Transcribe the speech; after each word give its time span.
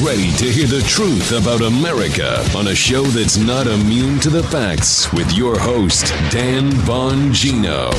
ready 0.00 0.30
to 0.36 0.44
hear 0.44 0.66
the 0.66 0.80
truth 0.86 1.32
about 1.32 1.60
America 1.60 2.44
on 2.56 2.68
a 2.68 2.74
show 2.74 3.02
that's 3.02 3.36
not 3.36 3.66
immune 3.66 4.20
to 4.20 4.30
the 4.30 4.42
facts 4.44 5.12
with 5.12 5.32
your 5.32 5.58
host, 5.58 6.06
Dan 6.30 6.70
Bongino. 6.86 7.92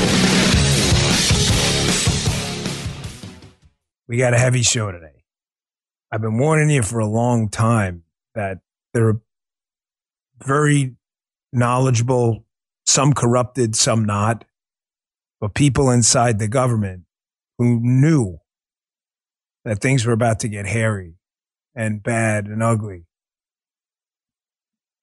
We 4.08 4.16
got 4.16 4.32
a 4.32 4.38
heavy 4.38 4.62
show 4.62 4.90
today. 4.90 5.24
I've 6.10 6.22
been 6.22 6.38
warning 6.38 6.70
you 6.70 6.82
for 6.82 7.00
a 7.00 7.06
long 7.06 7.48
time 7.50 8.04
that 8.34 8.60
there 8.94 9.08
are 9.08 9.20
very 10.42 10.96
knowledgeable, 11.52 12.46
some 12.86 13.12
corrupted, 13.12 13.76
some 13.76 14.04
not, 14.06 14.44
but 15.40 15.54
people 15.54 15.90
inside 15.90 16.38
the 16.38 16.48
government 16.48 17.02
who 17.58 17.78
knew 17.80 18.38
that 19.64 19.80
things 19.80 20.06
were 20.06 20.14
about 20.14 20.40
to 20.40 20.48
get 20.48 20.66
hairy 20.66 21.14
and 21.74 22.02
bad 22.02 22.46
and 22.46 22.62
ugly. 22.62 23.04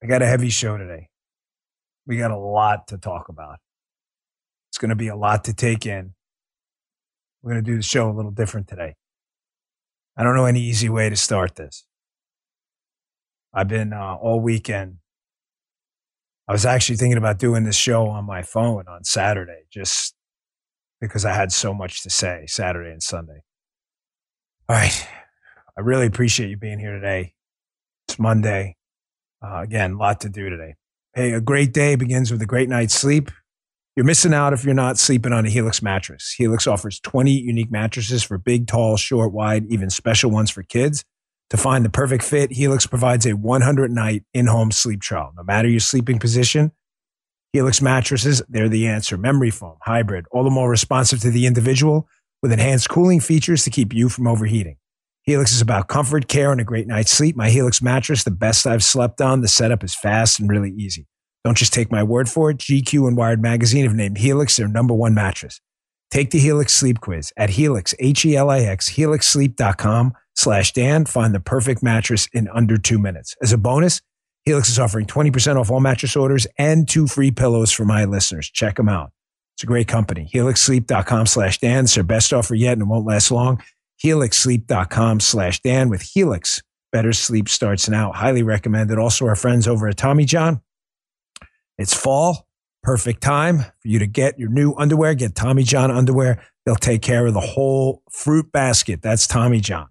I 0.04 0.08
got 0.08 0.22
a 0.22 0.28
heavy 0.28 0.50
show 0.50 0.78
today. 0.78 1.10
We 2.06 2.18
got 2.18 2.32
a 2.32 2.38
lot 2.38 2.88
to 2.90 2.98
talk 2.98 3.30
about. 3.30 3.58
It's 4.70 4.78
going 4.78 4.90
to 4.90 4.96
be 4.96 5.08
a 5.08 5.16
lot 5.16 5.44
to 5.46 5.54
take 5.54 5.86
in. 5.86 6.14
We're 7.42 7.54
going 7.54 7.64
to 7.64 7.72
do 7.72 7.78
the 7.78 7.84
show 7.84 8.10
a 8.10 8.14
little 8.14 8.32
different 8.32 8.68
today. 8.68 8.96
I 10.16 10.24
don't 10.24 10.36
know 10.36 10.46
any 10.46 10.62
easy 10.62 10.90
way 10.90 11.10
to 11.10 11.16
start 11.16 11.56
this. 11.56 11.86
I've 13.54 13.68
been 13.68 13.94
uh, 13.94 14.16
all 14.16 14.40
weekend. 14.40 14.98
I 16.48 16.52
was 16.52 16.66
actually 16.66 16.98
thinking 16.98 17.18
about 17.18 17.40
doing 17.40 17.64
this 17.64 17.76
show 17.76 18.08
on 18.08 18.26
my 18.26 18.42
phone 18.42 18.86
on 18.88 19.04
Saturday, 19.04 19.64
just 19.72 20.16
because 21.02 21.26
I 21.26 21.34
had 21.34 21.52
so 21.52 21.74
much 21.74 22.04
to 22.04 22.10
say 22.10 22.46
Saturday 22.48 22.92
and 22.92 23.04
Sunday. 23.04 23.42
All 24.70 24.76
right. 24.76 25.08
I 25.78 25.82
really 25.82 26.08
appreciate 26.08 26.50
you 26.50 26.58
being 26.58 26.80
here 26.80 26.94
today. 26.94 27.34
It's 28.08 28.18
Monday. 28.18 28.76
Uh, 29.46 29.62
again, 29.62 29.92
a 29.92 29.98
lot 29.98 30.22
to 30.22 30.30
do 30.30 30.50
today. 30.50 30.74
Hey, 31.14 31.34
a 31.34 31.42
great 31.42 31.72
day 31.72 31.96
begins 31.96 32.32
with 32.32 32.42
a 32.42 32.48
great 32.48 32.68
night's 32.68 32.96
sleep. 32.96 33.30
You're 33.96 34.06
missing 34.06 34.34
out 34.34 34.54
if 34.54 34.66
you're 34.66 34.74
not 34.74 34.98
sleeping 34.98 35.34
on 35.34 35.46
a 35.46 35.50
Helix 35.50 35.84
mattress. 35.84 36.34
Helix 36.36 36.66
offers 36.66 37.00
20 37.02 37.32
unique 37.32 37.70
mattresses 37.70 38.24
for 38.24 38.40
big, 38.40 38.66
tall, 38.66 38.98
short, 38.98 39.34
wide, 39.34 39.66
even 39.70 39.92
special 39.92 40.32
ones 40.32 40.50
for 40.50 40.64
kids. 40.64 41.04
To 41.52 41.58
find 41.58 41.86
the 41.86 41.92
perfect 41.92 42.24
fit, 42.24 42.52
Helix 42.52 42.88
provides 42.88 43.28
a 43.28 43.34
100 43.34 43.92
night 43.92 44.24
in 44.34 44.48
home 44.48 44.72
sleep 44.72 45.02
trial. 45.02 45.32
No 45.38 45.44
matter 45.44 45.68
your 45.68 45.80
sleeping 45.80 46.18
position, 46.18 46.72
Helix 47.54 47.84
mattresses, 47.84 48.42
they're 48.50 48.68
the 48.68 48.88
answer. 48.88 49.16
Memory 49.16 49.52
foam, 49.52 49.78
hybrid, 49.84 50.26
all 50.32 50.44
the 50.44 50.50
more 50.50 50.70
responsive 50.70 51.20
to 51.22 51.30
the 51.30 51.46
individual 51.46 52.08
with 52.42 52.52
enhanced 52.52 52.90
cooling 52.90 53.20
features 53.20 53.64
to 53.64 53.70
keep 53.70 53.94
you 53.94 54.10
from 54.10 54.26
overheating. 54.26 54.78
Helix 55.28 55.52
is 55.52 55.60
about 55.60 55.90
comfort, 55.90 56.30
care, 56.30 56.54
and 56.54 56.62
a 56.62 56.64
great 56.64 56.88
night's 56.88 57.12
sleep. 57.12 57.36
My 57.36 57.50
Helix 57.50 57.82
mattress, 57.82 58.24
the 58.24 58.32
best 58.32 58.66
I've 58.66 58.84
slept 58.84 59.20
on. 59.20 59.42
The 59.42 59.50
setup 59.50 59.84
is 59.84 59.94
fast 59.94 60.40
and 60.40 60.50
really 60.50 60.72
easy. 60.72 61.06
Don't 61.44 61.58
just 61.58 61.74
take 61.74 61.92
my 61.92 62.02
word 62.02 62.30
for 62.30 62.50
it. 62.50 62.60
GQ 62.60 63.10
and 63.10 63.18
Wired 63.18 63.42
Magazine 63.42 63.84
have 63.84 63.94
named 63.94 64.20
Helix 64.20 64.56
their 64.56 64.70
number 64.70 64.94
one 64.94 65.14
mattress. 65.14 65.60
Take 66.12 66.32
the 66.32 66.40
Helix 66.40 66.74
sleep 66.74 67.02
quiz 67.02 67.34
at 67.36 67.50
Helix, 67.50 67.94
H-E-L-I-X, 68.00 68.92
helixsleep.com 68.92 70.14
slash 70.34 70.72
Dan. 70.72 71.06
Find 71.06 71.36
the 71.36 71.42
perfect 71.42 71.84
mattress 71.84 72.30
in 72.32 72.48
under 72.54 72.78
two 72.78 72.98
minutes. 72.98 73.36
As 73.42 73.52
a 73.52 73.58
bonus, 73.58 74.00
Helix 74.46 74.70
is 74.70 74.80
offering 74.80 75.08
20% 75.08 75.60
off 75.60 75.70
all 75.70 75.82
mattress 75.82 76.16
orders 76.16 76.48
and 76.58 76.88
two 76.88 77.06
free 77.06 77.32
pillows 77.32 77.74
for 77.74 77.84
my 77.84 78.06
listeners. 78.06 78.50
Check 78.50 78.78
them 78.78 78.88
out. 78.88 79.12
It's 79.56 79.64
a 79.64 79.68
great 79.68 79.90
company. 79.90 80.30
HelixSleep.com 80.34 81.26
slash 81.26 81.60
Dan. 81.60 81.84
It's 81.84 81.96
their 81.96 82.06
best 82.06 82.32
offer 82.32 82.56
yet 82.56 82.74
and 82.74 82.84
it 82.84 82.86
won't 82.86 83.06
last 83.06 83.30
long. 83.30 83.62
HelixSleep.com 84.04 85.20
slash 85.20 85.62
Dan 85.62 85.90
with 85.90 86.02
Helix. 86.02 86.62
Better 86.92 87.14
sleep 87.14 87.50
starts 87.50 87.90
now. 87.90 88.12
Highly 88.12 88.44
recommended. 88.44 88.98
Also, 88.98 89.26
our 89.28 89.36
friends 89.36 89.68
over 89.68 89.88
at 89.88 89.98
Tommy 89.98 90.26
John. 90.26 90.62
It's 91.78 91.94
fall. 91.94 92.48
Perfect 92.84 93.22
time 93.22 93.60
for 93.60 93.88
you 93.88 94.00
to 94.00 94.08
get 94.08 94.40
your 94.40 94.50
new 94.50 94.74
underwear. 94.78 95.14
Get 95.14 95.36
Tommy 95.36 95.64
John 95.64 95.92
underwear. 95.92 96.42
They'll 96.66 96.76
take 96.76 97.02
care 97.02 97.28
of 97.28 97.34
the 97.34 97.42
whole 97.42 98.02
fruit 98.10 98.52
basket. 98.52 99.02
That's 99.02 99.28
Tommy 99.28 99.60
John. 99.60 99.88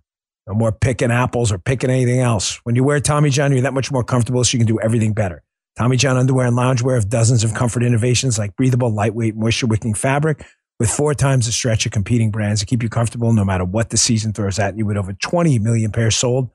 No 0.46 0.54
more 0.54 0.72
picking 0.72 1.10
apples 1.10 1.50
or 1.52 1.58
picking 1.58 1.90
anything 1.90 2.20
else. 2.20 2.60
When 2.64 2.76
you 2.76 2.84
wear 2.84 3.00
Tommy 3.00 3.30
John, 3.30 3.52
you're 3.52 3.62
that 3.62 3.74
much 3.74 3.90
more 3.90 4.04
comfortable 4.04 4.44
so 4.44 4.56
you 4.56 4.60
can 4.60 4.66
do 4.66 4.80
everything 4.80 5.12
better. 5.12 5.42
Tommy 5.76 5.96
John 5.96 6.16
underwear 6.16 6.46
and 6.46 6.56
loungewear 6.56 6.94
have 6.94 7.08
dozens 7.08 7.44
of 7.44 7.52
comfort 7.52 7.82
innovations 7.82 8.38
like 8.38 8.56
breathable, 8.56 8.90
lightweight, 8.90 9.36
moisture 9.36 9.66
wicking 9.66 9.92
fabric 9.92 10.46
with 10.78 10.90
four 10.90 11.14
times 11.14 11.46
the 11.46 11.52
stretch 11.52 11.86
of 11.86 11.92
competing 11.92 12.30
brands 12.30 12.60
to 12.60 12.66
keep 12.66 12.82
you 12.82 12.88
comfortable 12.88 13.32
no 13.32 13.44
matter 13.44 13.64
what 13.64 13.90
the 13.90 13.96
season 13.96 14.32
throws 14.32 14.58
at 14.58 14.76
you 14.76 14.84
with 14.84 14.96
over 14.96 15.12
20 15.12 15.58
million 15.58 15.90
pairs 15.90 16.16
sold 16.16 16.50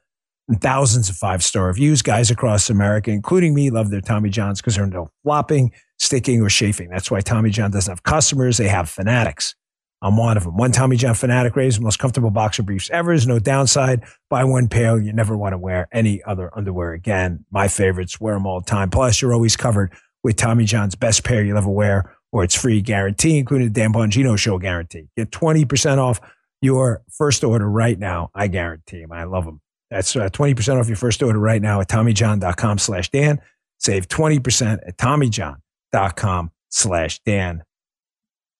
and 0.47 0.61
thousands 0.61 1.09
of 1.09 1.15
five 1.15 1.43
star 1.43 1.67
reviews. 1.67 2.01
Guys 2.01 2.29
across 2.29 2.69
America, 2.69 3.11
including 3.11 3.53
me, 3.53 3.69
love 3.69 3.89
their 3.89 4.01
Tommy 4.01 4.29
Johns 4.29 4.61
because 4.61 4.75
they're 4.75 4.85
no 4.85 5.09
flopping, 5.23 5.71
sticking, 5.97 6.41
or 6.41 6.49
chafing. 6.49 6.89
That's 6.89 7.09
why 7.09 7.21
Tommy 7.21 7.49
John 7.49 7.71
doesn't 7.71 7.91
have 7.91 8.03
customers, 8.03 8.57
they 8.57 8.67
have 8.67 8.89
fanatics. 8.89 9.55
I'm 10.03 10.17
one 10.17 10.35
of 10.35 10.43
them. 10.43 10.57
One 10.57 10.71
Tommy 10.71 10.97
John 10.97 11.13
fanatic 11.13 11.55
raves 11.55 11.77
the 11.77 11.83
most 11.83 11.99
comfortable 11.99 12.31
boxer 12.31 12.63
briefs 12.63 12.89
ever. 12.89 13.11
There's 13.11 13.27
no 13.27 13.37
downside. 13.37 14.03
Buy 14.31 14.43
one 14.43 14.67
pair. 14.67 14.99
You 14.99 15.13
never 15.13 15.37
want 15.37 15.53
to 15.53 15.59
wear 15.59 15.87
any 15.91 16.23
other 16.23 16.49
underwear 16.57 16.93
again. 16.93 17.45
My 17.51 17.67
favorites. 17.67 18.19
Wear 18.19 18.33
them 18.33 18.47
all 18.47 18.61
the 18.61 18.65
time. 18.65 18.89
Plus, 18.89 19.21
you're 19.21 19.33
always 19.33 19.55
covered 19.55 19.93
with 20.23 20.37
Tommy 20.37 20.65
John's 20.65 20.95
best 20.95 21.23
pair 21.23 21.43
you'll 21.43 21.59
ever 21.59 21.69
wear 21.69 22.15
or 22.31 22.43
it's 22.43 22.55
free 22.55 22.81
guarantee, 22.81 23.37
including 23.37 23.67
the 23.67 23.73
Dan 23.73 23.93
Bongino 23.93 24.37
show 24.37 24.57
guarantee. 24.57 25.09
Get 25.17 25.31
20% 25.31 25.97
off 25.97 26.19
your 26.61 27.03
first 27.11 27.43
order 27.43 27.69
right 27.69 27.97
now. 27.97 28.29
I 28.33 28.47
guarantee 28.47 29.01
them. 29.01 29.11
I 29.11 29.25
love 29.25 29.45
them. 29.45 29.61
That's 29.89 30.15
uh, 30.15 30.29
20% 30.29 30.79
off 30.79 30.87
your 30.87 30.95
first 30.95 31.21
order 31.21 31.39
right 31.39 31.61
now 31.61 31.81
at 31.81 31.89
TommyJohn.com 31.89 32.77
slash 32.77 33.09
Dan. 33.09 33.41
Save 33.79 34.07
20% 34.07 34.79
at 34.87 34.97
TommyJohn.com 34.97 36.51
slash 36.69 37.19
Dan. 37.25 37.63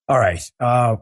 All 0.10 0.20
right. 0.20 0.42
Uh, 0.60 0.98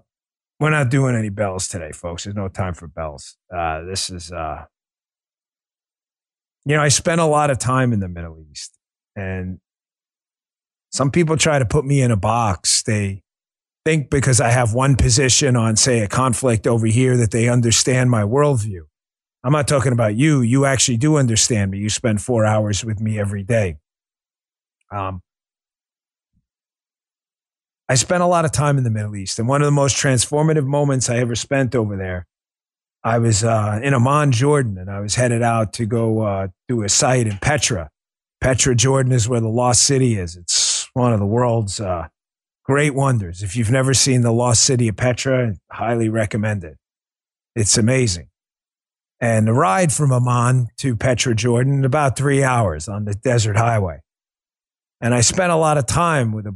we're 0.59 0.69
not 0.69 0.90
doing 0.90 1.16
any 1.16 1.29
bells 1.29 1.68
today, 1.68 1.91
folks. 1.91 2.25
There's 2.25 2.35
no 2.35 2.50
time 2.50 2.74
for 2.74 2.88
bells. 2.88 3.38
Uh, 3.52 3.84
this 3.85 4.09
is, 4.09 4.31
uh, 4.31 4.66
you 6.66 6.75
know, 6.75 6.84
I 6.84 6.90
spent 6.90 7.22
a 7.22 7.25
lot 7.25 7.50
of 7.50 7.58
time 7.58 7.94
in 7.94 8.02
the 8.02 8.09
Middle 8.09 8.38
East, 8.52 8.78
and 9.16 9.59
some 10.91 11.11
people 11.11 11.38
try 11.38 11.59
to 11.59 11.66
put 11.66 11.85
me 11.85 12.01
in 12.01 12.11
a 12.11 12.17
box. 12.17 12.83
They 12.83 13.23
think 13.85 14.09
because 14.09 14.41
I 14.41 14.50
have 14.50 14.73
one 14.73 14.95
position 14.95 15.55
on, 15.55 15.75
say, 15.75 16.00
a 16.01 16.07
conflict 16.07 16.67
over 16.67 16.88
here 16.88 17.17
that 17.17 17.31
they 17.31 17.50
understand 17.50 18.09
my 18.09 18.23
worldview. 18.23 18.81
I'm 19.44 19.53
not 19.53 19.67
talking 19.67 19.94
about 19.94 20.16
you. 20.16 20.41
You 20.41 20.66
actually 20.66 20.97
do 20.97 21.17
understand 21.17 21.72
me. 21.72 21.78
You 21.78 21.89
spend 21.89 22.22
four 22.22 22.45
hours 22.45 22.83
with 22.83 22.99
me 22.99 23.17
every 23.17 23.44
day. 23.44 23.78
Um, 24.91 25.22
I 27.88 27.95
spent 27.95 28.22
a 28.22 28.28
lot 28.28 28.45
of 28.45 28.51
time 28.51 28.78
in 28.78 28.83
the 28.83 28.89
Middle 28.89 29.16
East, 29.16 29.39
and 29.39 29.47
one 29.47 29.61
of 29.61 29.66
the 29.66 29.72
most 29.72 29.95
transformative 29.95 30.66
moments 30.66 31.09
I 31.09 31.17
ever 31.17 31.35
spent 31.35 31.73
over 31.73 31.95
there, 31.95 32.28
I 33.03 33.17
was 33.17 33.44
uh, 33.44 33.79
in 33.81 33.94
Amman, 33.94 34.31
Jordan, 34.31 34.78
and 34.78 34.89
I 34.91 34.99
was 34.99 35.16
headed 35.16 35.41
out 35.41 35.73
to 35.73 35.85
go 35.85 36.22
uh, 36.22 36.47
do 36.67 36.83
a 36.83 36.89
site 36.89 37.25
in 37.25 37.38
Petra. 37.38 37.89
Petra, 38.41 38.75
Jordan, 38.75 39.11
is 39.11 39.28
where 39.28 39.39
the 39.39 39.47
lost 39.47 39.83
city 39.83 40.19
is. 40.19 40.35
It's 40.35 40.53
one 40.99 41.13
of 41.13 41.19
the 41.19 41.25
world's 41.25 41.79
uh, 41.79 42.07
great 42.63 42.93
wonders. 42.93 43.41
If 43.41 43.55
you've 43.55 43.71
never 43.71 43.93
seen 43.93 44.21
the 44.21 44.31
lost 44.31 44.63
city 44.63 44.89
of 44.89 44.97
Petra, 44.97 45.55
highly 45.71 46.09
recommend 46.09 46.63
it. 46.63 46.77
It's 47.55 47.77
amazing. 47.77 48.27
And 49.19 49.47
the 49.47 49.53
ride 49.53 49.91
from 49.91 50.11
Amman 50.11 50.67
to 50.77 50.95
Petra, 50.95 51.35
Jordan, 51.35 51.83
about 51.83 52.15
three 52.15 52.43
hours 52.43 52.87
on 52.87 53.05
the 53.05 53.13
desert 53.13 53.57
highway. 53.57 54.01
And 55.01 55.13
I 55.13 55.21
spent 55.21 55.51
a 55.51 55.55
lot 55.55 55.77
of 55.77 55.85
time 55.85 56.31
with 56.31 56.45
a 56.45 56.55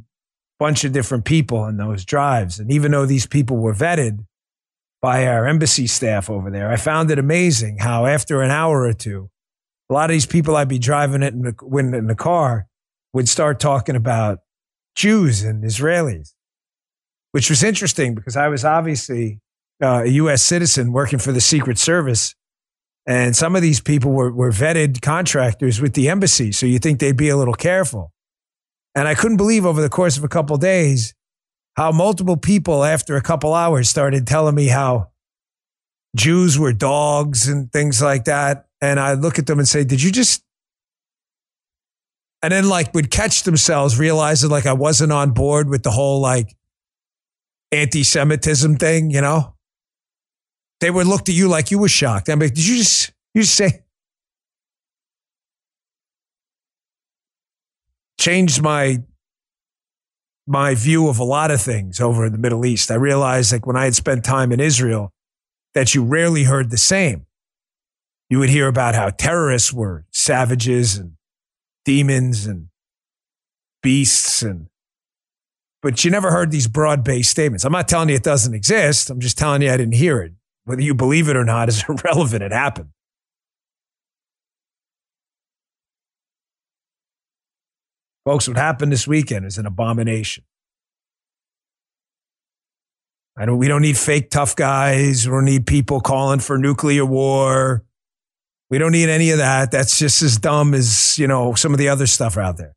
bunch 0.60 0.84
of 0.84 0.92
different 0.92 1.26
people 1.26 1.66
in 1.66 1.78
those 1.78 2.06
drives. 2.06 2.60
And 2.60 2.72
even 2.72 2.92
though 2.92 3.06
these 3.06 3.26
people 3.26 3.58
were 3.58 3.74
vetted 3.74 4.26
by 5.02 5.26
our 5.28 5.48
embassy 5.48 5.88
staff 5.88 6.30
over 6.30 6.52
there, 6.52 6.70
I 6.70 6.76
found 6.76 7.12
it 7.12 7.20
amazing 7.20 7.80
how 7.80 8.06
after 8.06 8.42
an 8.42 8.52
hour 8.52 8.84
or 8.84 8.94
two, 8.94 9.30
a 9.90 9.94
lot 9.94 10.10
of 10.10 10.14
these 10.14 10.26
people 10.26 10.56
I'd 10.56 10.70
be 10.70 10.80
driving 10.80 11.24
it 11.24 11.34
in 11.34 11.42
the, 11.42 11.78
in 11.78 12.08
the 12.08 12.16
car 12.16 12.68
would 13.14 13.30
start 13.30 13.60
talking 13.60 13.96
about 13.96 14.40
Jews 14.96 15.44
and 15.44 15.64
Israelis, 15.64 16.34
which 17.32 17.50
was 17.50 17.64
interesting 17.64 18.16
because 18.16 18.36
I 18.36 18.48
was 18.48 18.66
obviously 18.66 19.40
uh, 19.82 20.04
a 20.04 20.10
U.S. 20.10 20.44
citizen 20.44 20.92
working 20.92 21.20
for 21.20 21.32
the 21.32 21.42
Secret 21.42 21.78
Service. 21.78 22.36
And 23.06 23.36
some 23.36 23.56
of 23.56 23.62
these 23.62 23.82
people 23.82 24.12
were, 24.12 24.32
were 24.32 24.52
vetted 24.52 25.02
contractors 25.02 25.82
with 25.82 25.94
the 25.94 26.10
embassy. 26.10 26.52
So 26.52 26.66
you 26.66 26.80
think 26.80 27.00
they'd 27.00 27.18
be 27.18 27.30
a 27.30 27.38
little 27.38 27.54
careful. 27.54 28.14
And 28.96 29.08
I 29.08 29.16
couldn't 29.16 29.38
believe 29.38 29.66
over 29.66 29.82
the 29.82 29.90
course 29.90 30.18
of 30.18 30.24
a 30.24 30.30
couple 30.30 30.56
of 30.56 30.62
days 30.62 31.14
how 31.76 31.92
multiple 31.92 32.38
people 32.38 32.84
after 32.84 33.16
a 33.16 33.22
couple 33.22 33.54
hours 33.54 33.90
started 33.90 34.28
telling 34.28 34.56
me 34.56 34.68
how 34.68 35.10
Jews 36.16 36.60
were 36.60 36.74
dogs 36.74 37.48
and 37.48 37.72
things 37.72 38.02
like 38.02 38.26
that. 38.26 38.68
And 38.80 39.00
I 39.00 39.14
look 39.14 39.40
at 39.40 39.48
them 39.48 39.60
and 39.60 39.68
say, 39.68 39.84
Did 39.84 40.02
you 40.02 40.12
just 40.12 40.44
and 42.44 42.52
then 42.52 42.68
like 42.68 42.94
would 42.94 43.10
catch 43.10 43.44
themselves 43.44 43.98
realizing 43.98 44.50
like 44.50 44.66
I 44.66 44.74
wasn't 44.74 45.14
on 45.14 45.32
board 45.32 45.70
with 45.70 45.82
the 45.82 45.92
whole 45.92 46.20
like 46.20 46.56
anti-Semitism 47.72 48.76
thing, 48.76 49.10
you 49.10 49.22
know? 49.22 49.56
They 50.82 50.92
would 50.92 51.08
look 51.08 51.22
at 51.22 51.30
you 51.30 51.48
like 51.48 51.72
you 51.72 51.80
were 51.80 51.88
shocked. 51.88 52.28
I'm 52.28 52.40
like, 52.40 52.54
did 52.54 52.68
you 52.68 52.78
just 52.78 53.14
you 53.34 53.42
just 53.42 53.56
say 53.56 53.80
changed 58.20 58.62
my 58.62 59.02
my 60.46 60.76
view 60.76 61.08
of 61.08 61.20
a 61.20 61.24
lot 61.24 61.50
of 61.50 61.62
things 61.62 62.02
over 62.02 62.26
in 62.26 62.34
the 62.34 62.38
Middle 62.38 62.66
East. 62.66 62.92
I 62.92 62.96
realized 62.96 63.54
like 63.54 63.66
when 63.66 63.78
I 63.78 63.86
had 63.86 63.96
spent 63.96 64.26
time 64.26 64.52
in 64.52 64.60
Israel 64.60 65.14
that 65.74 65.96
you 65.96 66.04
rarely 66.04 66.44
heard 66.44 66.70
the 66.70 66.78
same. 66.78 67.26
You 68.30 68.40
would 68.40 68.50
hear 68.50 68.68
about 68.68 68.96
how 68.96 69.10
terrorists 69.10 69.72
were 69.72 70.06
savages 70.12 70.98
and 70.98 71.14
demons 71.86 72.46
and 72.46 72.68
beasts 73.82 74.42
and 74.42 74.68
but 75.82 76.06
you 76.06 76.12
never 76.12 76.32
heard 76.32 76.50
these 76.50 76.70
broad-based 76.70 77.30
statements. 77.30 77.66
I'm 77.66 77.74
not 77.74 77.90
telling 77.90 78.08
you 78.08 78.16
it 78.16 78.24
doesn't 78.24 78.54
exist. 78.54 79.10
I'm 79.10 79.20
just 79.20 79.38
telling 79.38 79.62
you 79.62 79.70
I 79.70 79.76
didn't 79.76 79.96
hear 79.96 80.22
it. 80.22 80.32
Whether 80.64 80.82
you 80.82 80.96
believe 80.96 81.28
it 81.28 81.36
or 81.36 81.44
not 81.44 81.68
is 81.68 81.84
irrelevant. 81.90 82.42
It 82.42 82.54
happened. 82.54 82.90
Folks, 88.26 88.48
what 88.48 88.56
happened 88.56 88.94
this 88.94 89.06
weekend 89.06 89.46
is 89.46 89.58
an 89.58 89.66
abomination. 89.66 90.46
I 93.36 93.46
don't, 93.46 93.58
we 93.58 93.68
don't 93.68 93.82
need 93.82 93.98
fake 93.98 94.30
tough 94.30 94.56
guys. 94.56 95.28
We 95.28 95.34
don't 95.34 95.44
need 95.44 95.68
people 95.68 96.00
calling 96.00 96.40
for 96.40 96.58
nuclear 96.58 97.06
war. 97.06 97.84
We 98.74 98.80
don't 98.80 98.92
need 98.92 99.08
any 99.08 99.30
of 99.30 99.38
that. 99.38 99.70
That's 99.70 100.00
just 100.00 100.24
as 100.24 100.40
dumb 100.40 100.74
as, 100.74 101.20
you 101.20 101.28
know, 101.28 101.54
some 101.54 101.74
of 101.74 101.78
the 101.78 101.90
other 101.90 102.08
stuff 102.08 102.40
out 102.40 102.58
there. 102.58 102.74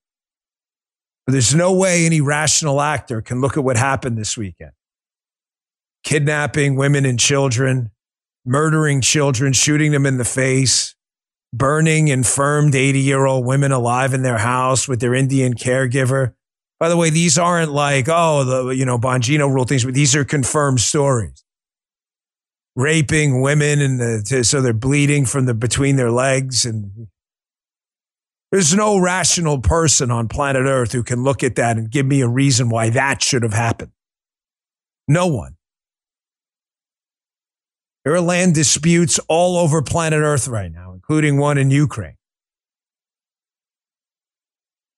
But 1.24 1.32
there's 1.32 1.54
no 1.54 1.72
way 1.72 2.04
any 2.04 2.20
rational 2.20 2.82
actor 2.82 3.22
can 3.22 3.40
look 3.40 3.56
at 3.56 3.64
what 3.64 3.78
happened 3.78 4.18
this 4.18 4.36
weekend. 4.36 4.72
Kidnapping 6.04 6.76
women 6.76 7.06
and 7.06 7.18
children, 7.18 7.92
murdering 8.44 9.00
children, 9.00 9.54
shooting 9.54 9.92
them 9.92 10.04
in 10.04 10.18
the 10.18 10.26
face, 10.26 10.94
burning 11.50 12.08
infirmed 12.08 12.74
80 12.74 13.00
year 13.00 13.24
old 13.24 13.46
women 13.46 13.72
alive 13.72 14.12
in 14.12 14.20
their 14.20 14.36
house 14.36 14.86
with 14.86 15.00
their 15.00 15.14
Indian 15.14 15.54
caregiver. 15.54 16.34
By 16.78 16.90
the 16.90 16.96
way, 16.98 17.08
these 17.08 17.38
aren't 17.38 17.72
like, 17.72 18.06
oh, 18.10 18.44
the, 18.44 18.68
you 18.68 18.84
know, 18.84 18.98
Bongino 18.98 19.50
rule 19.50 19.64
things, 19.64 19.86
but 19.86 19.94
these 19.94 20.14
are 20.14 20.26
confirmed 20.26 20.80
stories. 20.80 21.42
Raping 22.76 23.40
women 23.40 23.80
and 23.80 23.98
the, 23.98 24.44
so 24.44 24.60
they're 24.60 24.74
bleeding 24.74 25.24
from 25.24 25.46
the 25.46 25.54
between 25.54 25.96
their 25.96 26.10
legs. 26.10 26.66
And 26.66 27.08
there's 28.52 28.74
no 28.74 28.98
rational 28.98 29.60
person 29.60 30.10
on 30.10 30.28
planet 30.28 30.66
Earth 30.66 30.92
who 30.92 31.02
can 31.02 31.24
look 31.24 31.42
at 31.42 31.56
that 31.56 31.78
and 31.78 31.90
give 31.90 32.04
me 32.04 32.20
a 32.20 32.28
reason 32.28 32.68
why 32.68 32.90
that 32.90 33.22
should 33.22 33.42
have 33.42 33.54
happened. 33.54 33.92
No 35.08 35.26
one. 35.26 35.56
There 38.04 38.14
are 38.14 38.20
land 38.20 38.54
disputes 38.54 39.18
all 39.26 39.56
over 39.56 39.82
planet 39.82 40.20
Earth 40.20 40.46
right 40.46 40.70
now, 40.70 40.92
including 40.92 41.38
one 41.38 41.58
in 41.58 41.70
Ukraine. 41.70 42.16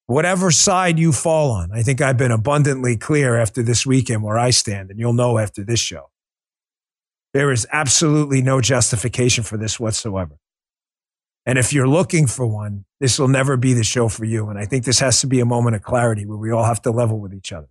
Whatever 0.07 0.51
side 0.51 0.99
you 0.99 1.13
fall 1.13 1.51
on, 1.51 1.71
I 1.73 1.83
think 1.83 2.01
I've 2.01 2.17
been 2.17 2.31
abundantly 2.33 2.97
clear 2.97 3.37
after 3.37 3.63
this 3.63 3.87
weekend 3.87 4.23
where 4.23 4.39
I 4.39 4.51
stand, 4.51 4.91
and 4.91 4.99
you'll 4.99 5.13
know 5.13 5.39
after 5.39 5.63
this 5.63 5.81
show. 5.81 6.11
There 7.35 7.53
is 7.53 7.67
absolutely 7.73 8.43
no 8.43 8.61
justification 8.61 9.45
for 9.45 9.57
this 9.57 9.79
whatsoever. 9.79 10.39
And 11.45 11.59
if 11.59 11.73
you're 11.73 11.89
looking 11.89 12.27
for 12.27 12.47
one, 12.47 12.85
this 13.01 13.19
will 13.19 13.29
never 13.29 13.57
be 13.57 13.73
the 13.73 13.85
show 13.85 14.09
for 14.09 14.25
you. 14.25 14.49
And 14.49 14.59
I 14.59 14.67
think 14.67 14.85
this 14.85 15.01
has 15.01 15.21
to 15.23 15.27
be 15.27 15.41
a 15.41 15.47
moment 15.47 15.77
of 15.77 15.83
clarity 15.83 16.27
where 16.27 16.37
we 16.37 16.51
all 16.51 16.65
have 16.65 16.83
to 16.83 16.91
level 16.91 17.21
with 17.21 17.33
each 17.33 17.53
other. 17.53 17.69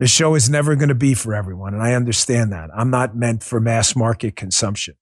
The 0.00 0.08
show 0.08 0.34
is 0.34 0.50
never 0.50 0.74
going 0.74 0.88
to 0.88 0.96
be 0.96 1.14
for 1.14 1.32
everyone. 1.32 1.74
And 1.74 1.82
I 1.82 1.92
understand 1.94 2.52
that. 2.52 2.70
I'm 2.76 2.90
not 2.90 3.14
meant 3.14 3.44
for 3.44 3.60
mass 3.60 3.94
market 3.94 4.34
consumption. 4.34 4.96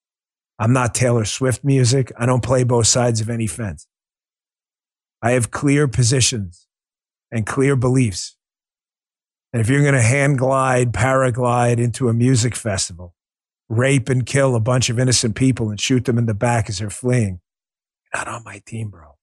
I'm 0.58 0.74
not 0.74 0.94
Taylor 0.94 1.24
Swift 1.24 1.64
music. 1.64 2.12
I 2.18 2.26
don't 2.26 2.44
play 2.44 2.64
both 2.64 2.86
sides 2.86 3.22
of 3.22 3.30
any 3.30 3.46
fence. 3.46 3.86
I 5.22 5.30
have 5.30 5.50
clear 5.50 5.88
positions 5.88 6.66
and 7.32 7.46
clear 7.46 7.76
beliefs. 7.76 8.36
And 9.52 9.60
if 9.60 9.68
you're 9.68 9.82
going 9.82 9.94
to 9.94 10.02
hand 10.02 10.38
glide, 10.38 10.92
paraglide 10.92 11.78
into 11.78 12.08
a 12.08 12.14
music 12.14 12.54
festival, 12.54 13.14
rape 13.68 14.08
and 14.08 14.24
kill 14.24 14.54
a 14.54 14.60
bunch 14.60 14.90
of 14.90 14.98
innocent 14.98 15.34
people 15.34 15.70
and 15.70 15.80
shoot 15.80 16.04
them 16.04 16.18
in 16.18 16.26
the 16.26 16.34
back 16.34 16.68
as 16.68 16.78
they're 16.78 16.90
fleeing, 16.90 17.40
you're 18.12 18.24
not 18.24 18.28
on 18.28 18.44
my 18.44 18.62
team, 18.64 18.90
bro. 18.90 19.16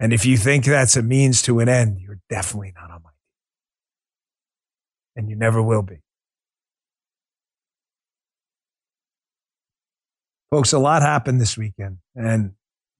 And 0.00 0.12
if 0.12 0.24
you 0.24 0.36
think 0.36 0.64
that's 0.64 0.96
a 0.96 1.02
means 1.02 1.42
to 1.42 1.60
an 1.60 1.68
end, 1.68 2.00
you're 2.00 2.20
definitely 2.28 2.72
not 2.76 2.90
on 2.90 3.02
my 3.02 3.10
team. 3.10 3.14
and 5.16 5.30
you 5.30 5.36
never 5.36 5.60
will 5.62 5.82
be. 5.82 6.00
Folks, 10.50 10.72
a 10.72 10.78
lot 10.78 11.02
happened 11.02 11.40
this 11.40 11.58
weekend, 11.58 11.98
and 12.14 12.52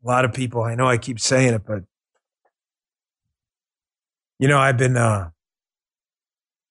a 0.05 0.07
lot 0.07 0.25
of 0.25 0.33
people, 0.35 0.63
I 0.63 0.75
know 0.75 0.87
I 0.87 0.99
keep 0.99 1.19
saying 1.21 1.55
it, 1.55 1.63
but 1.67 1.85
you 4.39 4.49
know, 4.49 4.59
I've 4.59 4.77
been, 4.77 4.97
uh, 4.97 5.31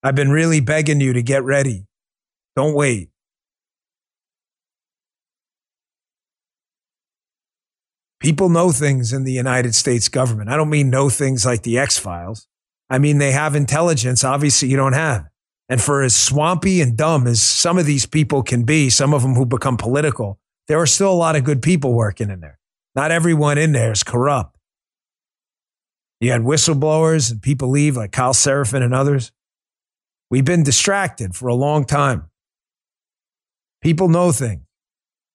I've 0.04 0.16
been 0.16 0.32
really 0.32 0.60
begging 0.60 1.02
you 1.02 1.14
to 1.14 1.22
get 1.22 1.44
ready. 1.44 1.86
Don't 2.56 2.74
wait. 2.74 3.10
People 8.20 8.50
know 8.50 8.72
things 8.72 9.14
in 9.14 9.24
the 9.24 9.32
United 9.32 9.76
States 9.76 10.10
government. 10.10 10.50
I 10.50 10.58
don't 10.58 10.70
mean 10.70 10.90
know 10.90 11.10
things 11.10 11.46
like 11.46 11.64
the 11.64 11.78
X 11.78 11.98
Files. 11.98 12.48
I 12.90 12.98
mean, 12.98 13.18
they 13.18 13.32
have 13.32 13.56
intelligence, 13.56 14.24
obviously, 14.24 14.70
you 14.70 14.78
don't 14.78 14.94
have. 14.94 15.28
And 15.70 15.82
for 15.82 16.02
as 16.02 16.16
swampy 16.16 16.82
and 16.82 16.98
dumb 16.98 17.28
as 17.28 17.42
some 17.42 17.78
of 17.78 17.86
these 17.86 18.06
people 18.06 18.42
can 18.42 18.64
be, 18.64 18.90
some 18.90 19.14
of 19.14 19.22
them 19.22 19.36
who 19.36 19.46
become 19.46 19.78
political, 19.78 20.40
there 20.68 20.80
are 20.80 20.86
still 20.88 21.12
a 21.12 21.14
lot 21.14 21.36
of 21.36 21.44
good 21.44 21.62
people 21.62 21.94
working 21.94 22.30
in 22.30 22.40
there. 22.40 22.60
Not 22.96 23.12
everyone 23.12 23.58
in 23.58 23.74
there 23.74 23.92
is 23.92 24.04
corrupt. 24.04 24.58
You 26.20 26.32
had 26.32 26.42
whistleblowers 26.42 27.32
and 27.32 27.42
people 27.42 27.70
leave 27.70 27.98
like 27.98 28.12
Kyle 28.12 28.34
Seraphin 28.34 28.82
and 28.82 28.94
others. 28.94 29.32
We've 30.30 30.46
been 30.46 30.64
distracted 30.64 31.36
for 31.36 31.48
a 31.48 31.56
long 31.56 31.86
time. 31.86 32.30
People 33.82 34.10
know 34.10 34.32
things. 34.32 34.64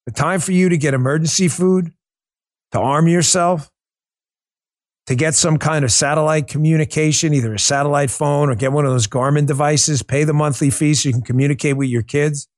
The 0.06 0.12
time 0.12 0.40
for 0.40 0.52
you 0.52 0.68
to 0.68 0.76
get 0.76 0.94
emergency 0.94 1.48
food, 1.48 1.92
to 2.72 2.80
arm 2.80 3.06
yourself, 3.08 3.70
to 5.06 5.14
get 5.14 5.34
some 5.34 5.58
kind 5.58 5.84
of 5.84 5.92
satellite 5.92 6.48
communication, 6.48 7.34
either 7.34 7.54
a 7.54 7.58
satellite 7.58 8.10
phone 8.10 8.50
or 8.50 8.54
get 8.54 8.72
one 8.72 8.84
of 8.84 8.92
those 8.92 9.06
Garmin 9.06 9.46
devices, 9.46 10.02
pay 10.02 10.24
the 10.24 10.32
monthly 10.32 10.70
fee 10.70 10.94
so 10.94 11.08
you 11.08 11.12
can 11.12 11.22
communicate 11.22 11.76
with 11.76 11.88
your 11.88 12.02
kids. 12.02 12.48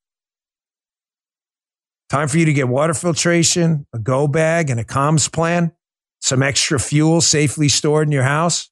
Time 2.11 2.29
for 2.29 2.39
you 2.39 2.45
to 2.45 2.53
get 2.53 2.69
water 2.69 2.95
filtration, 2.95 3.87
a 3.93 3.99
go 3.99 4.29
bag, 4.29 4.71
and 4.71 4.79
a 4.79 4.85
comms 4.85 5.33
plan, 5.33 5.73
some 6.21 6.43
extra 6.43 6.79
fuel 6.79 7.21
safely 7.21 7.69
stored 7.69 8.09
in 8.09 8.13
your 8.13 8.25
house. 8.25 8.71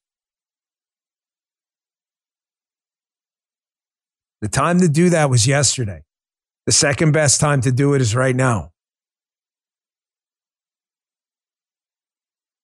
The 4.43 4.49
time 4.49 4.81
to 4.81 4.89
do 4.89 5.09
that 5.09 5.29
was 5.29 5.47
yesterday. 5.47 6.01
The 6.65 6.73
second 6.73 7.13
best 7.13 7.39
time 7.39 7.61
to 7.61 7.71
do 7.71 7.93
it 7.93 8.01
is 8.01 8.13
right 8.13 8.35
now. 8.35 8.73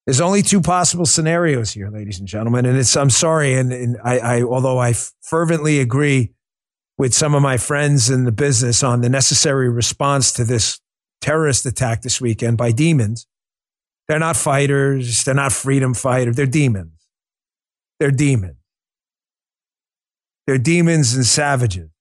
There's 0.05 0.19
only 0.19 0.41
two 0.41 0.59
possible 0.59 1.05
scenarios 1.05 1.71
here, 1.71 1.89
ladies 1.89 2.19
and 2.19 2.27
gentlemen, 2.27 2.65
and 2.65 2.77
it's 2.77 2.98
I'm 2.98 3.09
sorry, 3.09 3.53
and, 3.53 3.71
and 3.71 3.98
I, 4.03 4.19
I 4.19 4.41
although 4.41 4.77
I 4.77 4.91
fervently 5.21 5.79
agree 5.79 6.33
with 6.98 7.13
some 7.13 7.33
of 7.33 7.41
my 7.41 7.55
friends 7.55 8.09
in 8.09 8.25
the 8.25 8.33
business 8.33 8.83
on 8.83 9.00
the 9.00 9.07
necessary 9.07 9.69
response 9.69 10.33
to 10.33 10.43
this 10.43 10.81
terrorist 11.21 11.65
attack 11.65 12.01
this 12.01 12.19
weekend 12.19 12.57
by 12.57 12.74
demons. 12.74 13.25
They're 14.09 14.19
not 14.19 14.36
fighters. 14.36 15.24
They're 15.24 15.33
not 15.33 15.53
freedom 15.53 15.93
fighters. 15.93 16.36
They're 16.36 16.45
demons. 16.45 17.07
They're 18.01 18.12
demons. 18.12 18.58
They're 20.49 20.57
demons 20.57 21.13
and 21.13 21.27
savages 21.27 21.91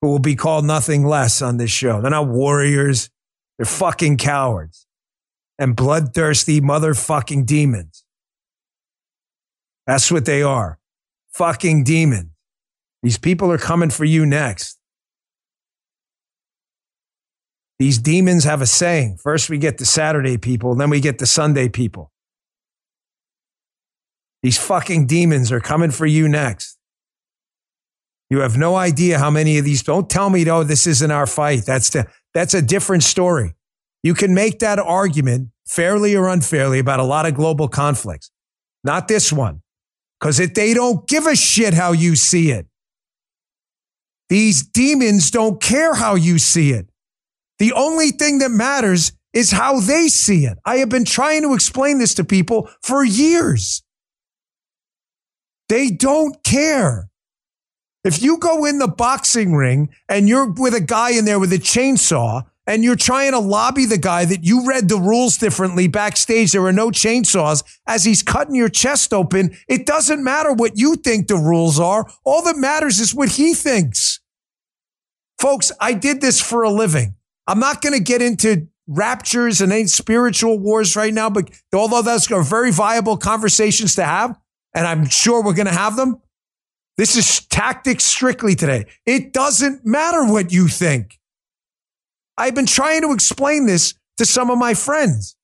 who 0.00 0.06
will 0.06 0.20
be 0.20 0.36
called 0.36 0.64
nothing 0.64 1.04
less 1.04 1.42
on 1.42 1.56
this 1.56 1.72
show. 1.72 2.00
They're 2.00 2.08
not 2.08 2.28
warriors. 2.28 3.10
They're 3.58 3.66
fucking 3.66 4.18
cowards 4.18 4.86
and 5.58 5.74
bloodthirsty 5.74 6.60
motherfucking 6.60 7.44
demons. 7.44 8.04
That's 9.88 10.08
what 10.12 10.24
they 10.24 10.44
are. 10.44 10.78
Fucking 11.32 11.82
demons. 11.82 12.30
These 13.02 13.18
people 13.18 13.50
are 13.50 13.58
coming 13.58 13.90
for 13.90 14.04
you 14.04 14.24
next. 14.24 14.78
These 17.80 17.98
demons 17.98 18.44
have 18.44 18.62
a 18.62 18.66
saying. 18.66 19.16
First, 19.20 19.50
we 19.50 19.58
get 19.58 19.78
the 19.78 19.84
Saturday 19.84 20.38
people, 20.38 20.76
then 20.76 20.90
we 20.90 21.00
get 21.00 21.18
the 21.18 21.26
Sunday 21.26 21.68
people. 21.68 22.12
These 24.44 24.58
fucking 24.58 25.08
demons 25.08 25.50
are 25.50 25.58
coming 25.58 25.90
for 25.90 26.06
you 26.06 26.28
next. 26.28 26.71
You 28.32 28.40
have 28.40 28.56
no 28.56 28.76
idea 28.76 29.18
how 29.18 29.28
many 29.28 29.58
of 29.58 29.66
these. 29.66 29.82
Don't 29.82 30.08
tell 30.08 30.30
me, 30.30 30.48
oh, 30.48 30.64
this 30.64 30.86
isn't 30.86 31.10
our 31.10 31.26
fight. 31.26 31.66
That's 31.66 31.90
the, 31.90 32.06
that's 32.32 32.54
a 32.54 32.62
different 32.62 33.02
story. 33.02 33.54
You 34.02 34.14
can 34.14 34.32
make 34.32 34.60
that 34.60 34.78
argument 34.78 35.50
fairly 35.66 36.16
or 36.16 36.28
unfairly 36.28 36.78
about 36.78 36.98
a 36.98 37.02
lot 37.02 37.26
of 37.26 37.34
global 37.34 37.68
conflicts. 37.68 38.30
Not 38.84 39.06
this 39.06 39.34
one, 39.34 39.60
because 40.18 40.40
if 40.40 40.54
they 40.54 40.72
don't 40.72 41.06
give 41.06 41.26
a 41.26 41.36
shit 41.36 41.74
how 41.74 41.92
you 41.92 42.16
see 42.16 42.50
it. 42.50 42.66
These 44.30 44.62
demons 44.62 45.30
don't 45.30 45.60
care 45.60 45.92
how 45.92 46.14
you 46.14 46.38
see 46.38 46.70
it. 46.70 46.88
The 47.58 47.74
only 47.74 48.12
thing 48.12 48.38
that 48.38 48.50
matters 48.50 49.12
is 49.34 49.50
how 49.50 49.78
they 49.78 50.08
see 50.08 50.46
it. 50.46 50.56
I 50.64 50.76
have 50.76 50.88
been 50.88 51.04
trying 51.04 51.42
to 51.42 51.52
explain 51.52 51.98
this 51.98 52.14
to 52.14 52.24
people 52.24 52.70
for 52.82 53.04
years. 53.04 53.82
They 55.68 55.90
don't 55.90 56.42
care. 56.42 57.10
If 58.04 58.22
you 58.22 58.38
go 58.38 58.64
in 58.64 58.78
the 58.78 58.88
boxing 58.88 59.54
ring 59.54 59.90
and 60.08 60.28
you're 60.28 60.50
with 60.50 60.74
a 60.74 60.80
guy 60.80 61.10
in 61.10 61.24
there 61.24 61.38
with 61.38 61.52
a 61.52 61.58
chainsaw 61.58 62.44
and 62.66 62.82
you're 62.82 62.96
trying 62.96 63.32
to 63.32 63.38
lobby 63.38 63.86
the 63.86 63.98
guy 63.98 64.24
that 64.24 64.44
you 64.44 64.66
read 64.66 64.88
the 64.88 64.96
rules 64.96 65.36
differently 65.36 65.86
backstage, 65.86 66.52
there 66.52 66.64
are 66.64 66.72
no 66.72 66.90
chainsaws 66.90 67.62
as 67.86 68.04
he's 68.04 68.22
cutting 68.22 68.56
your 68.56 68.68
chest 68.68 69.12
open. 69.12 69.56
It 69.68 69.86
doesn't 69.86 70.22
matter 70.22 70.52
what 70.52 70.76
you 70.76 70.96
think 70.96 71.28
the 71.28 71.36
rules 71.36 71.78
are. 71.78 72.10
All 72.24 72.42
that 72.42 72.56
matters 72.56 72.98
is 72.98 73.14
what 73.14 73.30
he 73.30 73.54
thinks. 73.54 74.20
Folks, 75.38 75.70
I 75.80 75.92
did 75.92 76.20
this 76.20 76.40
for 76.40 76.62
a 76.62 76.70
living. 76.70 77.14
I'm 77.46 77.58
not 77.58 77.82
going 77.82 77.94
to 77.94 78.02
get 78.02 78.22
into 78.22 78.68
raptures 78.88 79.60
and 79.60 79.88
spiritual 79.88 80.58
wars 80.58 80.96
right 80.96 81.14
now, 81.14 81.30
but 81.30 81.50
although 81.72 82.02
those 82.02 82.30
are 82.30 82.42
very 82.42 82.72
viable 82.72 83.16
conversations 83.16 83.94
to 83.94 84.04
have, 84.04 84.38
and 84.74 84.86
I'm 84.86 85.08
sure 85.08 85.42
we're 85.42 85.54
going 85.54 85.66
to 85.66 85.72
have 85.72 85.96
them, 85.96 86.20
this 86.96 87.16
is 87.16 87.46
tactics 87.46 88.04
strictly 88.04 88.54
today. 88.54 88.86
It 89.06 89.32
doesn't 89.32 89.84
matter 89.84 90.24
what 90.24 90.52
you 90.52 90.68
think. 90.68 91.18
I've 92.36 92.54
been 92.54 92.66
trying 92.66 93.02
to 93.02 93.12
explain 93.12 93.66
this 93.66 93.94
to 94.18 94.24
some 94.24 94.50
of 94.50 94.58
my 94.58 94.74
friends. 94.74 95.36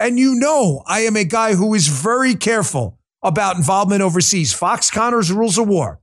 And 0.00 0.18
you 0.18 0.34
know, 0.34 0.82
I 0.86 1.00
am 1.00 1.16
a 1.16 1.24
guy 1.24 1.54
who 1.54 1.74
is 1.74 1.88
very 1.88 2.34
careful 2.34 2.98
about 3.22 3.56
involvement 3.56 4.02
overseas. 4.02 4.52
Fox 4.52 4.90
Conner's 4.90 5.32
rules 5.32 5.58
of 5.58 5.68
war. 5.68 6.00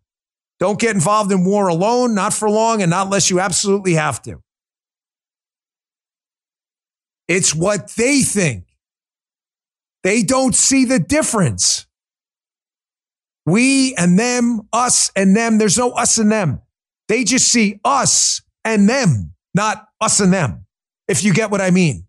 Don't 0.60 0.80
get 0.80 0.96
involved 0.96 1.32
in 1.32 1.44
war 1.44 1.68
alone, 1.68 2.14
not 2.14 2.34
for 2.34 2.50
long, 2.50 2.82
and 2.82 2.90
not 2.90 3.08
unless 3.08 3.30
you 3.30 3.40
absolutely 3.40 3.94
have 3.94 4.22
to. 4.24 4.42
It's 7.28 7.56
what 7.56 7.90
they 7.92 8.22
think. 8.22 8.66
They 10.04 10.24
don't 10.24 10.56
see 10.56 10.86
the 10.86 11.00
difference. 11.00 11.86
We 13.46 13.96
and 13.96 14.18
them, 14.18 14.62
us 14.72 15.12
and 15.16 15.36
them. 15.36 15.58
There's 15.58 15.78
no 15.78 15.92
us 15.92 16.18
and 16.18 16.32
them. 16.32 16.62
They 17.08 17.24
just 17.24 17.52
see 17.52 17.80
us 17.84 18.42
and 18.64 18.88
them, 18.88 19.34
not 19.54 19.88
us 20.00 20.20
and 20.20 20.32
them, 20.32 20.66
if 21.08 21.24
you 21.24 21.34
get 21.34 21.52
what 21.52 21.62
I 21.62 21.72
mean. 21.72 22.06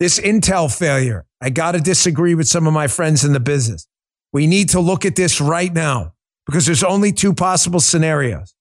This 0.00 0.20
Intel 0.20 0.74
failure, 0.74 1.26
I 1.40 1.50
got 1.50 1.72
to 1.72 1.80
disagree 1.80 2.34
with 2.34 2.46
some 2.46 2.66
of 2.66 2.72
my 2.72 2.86
friends 2.86 3.24
in 3.24 3.32
the 3.32 3.40
business. 3.40 3.86
We 4.32 4.46
need 4.46 4.68
to 4.70 4.80
look 4.80 5.04
at 5.04 5.16
this 5.16 5.40
right 5.40 5.72
now 5.72 6.14
because 6.46 6.66
there's 6.66 6.84
only 6.84 7.12
two 7.12 7.34
possible 7.34 7.80
scenarios. 7.80 8.54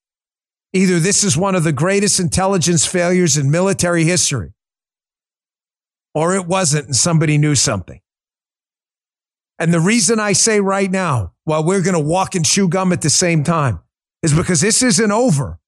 Either 0.74 1.00
this 1.00 1.24
is 1.24 1.38
one 1.38 1.56
of 1.56 1.64
the 1.64 1.72
greatest 1.72 2.20
intelligence 2.20 2.86
failures 2.86 3.38
in 3.38 3.50
military 3.50 4.04
history, 4.04 4.54
or 6.14 6.36
it 6.36 6.48
wasn't 6.48 6.88
and 6.88 6.96
somebody 6.96 7.38
knew 7.38 7.56
something. 7.56 8.02
And 9.60 9.74
the 9.74 9.80
reason 9.80 10.20
I 10.20 10.34
say 10.34 10.60
right 10.60 10.90
now, 10.90 11.34
while 11.44 11.64
we're 11.64 11.82
going 11.82 11.96
to 11.96 12.00
walk 12.00 12.36
and 12.36 12.46
chew 12.46 12.68
gum 12.68 12.92
at 12.94 13.02
the 13.02 13.10
same 13.10 13.44
time, 13.44 13.80
is 14.22 14.34
because 14.34 14.62
this 14.62 14.84
isn't 14.84 15.12
over. 15.12 15.60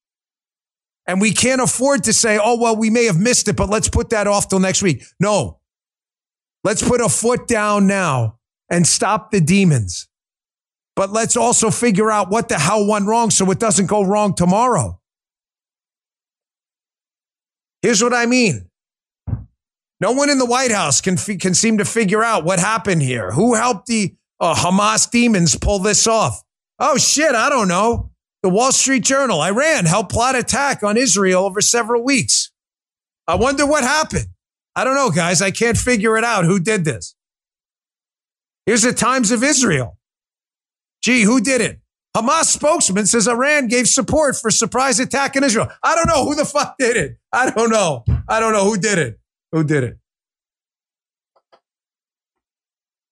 And 1.08 1.20
we 1.20 1.32
can't 1.32 1.62
afford 1.62 2.04
to 2.04 2.14
say, 2.14 2.40
oh, 2.42 2.60
well, 2.60 2.76
we 2.76 2.92
may 2.92 3.06
have 3.06 3.18
missed 3.18 3.48
it, 3.48 3.56
but 3.56 3.70
let's 3.70 3.90
put 3.90 4.12
that 4.12 4.28
off 4.28 4.48
till 4.48 4.60
next 4.60 4.84
week. 4.84 5.04
No. 5.20 5.60
Let's 6.64 6.88
put 6.88 7.02
a 7.02 7.10
foot 7.10 7.48
down 7.48 7.88
now 7.88 8.38
and 8.70 8.86
stop 8.86 9.32
the 9.32 9.42
demons. 9.42 10.08
But 10.96 11.12
let's 11.12 11.36
also 11.36 11.72
figure 11.72 12.12
out 12.12 12.30
what 12.30 12.50
the 12.50 12.60
hell 12.60 12.86
went 12.86 13.08
wrong 13.08 13.32
so 13.32 13.50
it 13.50 13.60
doesn't 13.60 13.88
go 13.88 14.04
wrong 14.04 14.36
tomorrow. 14.36 15.00
Here's 17.82 18.04
what 18.04 18.14
I 18.14 18.26
mean 18.26 18.69
no 20.00 20.12
one 20.12 20.30
in 20.30 20.38
the 20.38 20.46
White 20.46 20.72
House 20.72 21.02
can, 21.02 21.18
can 21.18 21.54
seem 21.54 21.78
to 21.78 21.86
figure 21.86 22.24
out 22.24 22.46
what 22.46 22.60
happened 22.60 23.02
here. 23.02 23.32
Who 23.32 23.56
helped 23.56 23.88
the 23.88 24.16
uh, 24.40 24.56
Hamas 24.56 25.10
demons 25.10 25.56
pull 25.56 25.80
this 25.80 26.08
off? 26.08 26.42
Oh, 26.80 26.98
shit, 26.98 27.36
I 27.36 27.50
don't 27.50 27.68
know. 27.68 28.12
The 28.42 28.50
Wall 28.50 28.72
Street 28.72 29.04
Journal, 29.04 29.42
Iran 29.42 29.86
helped 29.86 30.12
plot 30.12 30.36
attack 30.36 30.82
on 30.82 30.96
Israel 30.96 31.44
over 31.44 31.60
several 31.60 32.04
weeks. 32.04 32.52
I 33.28 33.36
wonder 33.36 33.66
what 33.66 33.84
happened. 33.84 34.28
I 34.76 34.86
don't 34.86 34.96
know, 34.96 35.10
guys. 35.10 35.42
I 35.42 35.52
can't 35.52 35.78
figure 35.78 36.18
it 36.18 36.24
out. 36.24 36.46
Who 36.46 36.60
did 36.60 36.86
this? 36.86 37.16
Here's 38.66 38.84
the 38.84 38.94
Times 38.94 39.32
of 39.32 39.44
Israel. 39.44 39.98
Gee, 41.02 41.24
who 41.24 41.42
did 41.42 41.60
it? 41.60 41.80
Hamas 42.16 42.46
spokesman 42.46 43.06
says 43.06 43.28
Iran 43.28 43.68
gave 43.68 43.88
support 43.88 44.36
for 44.38 44.50
surprise 44.50 45.00
attack 45.00 45.36
in 45.36 45.44
Israel. 45.44 45.68
I 45.84 45.96
don't 45.96 46.08
know 46.08 46.26
who 46.26 46.36
the 46.36 46.46
fuck 46.46 46.78
did 46.78 46.96
it. 46.96 47.18
I 47.34 47.50
don't 47.50 47.70
know. 47.70 48.06
I 48.28 48.40
don't 48.40 48.54
know 48.54 48.64
who 48.64 48.78
did 48.78 48.98
it. 48.98 49.20
Who 49.52 49.64
did 49.64 49.84
it? 49.84 49.98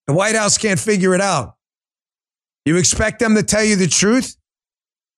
The 0.08 0.14
White 0.14 0.36
House 0.36 0.58
can't 0.58 0.80
figure 0.80 1.14
it 1.14 1.22
out. 1.22 1.56
You 2.66 2.78
expect 2.78 3.20
them 3.20 3.36
to 3.36 3.44
tell 3.44 3.64
you 3.64 3.76
the 3.76 3.88
truth? 3.88 4.36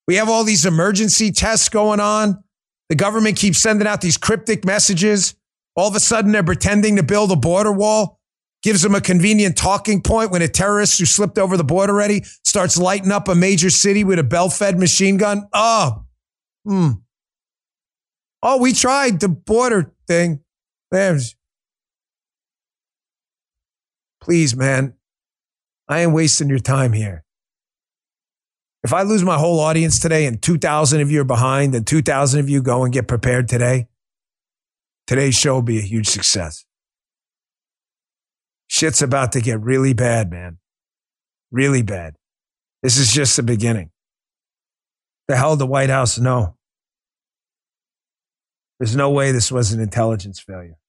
We 0.06 0.16
have 0.16 0.28
all 0.28 0.44
these 0.44 0.66
emergency 0.66 1.30
tests 1.30 1.68
going 1.68 2.00
on. 2.00 2.42
The 2.88 2.96
government 2.96 3.36
keeps 3.36 3.58
sending 3.58 3.86
out 3.86 4.00
these 4.00 4.16
cryptic 4.16 4.64
messages. 4.64 5.36
All 5.76 5.88
of 5.88 5.94
a 5.94 6.00
sudden, 6.00 6.32
they're 6.32 6.42
pretending 6.42 6.96
to 6.96 7.02
build 7.02 7.30
a 7.30 7.36
border 7.36 7.72
wall. 7.72 8.18
Gives 8.62 8.82
them 8.82 8.94
a 8.94 9.00
convenient 9.00 9.56
talking 9.56 10.02
point 10.02 10.32
when 10.32 10.42
a 10.42 10.48
terrorist 10.48 10.98
who 10.98 11.06
slipped 11.06 11.38
over 11.38 11.56
the 11.56 11.64
border 11.64 11.94
already 11.94 12.24
starts 12.44 12.76
lighting 12.76 13.10
up 13.10 13.28
a 13.28 13.34
major 13.34 13.70
city 13.70 14.04
with 14.04 14.18
a 14.18 14.24
bell 14.24 14.50
fed 14.50 14.78
machine 14.78 15.16
gun. 15.16 15.48
Oh, 15.52 16.04
hmm. 16.66 16.90
Oh, 18.42 18.60
we 18.60 18.72
tried 18.72 19.20
the 19.20 19.28
border 19.28 19.94
thing. 20.06 20.40
Please, 24.20 24.56
man, 24.56 24.94
I 25.88 26.00
am 26.00 26.12
wasting 26.12 26.48
your 26.48 26.58
time 26.58 26.92
here. 26.92 27.24
If 28.82 28.92
I 28.92 29.02
lose 29.02 29.22
my 29.22 29.36
whole 29.38 29.60
audience 29.60 29.98
today 29.98 30.26
and 30.26 30.40
2,000 30.40 31.00
of 31.00 31.10
you 31.10 31.20
are 31.20 31.24
behind 31.24 31.74
and 31.74 31.86
2,000 31.86 32.40
of 32.40 32.48
you 32.48 32.62
go 32.62 32.84
and 32.84 32.92
get 32.92 33.08
prepared 33.08 33.48
today, 33.48 33.88
today's 35.06 35.34
show 35.34 35.54
will 35.54 35.62
be 35.62 35.78
a 35.78 35.82
huge 35.82 36.08
success. 36.08 36.64
Shit's 38.68 39.02
about 39.02 39.32
to 39.32 39.40
get 39.40 39.60
really 39.60 39.92
bad, 39.92 40.30
man. 40.30 40.58
Really 41.50 41.82
bad. 41.82 42.16
This 42.82 42.96
is 42.96 43.12
just 43.12 43.36
the 43.36 43.42
beginning. 43.42 43.90
The 45.28 45.36
hell 45.36 45.56
the 45.56 45.66
White 45.66 45.90
House 45.90 46.18
know? 46.18 46.56
There's 48.78 48.96
no 48.96 49.10
way 49.10 49.30
this 49.30 49.52
was 49.52 49.72
an 49.72 49.80
intelligence 49.80 50.40
failure. 50.40 50.79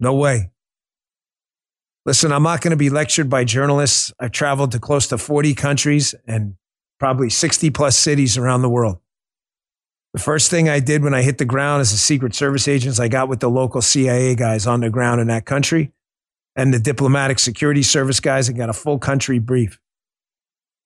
No 0.00 0.14
way. 0.14 0.50
Listen, 2.06 2.32
I'm 2.32 2.42
not 2.42 2.62
going 2.62 2.70
to 2.70 2.76
be 2.76 2.90
lectured 2.90 3.28
by 3.28 3.44
journalists. 3.44 4.12
I've 4.18 4.30
traveled 4.30 4.72
to 4.72 4.80
close 4.80 5.06
to 5.08 5.18
40 5.18 5.54
countries 5.54 6.14
and 6.26 6.54
probably 6.98 7.28
60 7.30 7.70
plus 7.70 7.98
cities 7.98 8.38
around 8.38 8.62
the 8.62 8.68
world. 8.68 8.98
The 10.14 10.18
first 10.18 10.50
thing 10.50 10.68
I 10.68 10.80
did 10.80 11.02
when 11.02 11.12
I 11.12 11.22
hit 11.22 11.38
the 11.38 11.44
ground 11.44 11.82
as 11.82 11.92
a 11.92 11.98
Secret 11.98 12.34
Service 12.34 12.66
agent, 12.66 12.92
is 12.92 13.00
I 13.00 13.08
got 13.08 13.28
with 13.28 13.40
the 13.40 13.50
local 13.50 13.82
CIA 13.82 14.34
guys 14.34 14.66
on 14.66 14.80
the 14.80 14.88
ground 14.88 15.20
in 15.20 15.26
that 15.26 15.44
country 15.44 15.92
and 16.56 16.72
the 16.72 16.78
diplomatic 16.78 17.38
security 17.38 17.82
service 17.82 18.20
guys 18.20 18.48
and 18.48 18.56
got 18.56 18.70
a 18.70 18.72
full 18.72 18.98
country 18.98 19.38
brief. 19.38 19.78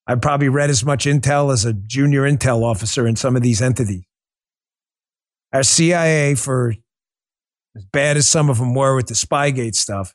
I 0.07 0.17
probably 0.17 0.49
read 0.49 0.71
as 0.71 0.85
much 0.85 1.05
intel 1.05 1.53
as 1.53 1.65
a 1.65 1.73
junior 1.73 2.23
intel 2.23 2.65
officer 2.65 3.07
in 3.07 3.15
some 3.15 3.37
of 3.37 3.43
these 3.43 3.63
entities. 3.63 4.03
Our 5.53 5.63
CIA, 5.63 6.35
for 6.35 6.75
as 7.77 7.85
bad 7.85 8.17
as 8.17 8.29
some 8.29 8.51
of 8.51 8.59
them 8.59 8.75
were 8.75 8.95
with 8.95 9.07
the 9.07 9.15
Spygate 9.15 9.75
stuff, 9.75 10.15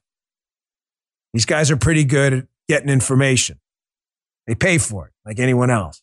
these 1.33 1.45
guys 1.45 1.71
are 1.71 1.77
pretty 1.77 2.03
good 2.03 2.33
at 2.33 2.45
getting 2.67 2.89
information. 2.89 3.59
They 4.45 4.55
pay 4.55 4.77
for 4.77 5.07
it 5.07 5.13
like 5.25 5.39
anyone 5.39 5.69
else. 5.69 6.01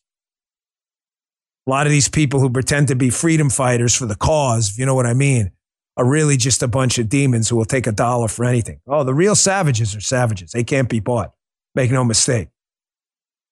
A 1.67 1.69
lot 1.69 1.87
of 1.87 1.91
these 1.91 2.07
people 2.07 2.39
who 2.39 2.49
pretend 2.49 2.89
to 2.89 2.95
be 2.95 3.09
freedom 3.09 3.49
fighters 3.49 3.95
for 3.95 4.05
the 4.05 4.15
cause, 4.15 4.69
if 4.69 4.77
you 4.77 4.85
know 4.85 4.93
what 4.93 5.07
I 5.07 5.15
mean, 5.15 5.51
are 5.97 6.05
really 6.05 6.37
just 6.37 6.61
a 6.61 6.67
bunch 6.67 6.99
of 6.99 7.09
demons 7.09 7.49
who 7.49 7.55
will 7.55 7.65
take 7.65 7.87
a 7.87 7.91
dollar 7.91 8.27
for 8.27 8.45
anything. 8.45 8.81
Oh, 8.87 9.03
the 9.03 9.13
real 9.13 9.33
savages 9.33 9.95
are 9.95 10.01
savages. 10.01 10.51
They 10.51 10.63
can't 10.63 10.89
be 10.89 10.99
bought. 10.99 11.33
Make 11.73 11.91
no 11.91 12.03
mistake. 12.03 12.49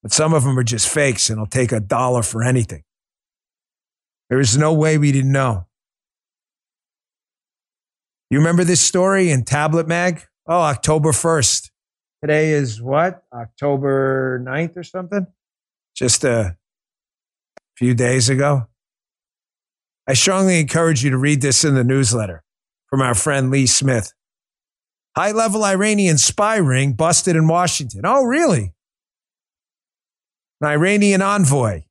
But 0.03 0.11
some 0.11 0.33
of 0.33 0.43
them 0.43 0.59
are 0.59 0.63
just 0.63 0.89
fakes 0.89 1.29
and 1.29 1.39
will 1.39 1.47
take 1.47 1.71
a 1.71 1.79
dollar 1.79 2.21
for 2.21 2.43
anything. 2.43 2.83
There 4.29 4.39
is 4.39 4.57
no 4.57 4.73
way 4.73 4.97
we 4.97 5.11
didn't 5.11 5.31
know. 5.31 5.67
You 8.33 8.39
remember 8.39 8.63
this 8.63 8.81
story 8.81 9.29
in 9.29 9.45
Tablet 9.45 9.87
Mag? 9.87 10.25
Oh, 10.47 10.61
October 10.61 11.11
1st. 11.11 11.69
Today 12.19 12.49
is 12.49 12.81
what? 12.81 13.21
October 13.31 14.43
9th 14.43 14.75
or 14.75 14.81
something? 14.81 15.27
Just 15.95 16.23
a 16.23 16.57
few 17.77 17.93
days 17.93 18.29
ago. 18.29 18.65
I 20.07 20.15
strongly 20.15 20.59
encourage 20.59 21.03
you 21.03 21.11
to 21.11 21.17
read 21.19 21.41
this 21.41 21.63
in 21.63 21.75
the 21.75 21.83
newsletter 21.83 22.43
from 22.87 23.03
our 23.03 23.13
friend 23.13 23.51
Lee 23.51 23.67
Smith. 23.67 24.13
High 25.15 25.31
level 25.31 25.63
Iranian 25.63 26.17
spy 26.17 26.55
ring 26.55 26.93
busted 26.93 27.35
in 27.35 27.47
Washington. 27.47 28.01
Oh, 28.03 28.23
really? 28.23 28.73
An 30.59 30.69
Iranian 30.69 31.21
envoy 31.21 31.83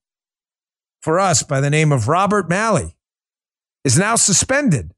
for 1.02 1.20
us 1.20 1.44
by 1.44 1.60
the 1.60 1.70
name 1.70 1.92
of 1.92 2.08
Robert 2.08 2.48
Malley 2.48 2.96
is 3.84 3.96
now 3.96 4.16
suspended 4.16 4.90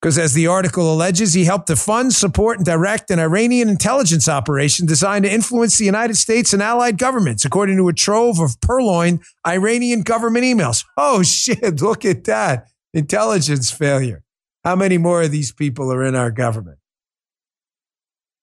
Because 0.00 0.18
as 0.18 0.32
the 0.32 0.46
article 0.46 0.94
alleges, 0.94 1.34
he 1.34 1.44
helped 1.44 1.66
to 1.66 1.76
fund, 1.76 2.14
support, 2.14 2.56
and 2.56 2.64
direct 2.64 3.10
an 3.10 3.18
Iranian 3.18 3.68
intelligence 3.68 4.30
operation 4.30 4.86
designed 4.86 5.24
to 5.24 5.30
influence 5.30 5.76
the 5.76 5.84
United 5.84 6.16
States 6.16 6.54
and 6.54 6.62
allied 6.62 6.96
governments, 6.96 7.44
according 7.44 7.76
to 7.76 7.88
a 7.88 7.92
trove 7.92 8.38
of 8.38 8.58
purloined 8.62 9.20
Iranian 9.46 10.00
government 10.00 10.44
emails. 10.44 10.86
Oh, 10.96 11.22
shit, 11.24 11.82
look 11.82 12.04
at 12.06 12.24
that. 12.24 12.68
Intelligence 12.94 13.70
failure. 13.70 14.24
How 14.64 14.74
many 14.74 14.96
more 14.96 15.22
of 15.22 15.32
these 15.32 15.52
people 15.52 15.92
are 15.92 16.02
in 16.02 16.14
our 16.14 16.30
government? 16.30 16.78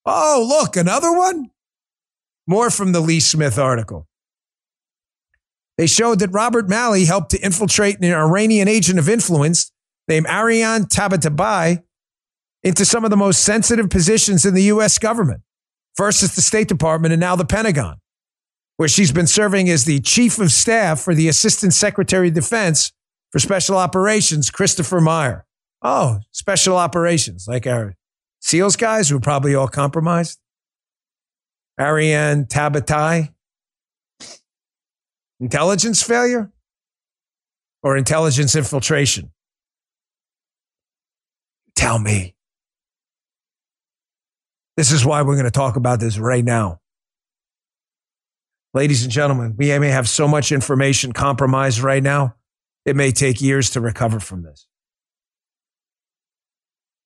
Oh, 0.06 0.46
look, 0.48 0.78
another 0.78 1.12
one? 1.12 1.50
More 2.46 2.70
from 2.70 2.92
the 2.92 3.02
Lee 3.02 3.20
Smith 3.20 3.58
article. 3.58 4.08
They 5.78 5.88
showed 5.88 6.20
that 6.20 6.30
Robert 6.30 6.70
Malley 6.70 7.06
helped 7.06 7.32
to 7.32 7.40
infiltrate 7.40 7.98
an 7.98 8.14
Iranian 8.14 8.68
agent 8.68 9.00
of 9.00 9.10
influence 9.10 9.72
named 10.08 10.28
Ariane 10.28 10.86
Tabatabai 10.86 11.84
into 12.64 12.86
some 12.86 13.04
of 13.04 13.10
the 13.10 13.18
most 13.18 13.44
sensitive 13.44 13.90
positions 13.90 14.46
in 14.46 14.54
the 14.54 14.64
U.S. 14.64 14.98
government. 14.98 15.42
First, 15.96 16.24
it's 16.24 16.36
the 16.36 16.42
State 16.42 16.68
Department 16.68 17.14
and 17.14 17.20
now 17.20 17.36
the 17.36 17.46
Pentagon, 17.46 17.98
where 18.78 18.90
she's 18.90 19.12
been 19.12 19.28
serving 19.28 19.70
as 19.70 19.86
the 19.86 20.00
chief 20.00 20.40
of 20.40 20.52
staff 20.52 21.00
for 21.00 21.16
the 21.16 21.28
Assistant 21.28 21.74
Secretary 21.74 22.28
of 22.28 22.34
Defense 22.34 22.92
for 23.32 23.40
Special 23.40 23.78
Operations, 23.78 24.50
Christopher 24.50 25.00
Maier. 25.00 25.44
Oh, 25.82 26.20
special 26.32 26.78
operations, 26.78 27.46
like 27.48 27.68
our 27.68 27.96
SEALs 28.40 28.76
guys 28.76 29.10
who 29.10 29.18
are 29.18 29.22
probably 29.22 29.56
all 29.56 29.68
compromised. 29.68 30.40
Ariane 31.80 32.46
Tabatai. 32.46 33.34
Intelligence 35.40 36.02
failure 36.02 36.52
or 37.84 37.96
intelligence 37.96 38.56
infiltration? 38.56 39.32
Tell 41.88 42.00
me. 42.00 42.36
This 44.76 44.92
is 44.92 45.06
why 45.06 45.22
we're 45.22 45.36
going 45.36 45.46
to 45.46 45.52
talk 45.52 45.78
about 45.78 46.02
this 46.02 46.18
right 46.18 46.44
now. 46.44 46.82
Ladies 48.74 49.04
and 49.04 49.12
gentlemen, 49.12 49.56
we 49.58 49.80
may 49.80 49.88
have 49.88 50.10
so 50.10 50.28
much 50.28 50.52
information 50.52 51.14
compromised 51.14 51.80
right 51.80 52.04
now, 52.04 52.36
it 52.86 52.98
may 52.98 53.14
take 53.14 53.40
years 53.40 53.70
to 53.70 53.80
recover 53.80 54.20
from 54.20 54.44
this. 54.44 54.68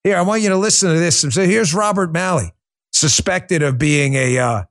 Here, 0.03 0.17
I 0.17 0.21
want 0.23 0.41
you 0.41 0.49
to 0.49 0.57
listen 0.57 0.91
to 0.91 0.99
this. 0.99 1.19
So 1.29 1.45
here's 1.45 1.75
Robert 1.75 2.11
Malley, 2.11 2.51
suspected 2.91 3.61
of 3.61 3.77
being 3.77 4.15
a 4.15 4.39
uh, 4.39 4.63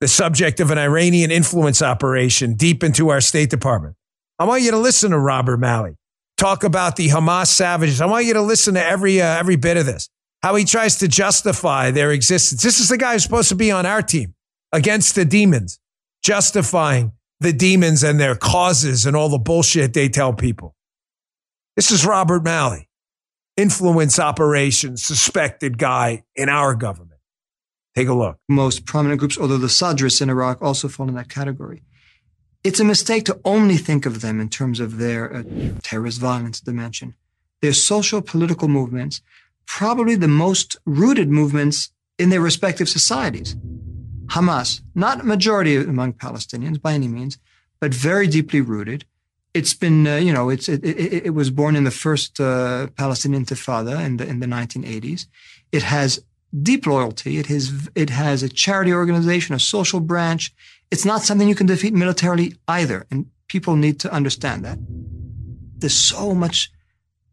the 0.00 0.08
subject 0.08 0.58
of 0.58 0.70
an 0.70 0.78
Iranian 0.78 1.30
influence 1.30 1.82
operation 1.82 2.54
deep 2.54 2.82
into 2.82 3.10
our 3.10 3.20
State 3.20 3.50
Department. 3.50 3.94
I 4.38 4.46
want 4.46 4.62
you 4.62 4.70
to 4.70 4.78
listen 4.78 5.10
to 5.10 5.18
Robert 5.18 5.58
Malley 5.58 5.98
talk 6.36 6.64
about 6.64 6.96
the 6.96 7.08
Hamas 7.08 7.48
savages. 7.48 8.00
I 8.00 8.06
want 8.06 8.26
you 8.26 8.34
to 8.34 8.42
listen 8.42 8.74
to 8.74 8.84
every 8.84 9.20
uh, 9.20 9.38
every 9.38 9.56
bit 9.56 9.76
of 9.76 9.86
this. 9.86 10.08
How 10.42 10.54
he 10.54 10.64
tries 10.64 10.96
to 10.98 11.08
justify 11.08 11.90
their 11.90 12.12
existence. 12.12 12.62
This 12.62 12.78
is 12.78 12.88
the 12.88 12.98
guy 12.98 13.14
who's 13.14 13.22
supposed 13.22 13.48
to 13.48 13.54
be 13.54 13.70
on 13.70 13.86
our 13.86 14.02
team 14.02 14.34
against 14.72 15.14
the 15.14 15.24
demons, 15.24 15.80
justifying 16.22 17.12
the 17.40 17.52
demons 17.52 18.02
and 18.02 18.20
their 18.20 18.34
causes 18.34 19.06
and 19.06 19.16
all 19.16 19.28
the 19.28 19.38
bullshit 19.38 19.92
they 19.92 20.08
tell 20.08 20.32
people. 20.32 20.74
This 21.74 21.90
is 21.90 22.06
Robert 22.06 22.44
Malley, 22.44 22.88
influence 23.56 24.18
operations 24.18 25.04
suspected 25.04 25.78
guy 25.78 26.24
in 26.34 26.48
our 26.48 26.74
government. 26.74 27.20
Take 27.94 28.08
a 28.08 28.14
look. 28.14 28.38
Most 28.48 28.84
prominent 28.84 29.18
groups, 29.18 29.38
although 29.38 29.58
the 29.58 29.68
Sadrists 29.68 30.20
in 30.20 30.30
Iraq 30.30 30.60
also 30.62 30.88
fall 30.88 31.08
in 31.08 31.14
that 31.14 31.28
category. 31.28 31.82
It's 32.66 32.80
a 32.80 32.84
mistake 32.84 33.24
to 33.26 33.38
only 33.44 33.76
think 33.76 34.06
of 34.06 34.22
them 34.22 34.40
in 34.40 34.48
terms 34.48 34.80
of 34.80 34.98
their 34.98 35.32
uh, 35.32 35.44
terrorist 35.84 36.18
violence 36.20 36.58
dimension. 36.60 37.14
Their 37.62 37.72
social 37.72 38.20
political 38.20 38.66
movements, 38.66 39.22
probably 39.66 40.16
the 40.16 40.26
most 40.26 40.76
rooted 40.84 41.28
movements 41.30 41.92
in 42.18 42.30
their 42.30 42.40
respective 42.40 42.88
societies. 42.88 43.54
Hamas, 44.34 44.80
not 44.96 45.20
a 45.20 45.22
majority 45.22 45.76
among 45.76 46.14
Palestinians 46.14 46.82
by 46.82 46.94
any 46.94 47.06
means, 47.06 47.38
but 47.78 47.94
very 47.94 48.26
deeply 48.26 48.60
rooted. 48.60 49.04
It's 49.54 49.72
been, 49.72 50.04
uh, 50.04 50.16
you 50.16 50.32
know, 50.32 50.48
it's, 50.48 50.68
it, 50.68 50.84
it, 50.84 51.26
it, 51.26 51.34
was 51.34 51.50
born 51.50 51.76
in 51.76 51.84
the 51.84 51.92
first 51.92 52.40
uh, 52.40 52.88
Palestinian 52.96 53.44
Intifada 53.44 54.04
in 54.04 54.16
the, 54.16 54.26
in 54.26 54.40
the 54.40 54.46
1980s. 54.46 55.28
It 55.70 55.84
has 55.84 56.20
deep 56.62 56.84
loyalty. 56.84 57.38
It 57.38 57.46
has, 57.46 57.88
it 57.94 58.10
has 58.10 58.42
a 58.42 58.48
charity 58.48 58.92
organization, 58.92 59.54
a 59.54 59.60
social 59.60 60.00
branch. 60.00 60.52
It's 60.90 61.04
not 61.04 61.22
something 61.22 61.48
you 61.48 61.54
can 61.54 61.66
defeat 61.66 61.94
militarily 61.94 62.54
either. 62.68 63.06
And 63.10 63.26
people 63.48 63.76
need 63.76 64.00
to 64.00 64.12
understand 64.12 64.64
that. 64.64 64.78
There's 65.78 65.96
so 65.96 66.34
much 66.34 66.70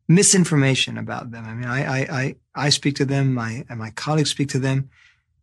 misinformation 0.07 0.97
about 0.97 1.31
them. 1.31 1.45
I 1.45 1.53
mean, 1.53 1.67
I, 1.67 1.83
I, 1.83 2.21
I, 2.21 2.35
I 2.55 2.69
speak 2.69 2.95
to 2.97 3.05
them, 3.05 3.33
my, 3.33 3.65
and 3.69 3.79
my 3.79 3.91
colleagues 3.91 4.31
speak 4.31 4.49
to 4.49 4.59
them. 4.59 4.89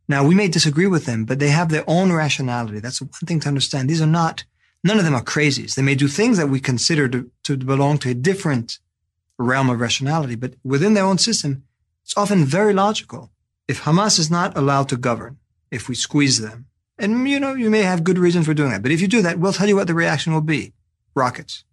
Now, 0.08 0.24
we 0.24 0.34
may 0.34 0.48
disagree 0.48 0.86
with 0.86 1.06
them, 1.06 1.24
but 1.24 1.38
they 1.38 1.50
have 1.50 1.68
their 1.68 1.84
own 1.86 2.12
rationality. 2.12 2.80
That's 2.80 3.00
one 3.00 3.10
thing 3.10 3.40
to 3.40 3.48
understand. 3.48 3.88
These 3.88 4.02
are 4.02 4.06
not, 4.06 4.44
none 4.82 4.98
of 4.98 5.04
them 5.04 5.14
are 5.14 5.22
crazies. 5.22 5.74
They 5.74 5.82
may 5.82 5.94
do 5.94 6.08
things 6.08 6.36
that 6.36 6.48
we 6.48 6.60
consider 6.60 7.08
to, 7.08 7.30
to 7.44 7.56
belong 7.56 7.98
to 7.98 8.10
a 8.10 8.14
different 8.14 8.78
realm 9.38 9.70
of 9.70 9.80
rationality, 9.80 10.34
but 10.34 10.54
within 10.64 10.94
their 10.94 11.04
own 11.04 11.18
system, 11.18 11.62
it's 12.02 12.16
often 12.16 12.44
very 12.44 12.74
logical. 12.74 13.30
If 13.68 13.82
Hamas 13.82 14.18
is 14.18 14.30
not 14.30 14.56
allowed 14.56 14.88
to 14.88 14.96
govern, 14.96 15.38
if 15.70 15.88
we 15.88 15.94
squeeze 15.94 16.40
them, 16.40 16.66
and 17.00 17.28
you 17.28 17.40
know, 17.40 17.54
you 17.54 17.70
may 17.70 17.82
have 17.82 18.04
good 18.04 18.18
reason 18.18 18.42
for 18.42 18.54
doing 18.54 18.70
that. 18.70 18.82
But 18.82 18.92
if 18.92 19.00
you 19.00 19.08
do 19.08 19.22
that, 19.22 19.38
we'll 19.38 19.52
tell 19.52 19.68
you 19.68 19.76
what 19.76 19.86
the 19.86 19.94
reaction 19.94 20.32
will 20.32 20.40
be. 20.40 20.72
Rockets. 21.14 21.64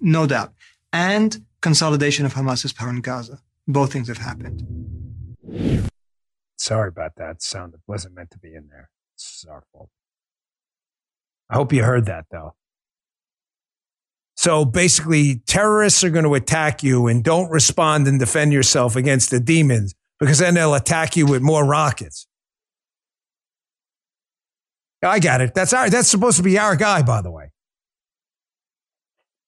No 0.00 0.26
doubt. 0.26 0.52
And 0.92 1.44
consolidation 1.60 2.24
of 2.24 2.34
Hamas's 2.34 2.72
power 2.72 2.90
in 2.90 3.00
Gaza. 3.00 3.40
Both 3.66 3.92
things 3.92 4.08
have 4.08 4.18
happened. 4.18 5.90
Sorry 6.56 6.88
about 6.88 7.12
that 7.16 7.42
sound. 7.42 7.74
It 7.74 7.80
wasn't 7.86 8.14
meant 8.14 8.30
to 8.30 8.38
be 8.38 8.54
in 8.54 8.68
there. 8.70 8.90
It's 9.14 9.44
our 9.48 9.64
fault. 9.72 9.90
I 11.50 11.54
hope 11.54 11.72
you 11.72 11.82
heard 11.82 12.06
that 12.06 12.26
though. 12.30 12.54
So 14.36 14.64
basically, 14.64 15.42
terrorists 15.46 16.04
are 16.04 16.10
going 16.10 16.24
to 16.24 16.34
attack 16.34 16.84
you 16.84 17.08
and 17.08 17.24
don't 17.24 17.50
respond 17.50 18.06
and 18.06 18.20
defend 18.20 18.52
yourself 18.52 18.94
against 18.94 19.30
the 19.30 19.40
demons 19.40 19.94
because 20.20 20.38
then 20.38 20.54
they'll 20.54 20.74
attack 20.74 21.16
you 21.16 21.26
with 21.26 21.42
more 21.42 21.64
rockets. 21.64 22.27
I 25.02 25.20
got 25.20 25.40
it. 25.40 25.54
That's 25.54 25.72
our, 25.72 25.88
that's 25.90 26.08
supposed 26.08 26.38
to 26.38 26.42
be 26.42 26.58
our 26.58 26.76
guy, 26.76 27.02
by 27.02 27.22
the 27.22 27.30
way. 27.30 27.52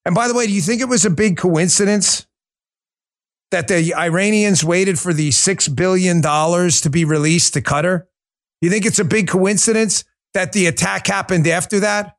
And 0.05 0.15
by 0.15 0.29
the 0.29 0.35
way, 0.35 0.47
do 0.47 0.53
you 0.53 0.61
think 0.61 0.81
it 0.81 0.89
was 0.89 1.05
a 1.05 1.11
big 1.11 1.37
coincidence 1.37 2.27
that 3.51 3.69
the 3.69 3.95
Iranians 3.95 4.65
waited 4.65 4.99
for 4.99 5.13
the 5.13 5.31
$6 5.31 5.77
billion 5.77 6.23
to 6.23 6.91
be 6.91 7.05
released 7.05 7.55
to 7.55 7.61
Qatar? 7.61 8.05
You 8.61 8.71
think 8.71 8.87
it's 8.87 8.99
a 8.99 9.05
big 9.05 9.29
coincidence 9.29 10.05
that 10.35 10.53
the 10.53 10.67
attack 10.67 11.07
happened 11.07 11.47
after 11.47 11.81
that? 11.81 12.17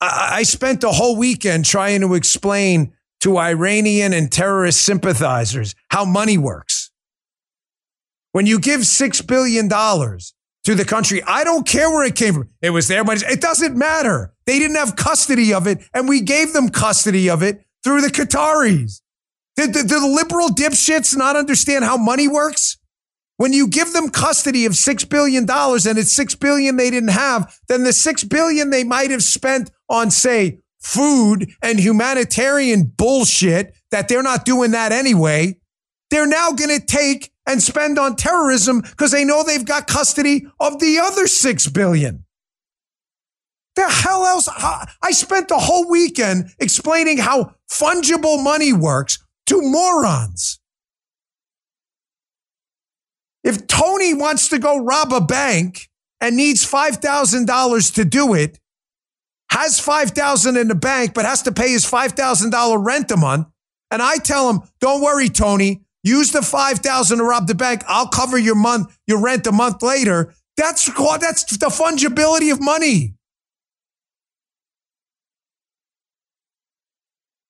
I, 0.00 0.28
I 0.32 0.42
spent 0.42 0.80
the 0.80 0.92
whole 0.92 1.16
weekend 1.16 1.64
trying 1.64 2.02
to 2.02 2.14
explain 2.14 2.92
to 3.20 3.38
Iranian 3.38 4.12
and 4.12 4.30
terrorist 4.30 4.82
sympathizers 4.84 5.74
how 5.88 6.04
money 6.04 6.36
works. 6.36 6.90
When 8.32 8.46
you 8.46 8.58
give 8.58 8.80
$6 8.80 9.26
billion 9.26 9.68
to 10.64 10.74
the 10.74 10.84
country. 10.84 11.22
I 11.24 11.44
don't 11.44 11.66
care 11.66 11.90
where 11.90 12.04
it 12.04 12.14
came 12.14 12.34
from. 12.34 12.48
It 12.60 12.70
was 12.70 12.88
their 12.88 13.04
money. 13.04 13.20
It 13.28 13.40
doesn't 13.40 13.76
matter. 13.76 14.32
They 14.46 14.58
didn't 14.58 14.76
have 14.76 14.96
custody 14.96 15.52
of 15.52 15.66
it, 15.66 15.78
and 15.94 16.08
we 16.08 16.20
gave 16.20 16.52
them 16.52 16.68
custody 16.68 17.28
of 17.28 17.42
it 17.42 17.64
through 17.82 18.00
the 18.00 18.08
Qataris. 18.08 19.00
Did, 19.56 19.72
did, 19.72 19.88
did 19.88 20.00
the 20.00 20.06
liberal 20.06 20.48
dipshits 20.48 21.16
not 21.16 21.36
understand 21.36 21.84
how 21.84 21.96
money 21.96 22.28
works? 22.28 22.78
When 23.36 23.52
you 23.52 23.66
give 23.66 23.92
them 23.92 24.08
custody 24.08 24.66
of 24.66 24.72
$6 24.72 25.08
billion 25.08 25.50
and 25.50 25.98
it's 25.98 26.12
6 26.14 26.34
billion 26.36 26.76
they 26.76 26.90
didn't 26.90 27.10
have, 27.10 27.58
then 27.68 27.82
the 27.82 27.92
6 27.92 28.24
billion 28.24 28.70
they 28.70 28.84
might 28.84 29.10
have 29.10 29.22
spent 29.22 29.70
on, 29.88 30.10
say, 30.10 30.60
food 30.78 31.50
and 31.62 31.80
humanitarian 31.80 32.84
bullshit 32.84 33.74
that 33.90 34.08
they're 34.08 34.22
not 34.22 34.44
doing 34.44 34.72
that 34.72 34.92
anyway, 34.92 35.56
they're 36.10 36.26
now 36.26 36.52
going 36.52 36.78
to 36.78 36.84
take 36.84 37.31
and 37.46 37.62
spend 37.62 37.98
on 37.98 38.16
terrorism 38.16 38.80
because 38.80 39.10
they 39.10 39.24
know 39.24 39.42
they've 39.42 39.64
got 39.64 39.86
custody 39.86 40.46
of 40.60 40.78
the 40.78 40.98
other 40.98 41.26
six 41.26 41.68
billion. 41.68 42.24
The 43.74 43.88
hell 43.88 44.26
else? 44.26 44.48
I 45.02 45.12
spent 45.12 45.48
the 45.48 45.58
whole 45.58 45.88
weekend 45.88 46.50
explaining 46.58 47.18
how 47.18 47.54
fungible 47.70 48.42
money 48.42 48.72
works 48.72 49.18
to 49.46 49.60
morons. 49.62 50.60
If 53.42 53.66
Tony 53.66 54.14
wants 54.14 54.48
to 54.48 54.58
go 54.58 54.78
rob 54.78 55.12
a 55.12 55.20
bank 55.20 55.88
and 56.20 56.36
needs 56.36 56.64
$5,000 56.70 57.94
to 57.94 58.04
do 58.04 58.34
it, 58.34 58.60
has 59.50 59.80
5,000 59.80 60.56
in 60.56 60.68
the 60.68 60.74
bank 60.74 61.12
but 61.14 61.24
has 61.24 61.42
to 61.42 61.52
pay 61.52 61.70
his 61.70 61.84
$5,000 61.84 62.86
rent 62.86 63.10
a 63.10 63.16
month, 63.16 63.48
and 63.90 64.00
I 64.00 64.16
tell 64.18 64.48
him, 64.48 64.60
"Don't 64.80 65.02
worry, 65.02 65.28
Tony, 65.28 65.82
Use 66.02 66.32
the 66.32 66.42
5000 66.42 67.18
to 67.18 67.24
rob 67.24 67.46
the 67.46 67.54
bank. 67.54 67.82
I'll 67.86 68.08
cover 68.08 68.36
your 68.36 68.56
month, 68.56 68.98
your 69.06 69.20
rent 69.20 69.46
a 69.46 69.52
month 69.52 69.82
later. 69.82 70.34
That's 70.56 70.86
that's 70.86 71.56
the 71.56 71.66
fungibility 71.66 72.52
of 72.52 72.60
money. 72.60 73.14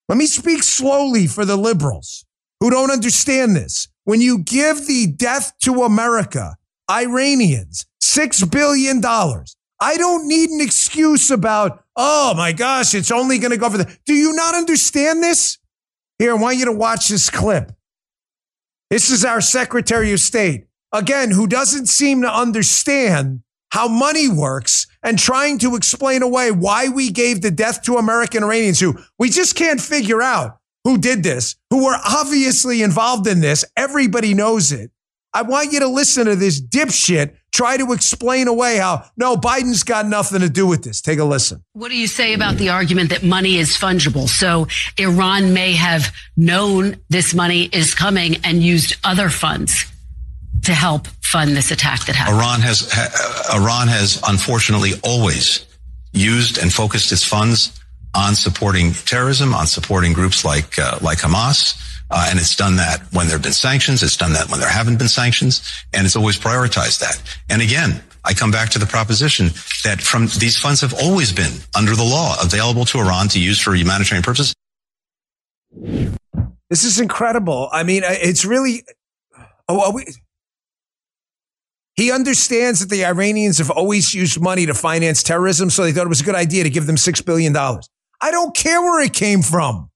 Let 0.07 0.17
me 0.17 0.25
speak 0.27 0.63
slowly 0.63 1.27
for 1.27 1.45
the 1.45 1.55
liberals 1.55 2.25
who 2.59 2.69
don't 2.69 2.91
understand 2.91 3.55
this. 3.55 3.87
When 4.03 4.21
you 4.21 4.39
give 4.39 4.85
the 4.85 5.07
death 5.07 5.53
to 5.61 5.83
America, 5.83 6.55
Iranians, 6.89 7.85
$6 8.01 8.51
billion, 8.51 9.01
I 9.79 9.97
don't 9.97 10.27
need 10.27 10.49
an 10.49 10.61
excuse 10.61 11.31
about, 11.31 11.83
oh 11.95 12.33
my 12.35 12.51
gosh, 12.51 12.93
it's 12.93 13.11
only 13.11 13.37
going 13.39 13.51
to 13.51 13.57
go 13.57 13.69
for 13.69 13.77
the. 13.77 13.97
Do 14.05 14.13
you 14.13 14.33
not 14.33 14.55
understand 14.55 15.23
this? 15.23 15.57
Here, 16.19 16.31
I 16.31 16.35
want 16.35 16.57
you 16.57 16.65
to 16.65 16.71
watch 16.71 17.07
this 17.07 17.29
clip. 17.29 17.71
This 18.93 19.09
is 19.09 19.25
our 19.25 19.41
Secretary 19.41 20.13
of 20.13 20.19
State, 20.19 20.67
again, 20.91 21.31
who 21.31 21.47
doesn't 21.47 21.87
seem 21.87 22.21
to 22.21 22.31
understand 22.31 23.41
how 23.71 23.87
money 23.87 24.29
works 24.29 24.85
and 25.01 25.17
trying 25.17 25.57
to 25.57 25.75
explain 25.75 26.21
away 26.21 26.51
why 26.51 26.89
we 26.89 27.09
gave 27.09 27.41
the 27.41 27.49
death 27.49 27.81
to 27.85 27.97
American 27.97 28.43
Iranians 28.43 28.79
who 28.79 28.99
we 29.17 29.31
just 29.31 29.55
can't 29.55 29.81
figure 29.81 30.21
out 30.21 30.59
who 30.83 30.99
did 30.99 31.23
this, 31.23 31.55
who 31.71 31.85
were 31.85 31.97
obviously 32.05 32.83
involved 32.83 33.25
in 33.25 33.41
this. 33.41 33.65
Everybody 33.75 34.35
knows 34.35 34.71
it. 34.71 34.91
I 35.33 35.41
want 35.41 35.73
you 35.73 35.79
to 35.79 35.87
listen 35.87 36.27
to 36.27 36.35
this 36.35 36.61
dipshit 36.61 37.33
try 37.53 37.77
to 37.77 37.93
explain 37.93 38.47
away 38.47 38.77
how, 38.77 39.05
no, 39.15 39.37
Biden's 39.37 39.83
got 39.83 40.07
nothing 40.07 40.41
to 40.41 40.49
do 40.49 40.67
with 40.67 40.83
this. 40.83 40.99
Take 41.01 41.19
a 41.19 41.23
listen. 41.23 41.63
What 41.73 41.89
do 41.89 41.97
you 41.97 42.07
say 42.07 42.33
about 42.33 42.57
the 42.57 42.69
argument 42.69 43.11
that 43.11 43.23
money 43.23 43.57
is 43.57 43.77
fungible? 43.77 44.27
So 44.27 44.67
Iran 44.97 45.53
may 45.53 45.73
have 45.73 46.13
known 46.35 46.97
this 47.09 47.33
money 47.33 47.69
is 47.71 47.93
coming 47.93 48.37
and 48.43 48.61
used 48.61 48.97
other 49.03 49.29
funds 49.29 49.85
to 50.63 50.73
help 50.73 51.07
fund 51.21 51.55
this 51.55 51.71
attack 51.71 52.05
that 52.05 52.15
happened. 52.15 52.37
Iran 52.37 52.61
has 52.61 52.91
ha, 52.91 53.55
Iran 53.55 53.87
has 53.87 54.21
unfortunately 54.27 54.91
always 55.03 55.65
used 56.11 56.57
and 56.57 56.73
focused 56.73 57.11
its 57.11 57.23
funds 57.23 57.79
on 58.15 58.35
supporting 58.35 58.93
terrorism, 58.93 59.53
on 59.53 59.67
supporting 59.67 60.13
groups 60.13 60.45
like 60.45 60.79
uh, 60.79 60.97
like 61.01 61.19
Hamas. 61.19 61.79
Uh, 62.15 62.27
and 62.29 62.37
it's 62.37 62.55
done 62.55 62.75
that 62.75 63.01
when 63.11 63.25
there 63.25 63.35
have 63.35 63.41
been 63.41 63.51
sanctions. 63.51 64.03
It's 64.03 64.15
done 64.15 64.33
that 64.33 64.47
when 64.51 64.59
there 64.59 64.69
haven't 64.69 64.99
been 64.99 65.07
sanctions, 65.07 65.67
and 65.93 66.05
it's 66.05 66.15
always 66.15 66.37
prioritized 66.37 66.99
that. 66.99 67.19
And 67.49 67.59
again, 67.59 68.03
I 68.23 68.35
come 68.35 68.51
back 68.51 68.69
to 68.69 68.79
the 68.79 68.85
proposition 68.85 69.47
that 69.83 69.99
from 69.99 70.27
these 70.37 70.55
funds 70.55 70.81
have 70.81 70.93
always 70.93 71.33
been 71.33 71.51
under 71.75 71.95
the 71.95 72.03
law 72.03 72.35
available 72.39 72.85
to 72.85 72.99
Iran 72.99 73.29
to 73.29 73.39
use 73.39 73.59
for 73.59 73.73
humanitarian 73.73 74.21
purposes. 74.21 74.53
This 76.69 76.83
is 76.83 76.99
incredible. 76.99 77.67
I 77.71 77.81
mean, 77.81 78.03
it's 78.05 78.45
really. 78.45 78.83
Oh, 79.67 79.91
we, 79.91 80.05
he 81.95 82.11
understands 82.11 82.79
that 82.79 82.89
the 82.89 83.05
Iranians 83.05 83.57
have 83.57 83.71
always 83.71 84.13
used 84.13 84.39
money 84.39 84.67
to 84.67 84.75
finance 84.75 85.23
terrorism, 85.23 85.71
so 85.71 85.83
they 85.83 85.91
thought 85.91 86.05
it 86.05 86.09
was 86.09 86.21
a 86.21 86.25
good 86.25 86.35
idea 86.35 86.63
to 86.63 86.69
give 86.69 86.85
them 86.85 86.95
$6 86.95 87.25
billion. 87.25 87.55
I 87.57 88.31
don't 88.31 88.55
care 88.55 88.81
where 88.81 89.01
it 89.01 89.13
came 89.13 89.41
from. 89.41 89.89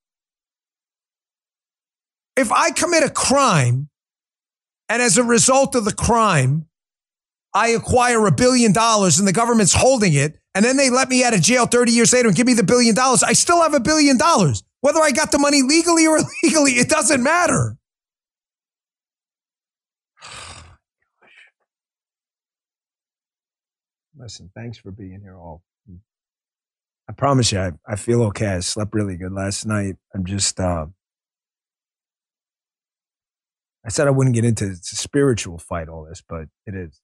If 2.38 2.52
I 2.52 2.72
commit 2.72 3.04
a 3.04 3.10
crime 3.10 3.90
and 4.90 5.02
as 5.02 5.18
a 5.18 5.24
result 5.24 5.76
of 5.76 5.86
the 5.86 5.94
crime, 5.94 6.68
I 7.54 7.70
acquire 7.70 8.26
a 8.28 8.32
billion 8.32 8.72
dollars 8.74 9.18
and 9.20 9.28
the 9.28 9.34
government's 9.34 9.74
holding 9.74 10.14
it, 10.14 10.38
and 10.54 10.64
then 10.64 10.78
they 10.78 10.92
let 10.92 11.10
me 11.10 11.24
out 11.24 11.34
of 11.34 11.42
jail 11.42 11.66
30 11.66 11.92
years 11.92 12.14
later 12.14 12.28
and 12.28 12.38
give 12.38 12.46
me 12.48 12.54
the 12.54 12.64
billion 12.64 12.94
dollars, 12.96 13.24
I 13.24 13.34
still 13.34 13.62
have 13.64 13.74
a 13.74 13.80
billion 13.80 14.18
dollars. 14.18 14.64
Whether 14.82 15.02
I 15.02 15.10
got 15.12 15.32
the 15.32 15.40
money 15.40 15.64
legally 15.64 16.06
or 16.06 16.20
illegally, 16.44 16.74
it 16.74 16.90
doesn't 16.90 17.24
matter. 17.24 17.76
Listen, 24.18 24.52
thanks 24.56 24.78
for 24.78 24.92
being 24.92 25.22
here 25.22 25.36
all. 25.36 25.64
I 27.10 27.14
promise 27.14 27.54
you, 27.54 27.60
I, 27.60 27.72
I 27.88 27.96
feel 27.96 28.22
okay. 28.24 28.48
I 28.48 28.60
slept 28.60 28.94
really 28.94 29.16
good 29.18 29.32
last 29.32 29.66
night. 29.66 29.96
I'm 30.14 30.26
just, 30.26 30.60
uh, 30.60 30.88
I 33.88 33.90
said 33.90 34.06
I 34.06 34.12
wouldn't 34.12 34.36
get 34.36 34.44
into 34.44 34.76
spiritual 34.82 35.58
fight, 35.58 35.88
all 35.88 36.04
this, 36.04 36.22
but 36.28 36.48
it 36.66 36.76
is. 36.76 37.00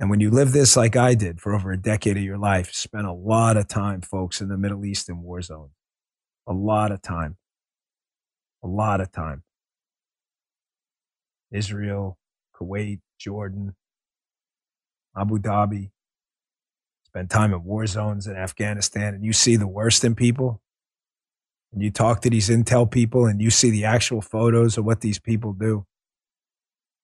And 0.00 0.08
when 0.08 0.20
you 0.20 0.30
live 0.30 0.52
this 0.52 0.74
like 0.74 0.96
I 0.96 1.14
did 1.14 1.38
for 1.38 1.54
over 1.54 1.70
a 1.70 1.76
decade 1.76 2.16
of 2.16 2.22
your 2.22 2.38
life, 2.38 2.72
spent 2.72 3.06
a 3.06 3.12
lot 3.12 3.58
of 3.58 3.68
time, 3.68 4.00
folks, 4.00 4.40
in 4.40 4.48
the 4.48 4.56
Middle 4.56 4.86
East 4.86 5.10
in 5.10 5.20
war 5.20 5.42
zones. 5.42 5.72
A 6.46 6.54
lot 6.54 6.92
of 6.92 7.02
time. 7.02 7.36
A 8.64 8.66
lot 8.66 9.02
of 9.02 9.12
time. 9.12 9.42
Israel, 11.50 12.18
Kuwait, 12.58 13.00
Jordan, 13.18 13.76
Abu 15.14 15.38
Dhabi, 15.38 15.90
spend 17.04 17.30
time 17.30 17.52
in 17.52 17.64
war 17.64 17.86
zones 17.86 18.26
in 18.26 18.36
Afghanistan, 18.36 19.14
and 19.14 19.24
you 19.24 19.34
see 19.34 19.56
the 19.56 19.66
worst 19.66 20.04
in 20.04 20.14
people, 20.14 20.62
and 21.72 21.82
you 21.82 21.90
talk 21.90 22.22
to 22.22 22.30
these 22.30 22.48
intel 22.48 22.90
people, 22.90 23.26
and 23.26 23.40
you 23.40 23.50
see 23.50 23.70
the 23.70 23.84
actual 23.84 24.20
photos 24.20 24.78
of 24.78 24.84
what 24.84 25.00
these 25.00 25.18
people 25.18 25.52
do, 25.52 25.86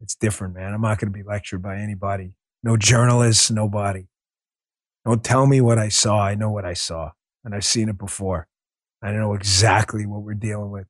it's 0.01 0.15
different, 0.15 0.55
man. 0.55 0.75
I'm 0.75 0.81
not 0.81 0.99
going 0.99 1.13
to 1.13 1.17
be 1.17 1.23
lectured 1.23 1.63
by 1.63 1.77
anybody. 1.77 2.33
No 2.63 2.77
journalists, 2.77 3.51
nobody. 3.51 4.07
Don't 5.05 5.23
tell 5.25 5.47
me 5.47 5.61
what 5.61 5.79
I 5.79 5.89
saw. 5.89 6.21
I 6.23 6.35
know 6.35 6.51
what 6.51 6.65
I 6.65 6.75
saw, 6.75 7.11
and 7.45 7.55
I've 7.55 7.65
seen 7.65 7.89
it 7.89 7.99
before. 7.99 8.47
I 9.03 9.13
know 9.13 9.35
exactly 9.35 10.07
what 10.07 10.23
we're 10.23 10.35
dealing 10.35 10.71
with. 10.71 10.87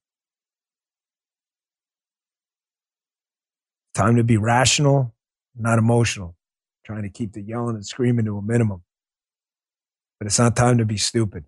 Time 3.95 4.17
to 4.17 4.25
be 4.25 4.37
rational, 4.37 5.15
not 5.55 5.79
emotional 5.79 6.37
trying 6.85 7.03
to 7.03 7.09
keep 7.09 7.33
the 7.33 7.43
yelling 7.43 7.77
and 7.77 7.87
screaming 7.87 8.25
to 8.25 8.37
a 8.37 8.43
minimum. 8.43 8.83
But 10.19 10.27
it's 10.27 10.39
not 10.39 10.57
time 10.57 10.79
to 10.79 10.85
be 10.85 10.97
stupid. 10.97 11.45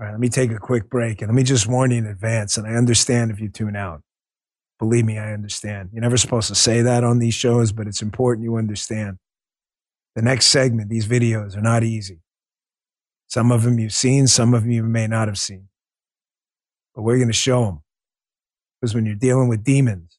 All 0.00 0.06
right, 0.06 0.12
let 0.12 0.20
me 0.20 0.30
take 0.30 0.50
a 0.50 0.58
quick 0.58 0.88
break 0.88 1.20
and 1.20 1.28
let 1.28 1.34
me 1.34 1.42
just 1.42 1.66
warn 1.66 1.90
you 1.90 1.98
in 1.98 2.06
advance. 2.06 2.56
And 2.56 2.66
I 2.66 2.70
understand 2.70 3.30
if 3.30 3.38
you 3.38 3.50
tune 3.50 3.76
out. 3.76 4.00
Believe 4.78 5.04
me, 5.04 5.18
I 5.18 5.34
understand. 5.34 5.90
You're 5.92 6.00
never 6.00 6.16
supposed 6.16 6.48
to 6.48 6.54
say 6.54 6.80
that 6.80 7.04
on 7.04 7.18
these 7.18 7.34
shows, 7.34 7.70
but 7.70 7.86
it's 7.86 8.00
important 8.00 8.44
you 8.44 8.56
understand. 8.56 9.18
The 10.16 10.22
next 10.22 10.46
segment, 10.46 10.88
these 10.88 11.06
videos 11.06 11.54
are 11.54 11.60
not 11.60 11.84
easy. 11.84 12.20
Some 13.26 13.52
of 13.52 13.62
them 13.62 13.78
you've 13.78 13.92
seen, 13.92 14.26
some 14.26 14.54
of 14.54 14.62
them 14.62 14.70
you 14.70 14.82
may 14.84 15.06
not 15.06 15.28
have 15.28 15.38
seen. 15.38 15.68
But 16.94 17.02
we're 17.02 17.18
going 17.18 17.28
to 17.28 17.34
show 17.34 17.66
them. 17.66 17.82
Because 18.80 18.94
when 18.94 19.04
you're 19.04 19.14
dealing 19.16 19.48
with 19.48 19.62
demons, 19.62 20.18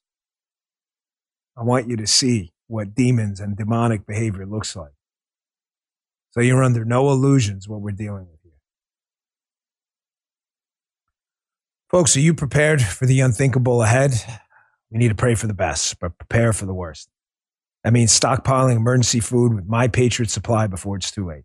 I 1.58 1.64
want 1.64 1.90
you 1.90 1.98
to 1.98 2.06
see 2.06 2.54
what 2.68 2.94
demons 2.94 3.40
and 3.40 3.58
demonic 3.58 4.06
behavior 4.06 4.46
looks 4.46 4.76
like. 4.76 4.94
So 6.30 6.40
you're 6.40 6.64
under 6.64 6.86
no 6.86 7.10
illusions 7.10 7.68
what 7.68 7.82
we're 7.82 7.92
dealing 7.92 8.28
with 8.30 8.41
Folks, 11.92 12.16
are 12.16 12.22
you 12.22 12.34
prepared 12.34 12.82
for 12.82 13.06
the 13.06 13.20
unthinkable 13.20 13.84
ahead? 13.84 14.14
We 14.90 14.98
need 14.98 15.10
to 15.10 15.16
pray 15.16 15.36
for 15.36 15.48
the 15.48 15.54
best, 15.54 16.00
but 16.00 16.18
prepare 16.18 16.54
for 16.54 16.66
the 16.66 16.74
worst. 16.74 17.10
That 17.84 17.92
means 17.92 18.18
stockpiling 18.18 18.78
emergency 18.78 19.20
food 19.20 19.54
with 19.54 19.66
My 19.68 19.90
Patriot 19.90 20.30
Supply 20.30 20.68
before 20.68 20.96
it's 20.96 21.12
too 21.12 21.28
late. 21.28 21.44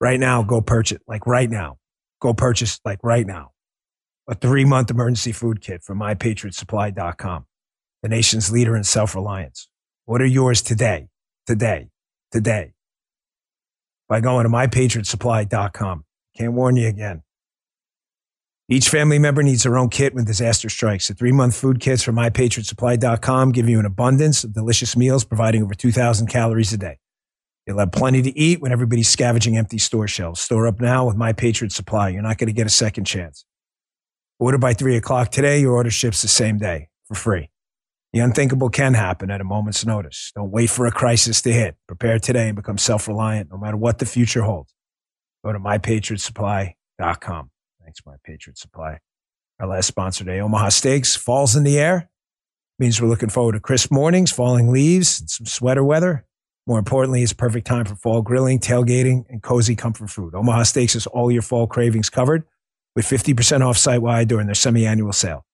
Right 0.00 0.18
now, 0.18 0.42
go 0.42 0.60
purchase, 0.60 0.98
like 1.06 1.28
right 1.28 1.48
now, 1.48 1.78
go 2.20 2.34
purchase, 2.34 2.80
like 2.84 2.98
right 3.04 3.24
now, 3.24 3.52
a 4.28 4.34
three 4.34 4.64
month 4.64 4.90
emergency 4.90 5.30
food 5.30 5.60
kit 5.60 5.84
from 5.84 6.00
MyPatriotSupply.com, 6.00 7.46
the 8.02 8.08
nation's 8.08 8.50
leader 8.50 8.76
in 8.76 8.82
self 8.82 9.14
reliance. 9.14 9.68
What 10.06 10.20
are 10.20 10.26
yours 10.26 10.60
today? 10.60 11.06
Today. 11.46 11.90
Today. 12.32 12.72
By 14.08 14.22
going 14.22 14.42
to 14.42 14.50
mypatriotsupply.com. 14.50 16.04
Can't 16.36 16.52
warn 16.54 16.74
you 16.76 16.88
again. 16.88 17.22
Each 18.70 18.90
family 18.90 19.18
member 19.18 19.42
needs 19.42 19.62
their 19.62 19.78
own 19.78 19.88
kit 19.88 20.14
when 20.14 20.26
disaster 20.26 20.68
strikes. 20.68 21.08
The 21.08 21.14
three 21.14 21.32
month 21.32 21.56
food 21.56 21.80
kits 21.80 22.02
from 22.02 22.16
mypatriotsupply.com 22.16 23.52
give 23.52 23.66
you 23.66 23.78
an 23.78 23.86
abundance 23.86 24.44
of 24.44 24.52
delicious 24.52 24.94
meals, 24.94 25.24
providing 25.24 25.62
over 25.62 25.72
2,000 25.72 26.26
calories 26.26 26.72
a 26.74 26.76
day. 26.76 26.98
You'll 27.66 27.78
have 27.78 27.92
plenty 27.92 28.20
to 28.22 28.38
eat 28.38 28.60
when 28.60 28.70
everybody's 28.72 29.08
scavenging 29.08 29.56
empty 29.56 29.78
store 29.78 30.06
shelves. 30.06 30.40
Store 30.40 30.66
up 30.66 30.80
now 30.80 31.06
with 31.06 31.16
My 31.16 31.32
Patriot 31.32 31.72
Supply. 31.72 32.10
You're 32.10 32.22
not 32.22 32.36
going 32.36 32.48
to 32.48 32.52
get 32.54 32.66
a 32.66 32.70
second 32.70 33.04
chance. 33.04 33.46
Order 34.38 34.58
by 34.58 34.74
three 34.74 34.96
o'clock 34.96 35.30
today. 35.30 35.60
Your 35.60 35.72
order 35.72 35.90
ships 35.90 36.20
the 36.20 36.28
same 36.28 36.58
day 36.58 36.88
for 37.06 37.14
free. 37.14 37.50
The 38.12 38.20
unthinkable 38.20 38.68
can 38.70 38.94
happen 38.94 39.30
at 39.30 39.40
a 39.40 39.44
moment's 39.44 39.84
notice. 39.84 40.32
Don't 40.34 40.50
wait 40.50 40.68
for 40.70 40.86
a 40.86 40.92
crisis 40.92 41.40
to 41.42 41.52
hit. 41.52 41.76
Prepare 41.86 42.18
today 42.18 42.48
and 42.48 42.56
become 42.56 42.78
self 42.78 43.08
reliant 43.08 43.50
no 43.50 43.56
matter 43.58 43.76
what 43.78 43.98
the 43.98 44.06
future 44.06 44.42
holds. 44.42 44.74
Go 45.44 45.52
to 45.52 45.58
mypatriotsupply.com. 45.58 47.50
Thanks, 47.88 48.02
My 48.04 48.16
Patriot 48.22 48.58
Supply. 48.58 48.98
Our 49.58 49.66
last 49.66 49.86
sponsor 49.86 50.22
today, 50.22 50.40
Omaha 50.40 50.68
Steaks, 50.68 51.16
falls 51.16 51.56
in 51.56 51.64
the 51.64 51.78
air. 51.78 52.10
Means 52.78 53.00
we're 53.00 53.08
looking 53.08 53.30
forward 53.30 53.52
to 53.52 53.60
crisp 53.60 53.90
mornings, 53.90 54.30
falling 54.30 54.70
leaves, 54.70 55.20
and 55.20 55.30
some 55.30 55.46
sweater 55.46 55.82
weather. 55.82 56.26
More 56.66 56.78
importantly, 56.78 57.22
it's 57.22 57.32
perfect 57.32 57.66
time 57.66 57.86
for 57.86 57.94
fall 57.94 58.20
grilling, 58.20 58.58
tailgating, 58.58 59.24
and 59.30 59.42
cozy 59.42 59.74
comfort 59.74 60.10
food. 60.10 60.34
Omaha 60.34 60.64
Steaks 60.64 60.92
has 60.92 61.06
all 61.06 61.30
your 61.30 61.40
fall 61.40 61.66
cravings 61.66 62.10
covered 62.10 62.44
with 62.94 63.06
50% 63.06 63.66
off 63.66 63.78
site 63.78 64.02
wide 64.02 64.28
during 64.28 64.48
their 64.48 64.54
semi 64.54 64.86
annual 64.86 65.14
sale. 65.14 65.46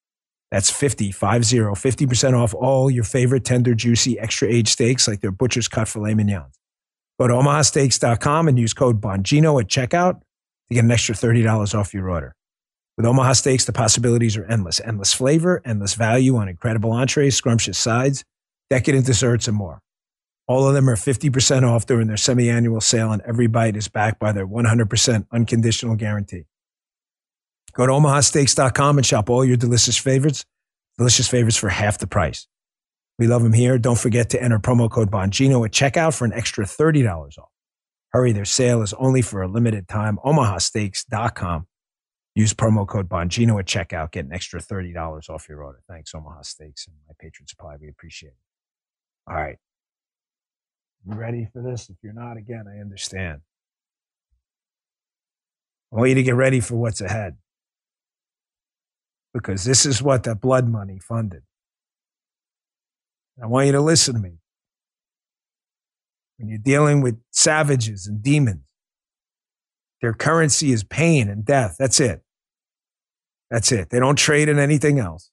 That's 0.51 0.73
50, 0.73 1.13
50, 1.13 1.59
50% 1.59 2.37
off 2.37 2.53
all 2.53 2.91
your 2.91 3.05
favorite 3.05 3.45
tender, 3.45 3.77
juicy, 3.77 4.19
extra 4.19 4.49
aged 4.49 4.71
steaks 4.71 5.07
like 5.07 5.21
their 5.21 5.31
butcher's 5.31 5.69
cut 5.69 5.87
filet 5.87 6.15
mignons. 6.15 6.59
Go 7.17 7.29
to 7.29 7.35
omahasteaks.com 7.35 8.49
and 8.49 8.59
use 8.59 8.75
code 8.75 9.01
Bongino 9.01 9.61
at 9.61 9.69
checkout 9.69 10.23
to 10.69 10.75
get 10.75 10.85
an 10.85 10.91
extra 10.91 11.15
$30 11.15 11.75
off 11.75 11.95
your 11.95 12.11
order. 12.11 12.35
With 12.97 13.07
Omaha 13.07 13.33
Steaks, 13.33 13.65
the 13.65 13.73
possibilities 13.73 14.37
are 14.37 14.45
endless. 14.45 14.81
Endless 14.81 15.13
flavor, 15.13 15.61
endless 15.65 15.95
value 15.95 16.37
on 16.37 16.49
incredible 16.49 16.93
entrees, 16.93 17.37
scrumptious 17.37 17.77
sides, 17.77 18.25
decadent 18.71 19.05
desserts, 19.05 19.49
and 19.49 19.57
more. 19.57 19.81
All 20.47 20.69
of 20.69 20.75
them 20.75 20.89
are 20.89 20.97
50% 20.97 21.69
off 21.69 21.87
during 21.87 22.07
their 22.07 22.17
semi 22.17 22.51
annual 22.51 22.81
sale, 22.81 23.11
and 23.11 23.23
every 23.23 23.47
bite 23.47 23.77
is 23.77 23.89
backed 23.89 24.21
by 24.21 24.31
their 24.33 24.47
100% 24.47 25.27
unconditional 25.33 25.97
guarantee. 25.97 26.45
Go 27.73 27.87
to 27.87 27.93
omahasteaks.com 27.93 28.99
and 28.99 29.07
shop 29.07 29.29
all 29.29 29.45
your 29.45 29.57
delicious 29.57 29.97
favorites, 29.97 30.45
delicious 30.97 31.29
favorites 31.29 31.57
for 31.57 31.71
half 31.71 31.99
the 31.99 32.07
price. 32.07 32.47
We 33.19 33.27
love 33.27 33.43
them 33.43 33.53
here. 33.53 33.79
Don't 33.79 33.99
forget 33.99 34.31
to 34.31 34.43
enter 34.43 34.59
promo 34.59 34.91
code 34.91 35.11
Bongino 35.11 35.65
at 35.65 35.73
checkout 35.73 36.17
for 36.17 36.25
an 36.25 36.33
extra 36.33 36.65
$30 36.65 37.39
off. 37.39 37.49
Hurry, 38.15 38.31
their 38.31 38.45
sale 38.45 38.81
is 38.81 38.93
only 38.93 39.23
for 39.23 39.43
a 39.43 39.49
limited 39.49 39.89
time. 39.89 40.21
omahasteaks.com. 40.25 41.67
Use 42.37 42.55
promo 42.55 42.87
code 42.87 43.09
Bongino 43.09 43.59
at 43.59 43.67
checkout. 43.67 44.13
Get 44.13 44.25
an 44.25 44.33
extra 44.33 44.61
$30 44.61 45.29
off 45.29 45.49
your 45.49 45.65
order. 45.65 45.81
Thanks, 45.89 46.15
Omaha 46.15 46.43
Steaks 46.43 46.87
and 46.87 46.95
My 47.09 47.15
Patriot 47.19 47.49
Supply. 47.49 47.75
We 47.81 47.89
appreciate 47.89 48.29
it. 48.29 48.37
All 49.29 49.35
right. 49.35 49.57
You 51.05 51.15
ready 51.17 51.49
for 51.53 51.61
this? 51.61 51.91
If 51.91 51.97
you're 52.05 52.13
not, 52.13 52.37
again, 52.37 52.67
I 52.73 52.81
understand. 52.81 53.41
I 55.93 55.97
want 55.97 56.11
you 56.11 56.15
to 56.15 56.23
get 56.23 56.37
ready 56.37 56.61
for 56.61 56.77
what's 56.77 57.01
ahead. 57.01 57.37
Because 59.33 59.65
this 59.65 59.85
is 59.85 60.01
what 60.01 60.23
that 60.23 60.41
blood 60.41 60.69
money 60.69 61.01
funded. 61.01 61.43
I 63.43 63.47
want 63.47 63.67
you 63.67 63.73
to 63.73 63.81
listen 63.81 64.15
to 64.15 64.21
me. 64.21 64.39
When 66.45 66.51
you're 66.51 66.59
dealing 66.59 67.01
with 67.01 67.19
savages 67.31 68.07
and 68.07 68.23
demons, 68.23 68.61
their 70.03 70.13
currency 70.13 70.73
is 70.73 70.85
pain 70.85 71.31
and 71.31 71.43
death. 71.43 71.77
That's 71.79 72.01
it. 72.01 72.23
That's 73.51 73.73
it. 73.73 73.89
They 73.89 73.99
don't 73.99 74.17
trade 74.17 74.51
in 74.51 74.59
anything 74.59 74.99
else. 74.99 75.31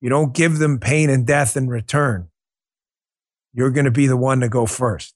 You 0.00 0.08
don't 0.08 0.34
give 0.34 0.56
them 0.56 0.78
pain 0.78 1.10
and 1.10 1.26
death 1.26 1.54
in 1.54 1.68
return. 1.68 2.28
You're 3.52 3.68
going 3.68 3.84
to 3.84 3.90
be 3.90 4.06
the 4.06 4.16
one 4.16 4.40
to 4.40 4.48
go 4.48 4.64
first. 4.64 5.14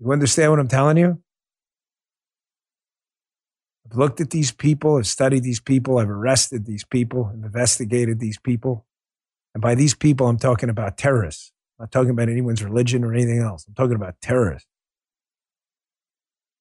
You 0.00 0.10
understand 0.10 0.50
what 0.50 0.58
I'm 0.58 0.66
telling 0.66 0.96
you? 0.96 1.22
I've 3.90 3.98
looked 3.98 4.20
at 4.20 4.30
these 4.30 4.52
people, 4.52 4.98
I've 4.98 5.06
studied 5.06 5.42
these 5.42 5.58
people, 5.58 5.98
I've 5.98 6.10
arrested 6.10 6.64
these 6.64 6.84
people, 6.84 7.30
I've 7.32 7.44
investigated 7.44 8.20
these 8.20 8.38
people. 8.38 8.86
And 9.52 9.60
by 9.60 9.74
these 9.74 9.94
people, 9.94 10.28
I'm 10.28 10.38
talking 10.38 10.68
about 10.68 10.96
terrorists. 10.96 11.52
I'm 11.78 11.84
not 11.84 11.92
talking 11.92 12.10
about 12.10 12.28
anyone's 12.28 12.62
religion 12.62 13.02
or 13.02 13.12
anything 13.12 13.40
else. 13.40 13.66
I'm 13.66 13.74
talking 13.74 13.96
about 13.96 14.20
terrorists. 14.22 14.68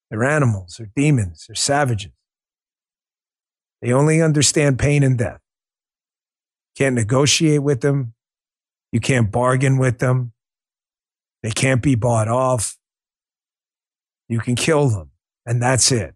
They're 0.09 0.23
animals, 0.23 0.77
they're 0.77 0.89
demons, 0.95 1.45
they're 1.47 1.55
savages. 1.55 2.11
They 3.81 3.93
only 3.93 4.21
understand 4.21 4.79
pain 4.79 5.03
and 5.03 5.17
death. 5.17 5.39
Can't 6.75 6.95
negotiate 6.95 7.61
with 7.61 7.81
them. 7.81 8.13
You 8.91 8.99
can't 8.99 9.31
bargain 9.31 9.77
with 9.77 9.99
them. 9.99 10.33
They 11.43 11.51
can't 11.51 11.81
be 11.81 11.93
bought 11.93 12.27
off. 12.27 12.75
You 14.27 14.39
can 14.39 14.55
kill 14.55 14.89
them, 14.89 15.11
and 15.45 15.61
that's 15.61 15.91
it. 15.91 16.15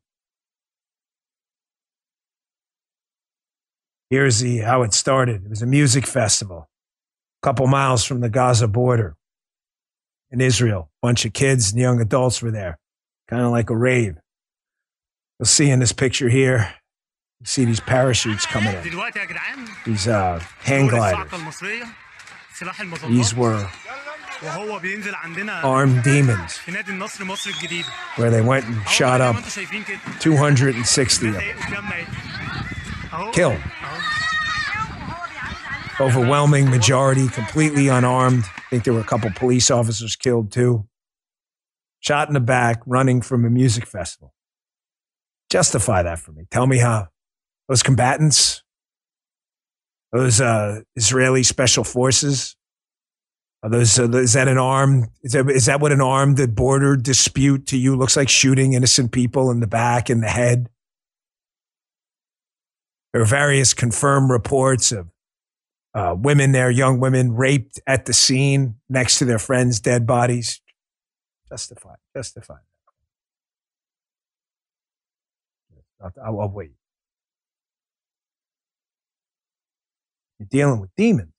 Here's 4.13 4.41
the 4.41 4.59
how 4.59 4.83
it 4.83 4.93
started. 4.93 5.43
It 5.43 5.49
was 5.49 5.63
a 5.63 5.65
music 5.65 6.05
festival, 6.05 6.69
a 7.41 7.47
couple 7.47 7.65
miles 7.65 8.03
from 8.03 8.19
the 8.19 8.29
Gaza 8.29 8.67
border 8.67 9.15
in 10.29 10.39
Israel. 10.39 10.91
A 11.01 11.07
bunch 11.07 11.25
of 11.25 11.33
kids 11.33 11.71
and 11.71 11.81
young 11.81 11.99
adults 11.99 12.39
were 12.39 12.51
there, 12.51 12.77
kind 13.27 13.41
of 13.41 13.49
like 13.49 13.71
a 13.71 13.75
rave. 13.75 14.17
You'll 15.39 15.47
see 15.47 15.67
in 15.71 15.79
this 15.79 15.93
picture 15.93 16.29
here, 16.29 16.75
you 17.39 17.47
see 17.47 17.65
these 17.65 17.79
parachutes 17.79 18.45
coming 18.45 18.75
in, 18.75 18.83
these 19.83 20.07
uh, 20.07 20.39
hang 20.59 20.89
gliders. 20.89 21.31
These 23.07 23.33
were 23.33 23.67
armed 25.63 26.03
demons 26.03 26.59
where 28.17 28.29
they 28.29 28.41
went 28.41 28.65
and 28.67 28.87
shot 28.87 29.21
up 29.21 29.35
260 30.19 31.27
of 31.29 31.33
them. 31.33 31.43
Killed. 33.31 33.59
Overwhelming 35.99 36.69
majority, 36.69 37.27
completely 37.27 37.87
unarmed. 37.87 38.45
I 38.57 38.61
think 38.69 38.83
there 38.83 38.93
were 38.93 38.99
a 38.99 39.05
couple 39.05 39.29
police 39.35 39.69
officers 39.69 40.15
killed 40.15 40.51
too. 40.51 40.87
Shot 41.99 42.27
in 42.27 42.33
the 42.33 42.39
back, 42.39 42.81
running 42.85 43.21
from 43.21 43.45
a 43.45 43.49
music 43.49 43.85
festival. 43.85 44.33
Justify 45.49 46.03
that 46.03 46.19
for 46.19 46.31
me. 46.31 46.45
Tell 46.49 46.65
me 46.65 46.79
how 46.79 47.09
those 47.69 47.83
combatants, 47.83 48.63
those 50.11 50.41
uh, 50.41 50.81
Israeli 50.95 51.43
special 51.43 51.83
forces, 51.83 52.55
are 53.63 53.69
those 53.69 53.97
uh, 53.97 54.09
is 54.09 54.33
that 54.33 54.49
an 54.49 54.57
armed 54.57 55.07
is 55.21 55.31
that, 55.31 55.49
is 55.49 55.67
that 55.67 55.79
what 55.79 55.93
an 55.93 56.01
armed 56.01 56.53
border 56.53 56.97
dispute 56.97 57.67
to 57.67 57.77
you 57.77 57.95
looks 57.95 58.17
like? 58.17 58.27
Shooting 58.27 58.73
innocent 58.73 59.13
people 59.13 59.51
in 59.51 59.61
the 59.61 59.67
back 59.67 60.09
in 60.09 60.19
the 60.19 60.27
head. 60.27 60.67
There 63.13 63.21
are 63.21 63.25
various 63.25 63.73
confirmed 63.75 64.31
reports 64.31 64.91
of 64.91 65.09
uh, 65.93 66.15
women 66.17 66.51
there, 66.51 66.71
young 66.71 66.99
women 66.99 67.35
raped 67.35 67.79
at 67.85 68.05
the 68.05 68.13
scene 68.13 68.75
next 68.89 69.19
to 69.19 69.25
their 69.25 69.37
friends' 69.37 69.79
dead 69.79 70.07
bodies. 70.07 70.59
Justify, 71.47 71.93
justify. 72.15 72.57
I'll, 76.01 76.41
I'll 76.41 76.49
wait. 76.49 76.71
You're 80.39 80.47
dealing 80.49 80.81
with 80.81 80.89
demons. 80.97 81.29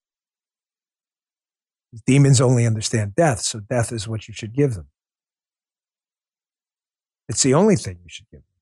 Demons 2.06 2.40
only 2.40 2.66
understand 2.66 3.14
death, 3.14 3.40
so 3.40 3.60
death 3.60 3.92
is 3.92 4.08
what 4.08 4.26
you 4.28 4.34
should 4.34 4.52
give 4.52 4.74
them. 4.74 4.87
It's 7.28 7.42
the 7.42 7.54
only 7.54 7.76
thing 7.76 7.98
you 8.02 8.08
should 8.08 8.26
give 8.30 8.40
them. 8.40 8.53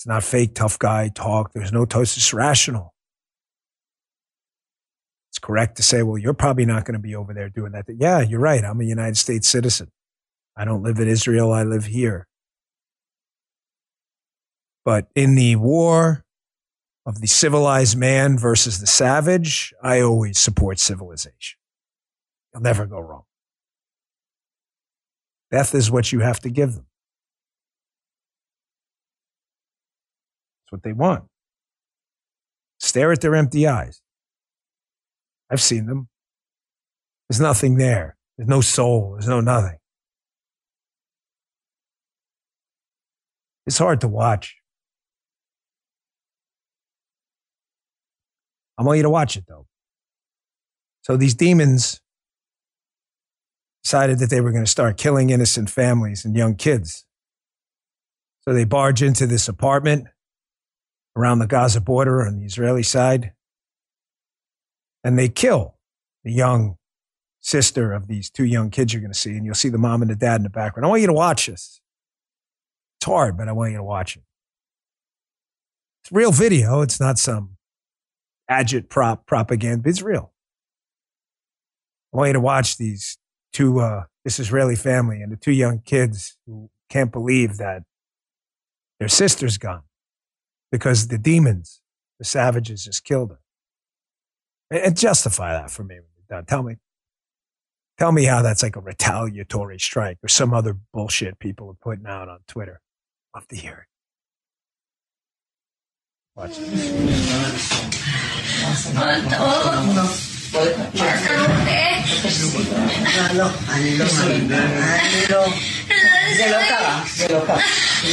It's 0.00 0.06
not 0.06 0.24
fake 0.24 0.54
tough 0.54 0.78
guy 0.78 1.10
talk. 1.14 1.52
There's 1.52 1.74
no 1.74 1.84
toast. 1.84 2.16
It's 2.16 2.32
rational 2.32 2.94
It's 5.28 5.38
correct 5.38 5.76
to 5.76 5.82
say, 5.82 6.02
well, 6.02 6.16
you're 6.16 6.32
probably 6.32 6.64
not 6.64 6.86
going 6.86 6.94
to 6.94 6.98
be 6.98 7.14
over 7.14 7.34
there 7.34 7.50
doing 7.50 7.72
that. 7.72 7.84
Yeah, 7.86 8.22
you're 8.22 8.40
right. 8.40 8.64
I'm 8.64 8.80
a 8.80 8.84
United 8.84 9.18
States 9.18 9.46
citizen. 9.46 9.90
I 10.56 10.64
don't 10.64 10.82
live 10.82 11.00
in 11.00 11.06
Israel. 11.06 11.52
I 11.52 11.64
live 11.64 11.84
here. 11.84 12.28
But 14.86 15.08
in 15.14 15.34
the 15.34 15.56
war 15.56 16.24
of 17.04 17.20
the 17.20 17.26
civilized 17.26 17.98
man 17.98 18.38
versus 18.38 18.80
the 18.80 18.86
savage, 18.86 19.74
I 19.82 20.00
always 20.00 20.38
support 20.38 20.78
civilization. 20.78 21.58
You'll 22.54 22.62
never 22.62 22.86
go 22.86 23.00
wrong. 23.00 23.24
Death 25.50 25.74
is 25.74 25.90
what 25.90 26.10
you 26.10 26.20
have 26.20 26.40
to 26.40 26.48
give 26.48 26.72
them. 26.72 26.86
It's 30.70 30.72
what 30.72 30.84
they 30.84 30.92
want. 30.92 31.24
Stare 32.78 33.10
at 33.10 33.20
their 33.20 33.34
empty 33.34 33.66
eyes. 33.66 34.00
I've 35.50 35.60
seen 35.60 35.86
them. 35.86 36.08
There's 37.28 37.40
nothing 37.40 37.76
there. 37.76 38.16
There's 38.38 38.48
no 38.48 38.60
soul. 38.60 39.14
There's 39.14 39.26
no 39.26 39.40
nothing. 39.40 39.78
It's 43.66 43.78
hard 43.78 44.00
to 44.02 44.08
watch. 44.08 44.56
I 48.78 48.84
want 48.84 48.98
you 48.98 49.02
to 49.02 49.10
watch 49.10 49.36
it 49.36 49.44
though. 49.48 49.66
So 51.02 51.16
these 51.16 51.34
demons 51.34 52.00
decided 53.82 54.20
that 54.20 54.30
they 54.30 54.40
were 54.40 54.52
going 54.52 54.64
to 54.64 54.70
start 54.70 54.96
killing 54.96 55.30
innocent 55.30 55.68
families 55.68 56.24
and 56.24 56.36
young 56.36 56.54
kids. 56.54 57.04
So 58.42 58.54
they 58.54 58.64
barge 58.64 59.02
into 59.02 59.26
this 59.26 59.48
apartment 59.48 60.06
around 61.16 61.38
the 61.38 61.46
Gaza 61.46 61.80
border 61.80 62.26
on 62.26 62.38
the 62.38 62.44
Israeli 62.44 62.82
side 62.82 63.32
and 65.02 65.18
they 65.18 65.28
kill 65.28 65.76
the 66.24 66.32
young 66.32 66.76
sister 67.40 67.92
of 67.92 68.06
these 68.06 68.30
two 68.30 68.44
young 68.44 68.70
kids 68.70 68.92
you're 68.92 69.00
going 69.00 69.12
to 69.12 69.18
see, 69.18 69.36
and 69.36 69.44
you'll 69.44 69.54
see 69.54 69.68
the 69.68 69.78
mom 69.78 70.02
and 70.02 70.10
the 70.10 70.16
dad 70.16 70.36
in 70.36 70.42
the 70.42 70.50
background. 70.50 70.84
I 70.84 70.88
want 70.88 71.00
you 71.00 71.06
to 71.06 71.12
watch 71.12 71.46
this. 71.46 71.80
It's 72.98 73.06
hard, 73.06 73.36
but 73.36 73.48
I 73.48 73.52
want 73.52 73.72
you 73.72 73.78
to 73.78 73.84
watch 73.84 74.16
it. 74.16 74.22
It's 76.04 76.12
real 76.12 76.32
video. 76.32 76.82
It's 76.82 77.00
not 77.00 77.18
some 77.18 77.56
agit 78.50 78.88
prop 78.88 79.26
propaganda. 79.26 79.88
It's 79.88 80.02
real. 80.02 80.32
I 82.12 82.16
want 82.18 82.28
you 82.28 82.34
to 82.34 82.40
watch 82.40 82.76
these 82.76 83.18
two, 83.52 83.80
uh, 83.80 84.04
this 84.24 84.38
Israeli 84.38 84.76
family 84.76 85.22
and 85.22 85.32
the 85.32 85.36
two 85.36 85.52
young 85.52 85.80
kids 85.80 86.36
who 86.46 86.68
can't 86.90 87.12
believe 87.12 87.56
that 87.56 87.84
their 88.98 89.08
sister's 89.08 89.56
gone 89.56 89.82
because 90.70 91.08
the 91.08 91.18
demons, 91.18 91.80
the 92.18 92.24
savages, 92.24 92.84
just 92.84 93.04
killed 93.04 93.30
her. 93.30 93.40
And 94.70 94.96
justify 94.96 95.52
that 95.52 95.70
for 95.70 95.82
me. 95.82 95.98
Tell 96.46 96.62
me. 96.62 96.76
Tell 97.98 98.12
me 98.12 98.24
how 98.24 98.40
that's 98.40 98.62
like 98.62 98.76
a 98.76 98.80
retaliatory 98.80 99.78
strike 99.78 100.18
or 100.22 100.28
some 100.28 100.54
other 100.54 100.78
bullshit 100.92 101.38
people 101.38 101.68
are 101.68 101.74
putting 101.74 102.06
out 102.06 102.28
on 102.28 102.38
Twitter. 102.46 102.80
Love 103.34 103.46
to 103.48 103.56
hear 103.56 103.86
it. 103.86 103.90
Watch 106.36 106.58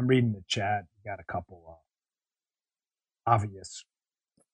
I'm 0.00 0.06
reading 0.06 0.32
the 0.32 0.42
chat. 0.48 0.84
Got 1.04 1.20
a 1.20 1.24
couple 1.24 1.62
uh, 1.68 3.30
obvious 3.30 3.84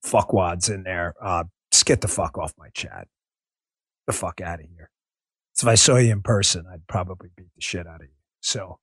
fuckwads 0.05 0.69
in 0.69 0.83
there. 0.83 1.15
Uh, 1.23 1.45
just 1.71 1.87
get 1.87 2.01
the 2.01 2.09
fuck 2.09 2.37
off 2.37 2.53
my 2.59 2.69
chat. 2.71 3.07
The 4.09 4.13
fuck 4.13 4.41
out 4.41 4.59
of 4.59 4.67
here. 4.67 4.91
So 5.53 5.69
if 5.69 5.73
I 5.73 5.75
saw 5.77 5.99
you 5.99 6.11
in 6.11 6.23
person, 6.23 6.65
I'd 6.71 6.87
probably 6.89 7.31
beat 7.37 7.55
the 7.55 7.61
shit 7.61 7.87
out 7.87 8.01
of 8.01 8.09
you. 8.09 8.17
So 8.41 8.81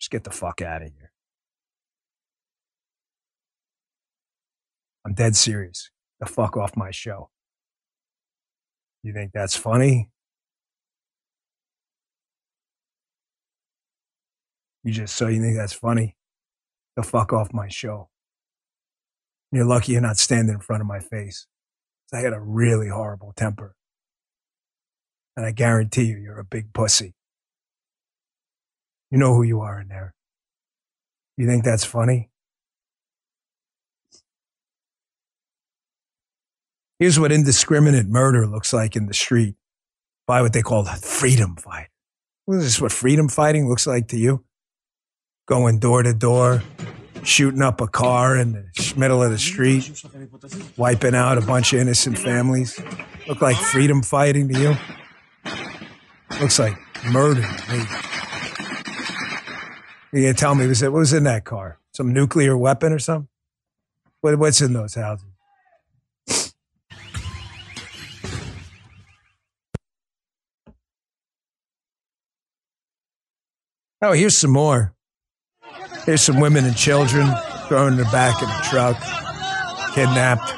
just 0.00 0.12
get 0.12 0.22
the 0.22 0.30
fuck 0.30 0.62
out 0.62 0.82
of 0.82 0.88
here. 0.88 1.10
I'm 5.04 5.14
dead 5.14 5.34
serious. 5.34 5.90
The 6.20 6.26
fuck 6.26 6.56
off 6.56 6.76
my 6.76 6.92
show. 6.92 7.30
You 9.02 9.12
think 9.12 9.32
that's 9.34 9.56
funny? 9.56 10.10
You 14.84 14.92
just 14.92 15.16
so 15.16 15.28
you 15.28 15.40
think 15.40 15.56
that's 15.56 15.72
funny? 15.72 16.16
The 16.96 17.02
fuck 17.02 17.32
off 17.32 17.52
my 17.52 17.68
show. 17.68 18.10
You're 19.50 19.64
lucky 19.64 19.92
you're 19.92 20.00
not 20.00 20.18
standing 20.18 20.54
in 20.54 20.60
front 20.60 20.82
of 20.82 20.86
my 20.86 21.00
face. 21.00 21.46
I 22.12 22.20
had 22.20 22.32
a 22.32 22.40
really 22.40 22.88
horrible 22.88 23.32
temper. 23.36 23.74
And 25.36 25.44
I 25.44 25.50
guarantee 25.50 26.04
you, 26.04 26.18
you're 26.18 26.38
a 26.38 26.44
big 26.44 26.72
pussy. 26.72 27.14
You 29.10 29.18
know 29.18 29.34
who 29.34 29.42
you 29.42 29.60
are 29.60 29.80
in 29.80 29.88
there. 29.88 30.14
You 31.36 31.46
think 31.46 31.64
that's 31.64 31.84
funny? 31.84 32.30
Here's 37.00 37.18
what 37.18 37.32
indiscriminate 37.32 38.06
murder 38.06 38.46
looks 38.46 38.72
like 38.72 38.94
in 38.94 39.06
the 39.06 39.14
street 39.14 39.56
by 40.26 40.42
what 40.42 40.52
they 40.52 40.62
call 40.62 40.84
freedom 40.84 41.56
fight. 41.56 41.88
This 42.46 42.58
is 42.58 42.64
this 42.64 42.80
what 42.80 42.92
freedom 42.92 43.28
fighting 43.28 43.68
looks 43.68 43.86
like 43.86 44.08
to 44.08 44.16
you? 44.16 44.44
Going 45.46 45.78
door 45.78 46.02
to 46.02 46.14
door, 46.14 46.62
shooting 47.22 47.60
up 47.60 47.82
a 47.82 47.86
car 47.86 48.36
in 48.36 48.52
the 48.52 48.94
middle 48.96 49.22
of 49.22 49.30
the 49.30 49.38
street, 49.38 50.02
wiping 50.78 51.14
out 51.14 51.36
a 51.36 51.42
bunch 51.42 51.74
of 51.74 51.80
innocent 51.80 52.18
families. 52.18 52.80
Look 53.28 53.42
like 53.42 53.56
freedom 53.56 54.02
fighting 54.02 54.48
to 54.48 54.58
you? 54.58 54.74
Looks 56.40 56.58
like 56.58 56.74
murder 57.10 57.42
to 57.42 57.72
me. 57.72 57.84
You 60.14 60.22
gonna 60.22 60.34
tell 60.34 60.54
me 60.54 60.66
was 60.66 60.82
it 60.82 60.90
what 60.90 61.00
was 61.00 61.12
in 61.12 61.24
that 61.24 61.44
car? 61.44 61.78
Some 61.92 62.12
nuclear 62.12 62.56
weapon 62.56 62.92
or 62.92 62.98
something? 62.98 63.28
What, 64.22 64.38
what's 64.38 64.62
in 64.62 64.72
those 64.72 64.94
houses? 64.94 65.26
Oh, 74.00 74.12
here's 74.12 74.36
some 74.36 74.50
more. 74.50 74.94
Here's 76.06 76.20
some 76.20 76.38
women 76.38 76.66
and 76.66 76.76
children 76.76 77.26
thrown 77.66 77.92
in 77.92 77.98
the 77.98 78.04
back 78.04 78.42
of 78.42 78.48
the 78.48 78.66
truck, 78.68 78.96
kidnapped. 79.94 80.52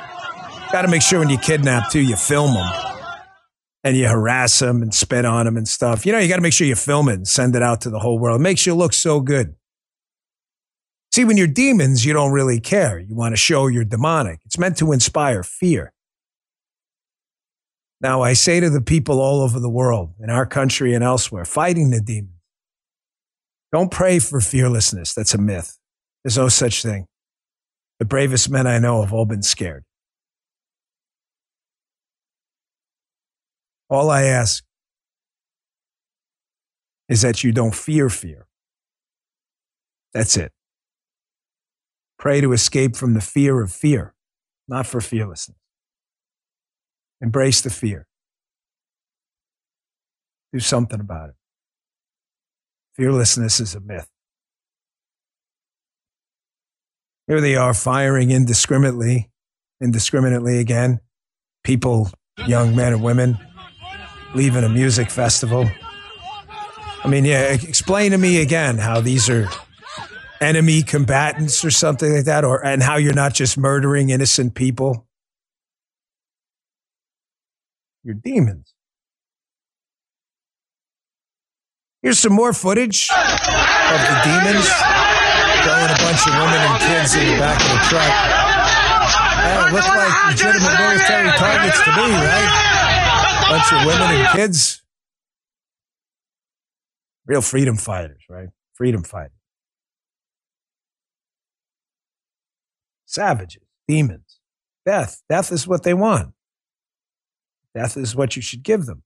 Got 0.72 0.82
to 0.82 0.88
make 0.88 1.02
sure 1.02 1.20
when 1.20 1.30
you 1.30 1.38
kidnap 1.38 1.90
too, 1.90 2.00
you 2.00 2.16
film 2.16 2.54
them 2.54 2.68
and 3.84 3.96
you 3.96 4.08
harass 4.08 4.58
them 4.58 4.82
and 4.82 4.92
spit 4.92 5.24
on 5.24 5.46
them 5.46 5.56
and 5.56 5.68
stuff. 5.68 6.04
You 6.04 6.10
know, 6.10 6.18
you 6.18 6.28
got 6.28 6.36
to 6.36 6.42
make 6.42 6.52
sure 6.52 6.66
you 6.66 6.74
film 6.74 7.08
it 7.08 7.14
and 7.14 7.28
send 7.28 7.54
it 7.54 7.62
out 7.62 7.82
to 7.82 7.90
the 7.90 8.00
whole 8.00 8.18
world. 8.18 8.40
It 8.40 8.42
makes 8.42 8.66
you 8.66 8.74
look 8.74 8.92
so 8.92 9.20
good. 9.20 9.54
See, 11.12 11.24
when 11.24 11.36
you're 11.36 11.46
demons, 11.46 12.04
you 12.04 12.12
don't 12.12 12.32
really 12.32 12.58
care. 12.58 12.98
You 12.98 13.14
want 13.14 13.32
to 13.32 13.36
show 13.36 13.68
you're 13.68 13.84
demonic. 13.84 14.40
It's 14.44 14.58
meant 14.58 14.76
to 14.78 14.90
inspire 14.90 15.44
fear. 15.44 15.92
Now, 18.00 18.22
I 18.22 18.32
say 18.32 18.58
to 18.58 18.68
the 18.68 18.82
people 18.82 19.20
all 19.20 19.40
over 19.40 19.60
the 19.60 19.70
world, 19.70 20.14
in 20.20 20.28
our 20.28 20.44
country 20.44 20.92
and 20.92 21.04
elsewhere, 21.04 21.44
fighting 21.44 21.90
the 21.90 22.00
demons, 22.00 22.35
don't 23.72 23.90
pray 23.90 24.18
for 24.18 24.40
fearlessness. 24.40 25.14
That's 25.14 25.34
a 25.34 25.38
myth. 25.38 25.78
There's 26.24 26.38
no 26.38 26.48
such 26.48 26.82
thing. 26.82 27.06
The 27.98 28.04
bravest 28.04 28.50
men 28.50 28.66
I 28.66 28.78
know 28.78 29.02
have 29.02 29.12
all 29.12 29.26
been 29.26 29.42
scared. 29.42 29.84
All 33.88 34.10
I 34.10 34.24
ask 34.24 34.64
is 37.08 37.22
that 37.22 37.44
you 37.44 37.52
don't 37.52 37.74
fear 37.74 38.08
fear. 38.08 38.46
That's 40.12 40.36
it. 40.36 40.52
Pray 42.18 42.40
to 42.40 42.52
escape 42.52 42.96
from 42.96 43.14
the 43.14 43.20
fear 43.20 43.62
of 43.62 43.72
fear, 43.72 44.14
not 44.66 44.86
for 44.86 45.00
fearlessness. 45.00 45.58
Embrace 47.20 47.60
the 47.60 47.70
fear. 47.70 48.06
Do 50.52 50.60
something 50.60 51.00
about 51.00 51.30
it. 51.30 51.35
Fearlessness 52.96 53.60
is 53.60 53.74
a 53.74 53.80
myth. 53.80 54.08
Here 57.26 57.40
they 57.40 57.56
are 57.56 57.74
firing 57.74 58.30
indiscriminately, 58.30 59.30
indiscriminately 59.82 60.60
again. 60.60 61.00
People, 61.62 62.10
young 62.46 62.74
men 62.74 62.94
and 62.94 63.02
women, 63.02 63.38
leaving 64.34 64.64
a 64.64 64.68
music 64.68 65.10
festival. 65.10 65.68
I 67.04 67.08
mean, 67.08 67.24
yeah, 67.24 67.52
explain 67.52 68.12
to 68.12 68.18
me 68.18 68.40
again 68.40 68.78
how 68.78 69.00
these 69.00 69.28
are 69.28 69.48
enemy 70.40 70.82
combatants 70.82 71.64
or 71.64 71.70
something 71.70 72.14
like 72.14 72.24
that, 72.24 72.44
or 72.44 72.64
and 72.64 72.82
how 72.82 72.96
you're 72.96 73.12
not 73.12 73.34
just 73.34 73.58
murdering 73.58 74.10
innocent 74.10 74.54
people. 74.54 75.06
You're 78.04 78.14
demons. 78.14 78.75
Here's 82.06 82.20
some 82.20 82.34
more 82.34 82.52
footage 82.52 83.10
of 83.10 83.18
the 83.18 84.16
demons 84.22 84.68
throwing 85.66 85.90
a 85.90 85.98
bunch 85.98 86.22
of 86.22 86.34
women 86.38 86.62
and 86.62 86.80
kids 86.80 87.16
in 87.16 87.26
the 87.26 87.36
back 87.36 87.58
of 87.58 87.66
the 87.66 87.82
truck. 87.90 88.12
That 89.42 89.72
look 89.74 89.82
like 89.82 90.14
legitimate 90.30 90.78
military 90.78 91.30
targets 91.36 91.82
to 91.82 91.90
me, 91.90 92.14
right? 92.14 93.48
Bunch 93.50 93.72
of 93.72 93.86
women 93.88 94.20
and 94.20 94.28
kids. 94.36 94.82
Real 97.26 97.42
freedom 97.42 97.76
fighters, 97.76 98.22
right? 98.30 98.50
Freedom 98.74 99.02
fighters. 99.02 99.32
Savages, 103.06 103.64
demons. 103.88 104.38
Death. 104.84 105.22
Death 105.28 105.50
is 105.50 105.66
what 105.66 105.82
they 105.82 105.92
want. 105.92 106.34
Death 107.74 107.96
is 107.96 108.14
what 108.14 108.36
you 108.36 108.42
should 108.42 108.62
give 108.62 108.86
them. 108.86 109.02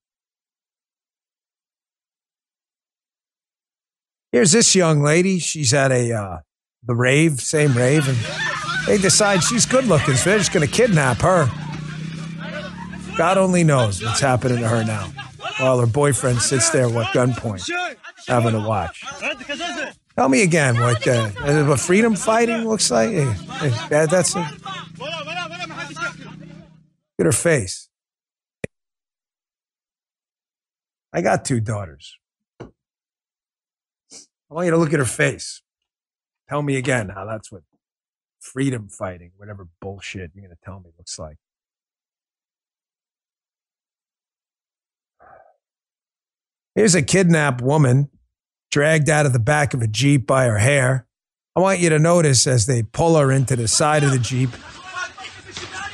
Here's 4.32 4.52
this 4.52 4.74
young 4.74 5.02
lady. 5.02 5.38
She's 5.38 5.74
at 5.74 5.90
a 5.90 6.12
uh, 6.12 6.38
the 6.84 6.94
rave, 6.94 7.40
same 7.40 7.76
rave, 7.76 8.08
and 8.08 8.16
they 8.86 8.98
decide 8.98 9.42
she's 9.42 9.66
good 9.66 9.86
looking, 9.86 10.14
so 10.14 10.30
they're 10.30 10.38
just 10.38 10.52
going 10.52 10.66
to 10.66 10.72
kidnap 10.72 11.18
her. 11.18 11.48
God 13.16 13.38
only 13.38 13.64
knows 13.64 14.02
what's 14.02 14.20
happening 14.20 14.58
to 14.58 14.68
her 14.68 14.84
now. 14.84 15.12
While 15.58 15.80
her 15.80 15.86
boyfriend 15.86 16.40
sits 16.40 16.70
there 16.70 16.86
at 16.86 17.12
gunpoint, 17.12 17.68
having 18.26 18.52
to 18.52 18.60
watch. 18.60 19.02
Tell 20.16 20.28
me 20.28 20.42
again 20.42 20.78
what 20.78 21.06
uh, 21.06 21.30
what 21.64 21.80
freedom 21.80 22.14
fighting 22.14 22.66
looks 22.68 22.90
like. 22.90 23.10
Hey, 23.10 23.24
hey, 23.24 23.88
that, 23.88 24.10
that's 24.10 24.34
a, 24.36 24.38
look 24.38 24.50
at 27.18 27.26
her 27.26 27.32
face. 27.32 27.88
I 31.12 31.20
got 31.20 31.44
two 31.44 31.60
daughters. 31.60 32.19
I 34.50 34.54
want 34.54 34.64
you 34.64 34.72
to 34.72 34.78
look 34.78 34.92
at 34.92 34.98
her 34.98 35.04
face. 35.04 35.62
Tell 36.48 36.62
me 36.62 36.76
again 36.76 37.10
how 37.10 37.24
that's 37.24 37.52
what 37.52 37.62
freedom 38.40 38.88
fighting, 38.88 39.30
whatever 39.36 39.68
bullshit 39.80 40.32
you're 40.34 40.44
going 40.44 40.56
to 40.56 40.64
tell 40.64 40.80
me 40.80 40.90
looks 40.98 41.18
like. 41.18 41.36
Here's 46.74 46.94
a 46.94 47.02
kidnapped 47.02 47.60
woman 47.60 48.08
dragged 48.70 49.08
out 49.08 49.26
of 49.26 49.32
the 49.32 49.38
back 49.38 49.74
of 49.74 49.82
a 49.82 49.86
Jeep 49.86 50.26
by 50.26 50.46
her 50.46 50.58
hair. 50.58 51.06
I 51.54 51.60
want 51.60 51.80
you 51.80 51.90
to 51.90 51.98
notice 51.98 52.46
as 52.46 52.66
they 52.66 52.82
pull 52.82 53.16
her 53.16 53.30
into 53.30 53.54
the 53.56 53.68
side 53.68 54.02
of 54.02 54.12
the 54.12 54.18
Jeep 54.18 54.50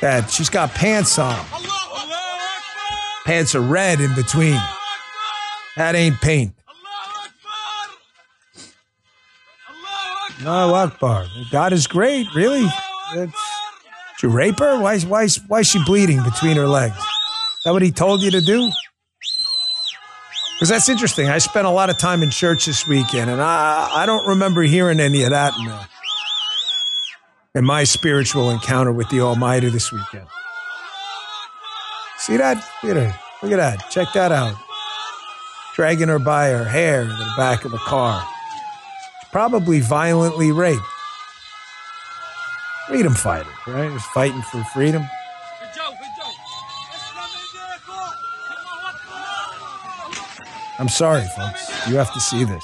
that 0.01 0.29
she's 0.31 0.49
got 0.49 0.71
pants 0.71 1.19
on. 1.19 1.43
Pants 3.25 3.53
are 3.55 3.61
red 3.61 3.99
in 3.99 4.15
between. 4.15 4.59
That 5.75 5.93
ain't 5.95 6.21
paint. 6.21 6.56
No 10.43 10.75
Akbar. 10.75 11.25
God 11.51 11.73
is 11.73 11.87
great, 11.87 12.27
really. 12.35 12.67
It's, 13.15 13.31
did 14.19 14.23
you 14.23 14.29
rape 14.29 14.59
her? 14.59 14.79
Why, 14.79 14.99
why, 14.99 15.27
why 15.47 15.59
is 15.61 15.67
she 15.67 15.83
bleeding 15.85 16.21
between 16.23 16.57
her 16.57 16.67
legs? 16.67 16.95
Is 16.97 17.63
that 17.65 17.71
what 17.73 17.81
he 17.81 17.91
told 17.91 18.21
you 18.21 18.31
to 18.31 18.41
do? 18.41 18.71
Because 20.55 20.69
that's 20.69 20.89
interesting. 20.89 21.27
I 21.27 21.37
spent 21.37 21.67
a 21.67 21.69
lot 21.69 21.89
of 21.89 21.97
time 21.97 22.23
in 22.23 22.31
church 22.31 22.65
this 22.65 22.87
weekend, 22.87 23.29
and 23.29 23.41
I, 23.41 23.89
I 23.93 24.05
don't 24.05 24.27
remember 24.27 24.63
hearing 24.63 24.99
any 24.99 25.23
of 25.23 25.29
that 25.31 25.53
in, 25.57 25.65
the, 25.65 25.87
in 27.55 27.65
my 27.65 27.83
spiritual 27.83 28.49
encounter 28.49 28.91
with 28.91 29.09
the 29.09 29.21
Almighty 29.21 29.69
this 29.69 29.91
weekend. 29.91 30.25
See 32.17 32.37
that? 32.37 32.57
Her. 32.81 33.15
Look 33.43 33.51
at 33.51 33.57
that. 33.57 33.89
Check 33.91 34.07
that 34.13 34.31
out. 34.31 34.55
Dragging 35.75 36.07
her 36.07 36.19
by 36.19 36.49
her 36.49 36.65
hair 36.65 37.03
to 37.03 37.09
the 37.09 37.33
back 37.37 37.63
of 37.63 37.71
the 37.71 37.77
car. 37.77 38.25
Probably 39.31 39.79
violently 39.79 40.51
raped. 40.51 40.81
Freedom 42.87 43.13
fighter, 43.13 43.49
right? 43.67 43.91
Just 43.91 44.07
fighting 44.07 44.41
for 44.43 44.63
freedom. 44.73 45.03
I'm 50.79 50.89
sorry, 50.89 51.25
folks. 51.35 51.87
You 51.89 51.95
have 51.97 52.13
to 52.13 52.19
see 52.19 52.43
this. 52.43 52.63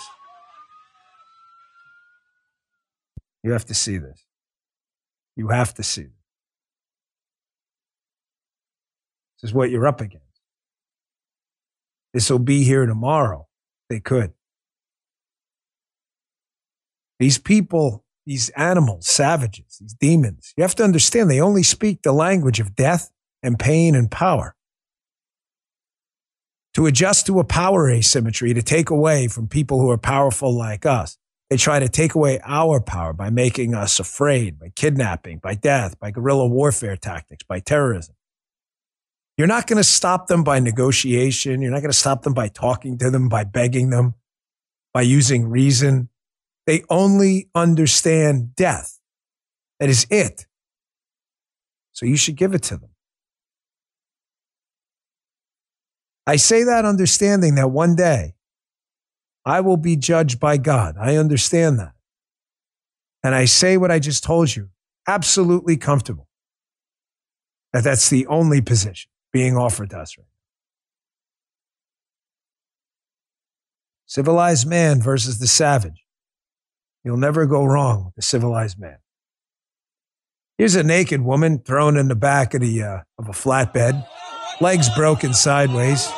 You 3.44 3.52
have 3.52 3.66
to 3.66 3.74
see 3.74 3.98
this. 3.98 4.24
You 5.36 5.48
have 5.50 5.74
to 5.74 5.84
see 5.84 6.04
this. 6.04 6.12
This 9.42 9.50
is 9.50 9.54
what 9.54 9.72
you're 9.72 9.88
up 9.88 10.00
against. 10.00 10.24
This 12.14 12.30
will 12.30 12.40
be 12.40 12.64
here 12.64 12.86
tomorrow. 12.86 13.48
They 13.90 14.00
could. 14.00 14.34
These 17.20 17.38
people, 17.38 18.04
these 18.26 18.50
animals, 18.50 19.08
savages, 19.08 19.78
these 19.80 19.94
demons, 19.94 20.54
you 20.58 20.64
have 20.64 20.76
to 20.76 20.84
understand 20.84 21.30
they 21.30 21.42
only 21.42 21.64
speak 21.64 22.02
the 22.02 22.12
language 22.12 22.60
of 22.60 22.76
death 22.76 23.12
and 23.42 23.60
pain 23.60 23.96
and 23.96 24.10
power 24.10 24.56
to 26.74 26.88
adjust 26.88 27.28
to 27.28 27.40
a 27.40 27.44
power 27.44 27.90
asymmetry, 27.90 28.54
to 28.54 28.62
take 28.62 28.90
away 28.90 29.28
from 29.28 29.48
people 29.48 29.80
who 29.80 29.90
are 29.90 29.98
powerful 29.98 30.56
like 30.56 30.86
us. 30.86 31.18
They 31.50 31.58
try 31.58 31.80
to 31.80 31.90
take 31.90 32.16
away 32.16 32.40
our 32.44 32.82
power 32.82 33.14
by 33.14 33.30
making 33.30 33.76
us 33.76 34.00
afraid, 34.00 34.60
by 34.60 34.70
kidnapping, 34.70 35.38
by 35.38 35.54
death, 35.54 36.00
by 36.00 36.10
guerrilla 36.10 36.48
warfare 36.48 36.98
tactics, 36.98 37.44
by 37.44 37.60
terrorism. 37.60 38.16
You're 39.38 39.48
not 39.48 39.68
going 39.68 39.78
to 39.78 39.84
stop 39.84 40.28
them 40.28 40.44
by 40.44 40.60
negotiation. 40.60 41.62
You're 41.62 41.72
not 41.72 41.82
going 41.82 41.92
to 41.92 41.98
stop 41.98 42.24
them 42.24 42.34
by 42.34 42.48
talking 42.48 42.98
to 43.00 43.12
them, 43.12 43.30
by 43.30 43.44
begging 43.44 43.90
them, 43.90 44.16
by 44.94 45.02
using 45.02 45.50
reason. 45.50 46.10
They 46.66 46.84
only 46.90 47.50
understand 47.54 48.56
death. 48.56 49.00
That 49.80 49.90
is 49.90 50.08
it. 50.10 50.46
So 51.92 52.06
you 52.06 52.18
should 52.18 52.36
give 52.36 52.54
it 52.54 52.64
to 52.64 52.78
them. 52.78 52.90
I 56.26 56.38
say 56.38 56.64
that 56.64 56.86
understanding 56.86 57.56
that 57.56 57.70
one 57.70 57.96
day 57.96 58.36
I 59.46 59.60
will 59.60 59.78
be 59.78 59.96
judged 59.96 60.40
by 60.40 60.58
God. 60.58 60.96
I 60.98 61.18
understand 61.18 61.80
that. 61.80 61.94
And 63.24 63.36
I 63.36 63.46
say 63.46 63.78
what 63.78 63.92
I 63.92 64.00
just 64.00 64.24
told 64.24 64.56
you, 64.56 64.70
absolutely 65.08 65.78
comfortable 65.78 66.28
that 67.74 67.84
that's 67.84 68.10
the 68.10 68.26
only 68.28 68.62
position 68.62 69.10
being 69.32 69.58
offered 69.58 69.90
to 69.90 69.98
us 69.98 70.18
right 70.18 70.26
now. 70.26 70.30
Civilized 74.06 74.68
man 74.68 75.02
versus 75.02 75.40
the 75.40 75.48
savage. 75.48 76.03
You'll 77.04 77.18
never 77.18 77.46
go 77.46 77.66
wrong 77.66 78.06
with 78.06 78.16
the 78.16 78.22
civilized 78.22 78.80
man. 78.80 78.98
Here's 80.58 80.76
a 80.76 80.84
naked 80.84 81.22
woman 81.22 81.60
thrown 81.60 81.98
in 81.98 82.08
the 82.08 82.16
back 82.16 82.54
of, 82.54 82.62
the, 82.62 82.84
uh, 82.84 83.00
of 83.18 83.28
a 83.28 83.32
flatbed 83.32 84.08
legs 84.62 84.88
broken 84.96 85.34
sideways, 85.34 86.10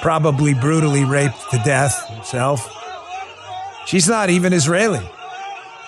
probably 0.00 0.54
brutally 0.54 1.04
raped 1.04 1.50
to 1.50 1.58
death 1.64 2.08
herself. 2.08 2.70
She's 3.86 4.08
not 4.08 4.30
even 4.30 4.52
Israeli. 4.52 5.06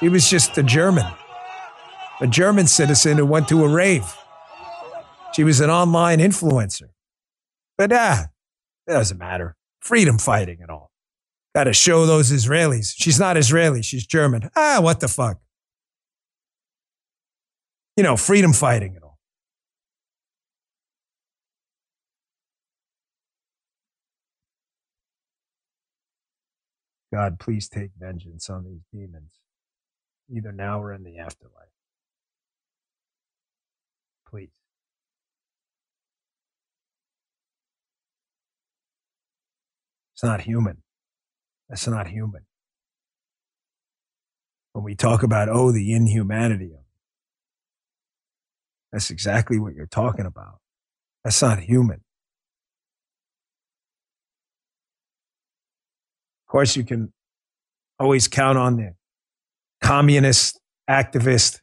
She 0.00 0.08
was 0.08 0.28
just 0.28 0.58
a 0.58 0.62
German, 0.62 1.06
a 2.20 2.26
German 2.26 2.66
citizen 2.66 3.16
who 3.16 3.24
went 3.24 3.48
to 3.48 3.64
a 3.64 3.68
rave. 3.68 4.14
She 5.32 5.44
was 5.44 5.60
an 5.60 5.70
online 5.70 6.18
influencer. 6.18 6.90
But 7.78 7.92
ah, 7.92 8.26
it 8.86 8.92
doesn't 8.92 9.18
matter. 9.18 9.56
Freedom 9.80 10.18
fighting 10.18 10.58
and 10.60 10.70
all. 10.70 10.90
Got 11.56 11.64
to 11.64 11.72
show 11.72 12.04
those 12.04 12.30
Israelis. 12.30 12.92
She's 12.94 13.18
not 13.18 13.38
Israeli. 13.38 13.80
She's 13.80 14.06
German. 14.06 14.50
Ah, 14.54 14.78
what 14.82 15.00
the 15.00 15.08
fuck? 15.08 15.40
You 17.96 18.04
know, 18.04 18.18
freedom 18.18 18.52
fighting 18.52 18.94
and 18.94 19.02
all. 19.02 19.18
God, 27.10 27.38
please 27.38 27.70
take 27.70 27.92
vengeance 27.98 28.50
on 28.50 28.64
these 28.64 28.82
demons, 28.92 29.32
either 30.30 30.52
now 30.52 30.82
or 30.82 30.92
in 30.92 31.04
the 31.04 31.16
afterlife. 31.16 31.72
Please. 34.28 34.50
It's 40.12 40.22
not 40.22 40.42
human. 40.42 40.82
That's 41.68 41.86
not 41.86 42.08
human. 42.08 42.42
When 44.72 44.84
we 44.84 44.94
talk 44.94 45.22
about, 45.22 45.48
oh, 45.48 45.72
the 45.72 45.92
inhumanity 45.92 46.72
of 46.74 46.86
that's 48.96 49.10
exactly 49.10 49.58
what 49.58 49.74
you're 49.74 49.84
talking 49.84 50.24
about. 50.24 50.60
That's 51.22 51.42
not 51.42 51.60
human. 51.60 51.96
Of 56.46 56.50
course, 56.50 56.76
you 56.76 56.84
can 56.84 57.12
always 57.98 58.26
count 58.26 58.56
on 58.56 58.76
the 58.76 58.94
communist, 59.82 60.60
activist, 60.88 61.60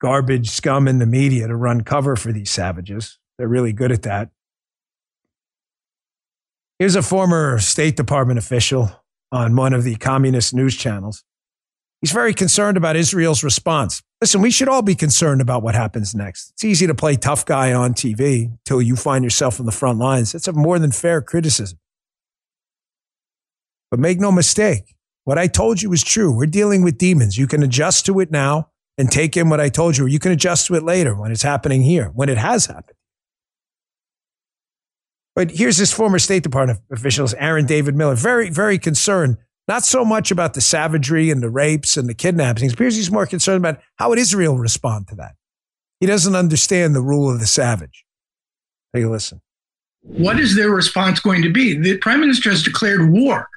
garbage 0.00 0.50
scum 0.50 0.86
in 0.86 0.98
the 0.98 1.06
media 1.06 1.48
to 1.48 1.56
run 1.56 1.80
cover 1.80 2.14
for 2.14 2.32
these 2.32 2.50
savages. 2.50 3.18
They're 3.36 3.48
really 3.48 3.72
good 3.72 3.90
at 3.90 4.02
that. 4.02 4.28
Here's 6.78 6.94
a 6.94 7.00
former 7.00 7.58
State 7.58 7.96
Department 7.96 8.38
official 8.38 8.90
on 9.32 9.56
one 9.56 9.72
of 9.72 9.82
the 9.82 9.96
communist 9.96 10.52
news 10.52 10.76
channels. 10.76 11.24
He's 12.02 12.12
very 12.12 12.34
concerned 12.34 12.76
about 12.76 12.96
Israel's 12.96 13.42
response. 13.42 14.02
Listen, 14.20 14.42
we 14.42 14.50
should 14.50 14.68
all 14.68 14.82
be 14.82 14.94
concerned 14.94 15.40
about 15.40 15.62
what 15.62 15.74
happens 15.74 16.14
next. 16.14 16.50
It's 16.50 16.64
easy 16.64 16.86
to 16.86 16.94
play 16.94 17.16
tough 17.16 17.46
guy 17.46 17.72
on 17.72 17.94
TV 17.94 18.50
until 18.50 18.82
you 18.82 18.94
find 18.94 19.24
yourself 19.24 19.58
on 19.58 19.64
the 19.64 19.72
front 19.72 19.98
lines. 19.98 20.32
That's 20.32 20.48
a 20.48 20.52
more 20.52 20.78
than 20.78 20.92
fair 20.92 21.22
criticism. 21.22 21.78
But 23.90 23.98
make 23.98 24.20
no 24.20 24.30
mistake, 24.30 24.96
what 25.24 25.38
I 25.38 25.46
told 25.46 25.80
you 25.80 25.90
is 25.94 26.04
true. 26.04 26.30
We're 26.30 26.44
dealing 26.44 26.82
with 26.82 26.98
demons. 26.98 27.38
You 27.38 27.46
can 27.46 27.62
adjust 27.62 28.04
to 28.06 28.20
it 28.20 28.30
now 28.30 28.68
and 28.98 29.10
take 29.10 29.34
in 29.34 29.48
what 29.48 29.60
I 29.60 29.70
told 29.70 29.96
you, 29.96 30.04
or 30.04 30.08
you 30.08 30.18
can 30.18 30.32
adjust 30.32 30.66
to 30.66 30.74
it 30.74 30.82
later 30.82 31.14
when 31.14 31.32
it's 31.32 31.42
happening 31.42 31.82
here, 31.82 32.10
when 32.14 32.28
it 32.28 32.38
has 32.38 32.66
happened. 32.66 32.95
But 35.36 35.52
here's 35.52 35.76
this 35.76 35.92
former 35.92 36.18
State 36.18 36.42
Department 36.42 36.80
official, 36.90 37.28
Aaron 37.38 37.66
David 37.66 37.94
Miller, 37.94 38.16
very, 38.16 38.50
very 38.50 38.78
concerned, 38.78 39.36
not 39.68 39.84
so 39.84 40.04
much 40.04 40.30
about 40.30 40.54
the 40.54 40.60
savagery 40.60 41.30
and 41.30 41.42
the 41.42 41.50
rapes 41.50 41.96
and 41.96 42.08
the 42.08 42.14
kidnappings, 42.14 42.72
Appears 42.72 42.96
he's 42.96 43.10
more 43.12 43.26
concerned 43.26 43.58
about 43.58 43.80
how 43.96 44.08
would 44.08 44.18
Israel 44.18 44.56
respond 44.56 45.06
to 45.08 45.14
that. 45.16 45.34
He 46.00 46.06
doesn't 46.06 46.34
understand 46.34 46.94
the 46.94 47.00
rule 47.00 47.30
of 47.30 47.38
the 47.38 47.46
savage. 47.46 48.04
Take 48.94 49.04
a 49.04 49.08
listen. 49.08 49.40
What 50.00 50.40
is 50.40 50.56
their 50.56 50.70
response 50.70 51.20
going 51.20 51.42
to 51.42 51.52
be? 51.52 51.76
The 51.76 51.98
prime 51.98 52.20
minister 52.20 52.50
has 52.50 52.62
declared 52.62 53.10
war 53.10 53.48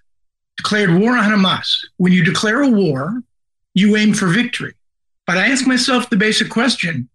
declared 0.59 0.93
war 0.99 1.17
on 1.17 1.23
Hamas. 1.23 1.69
When 1.97 2.11
you 2.11 2.23
declare 2.23 2.61
a 2.61 2.67
war, 2.67 3.23
you 3.73 3.95
aim 3.95 4.13
for 4.13 4.27
victory. 4.27 4.73
But 5.25 5.37
I 5.37 5.47
ask 5.47 5.65
myself 5.65 6.09
the 6.09 6.17
basic 6.17 6.49
question 6.49 7.07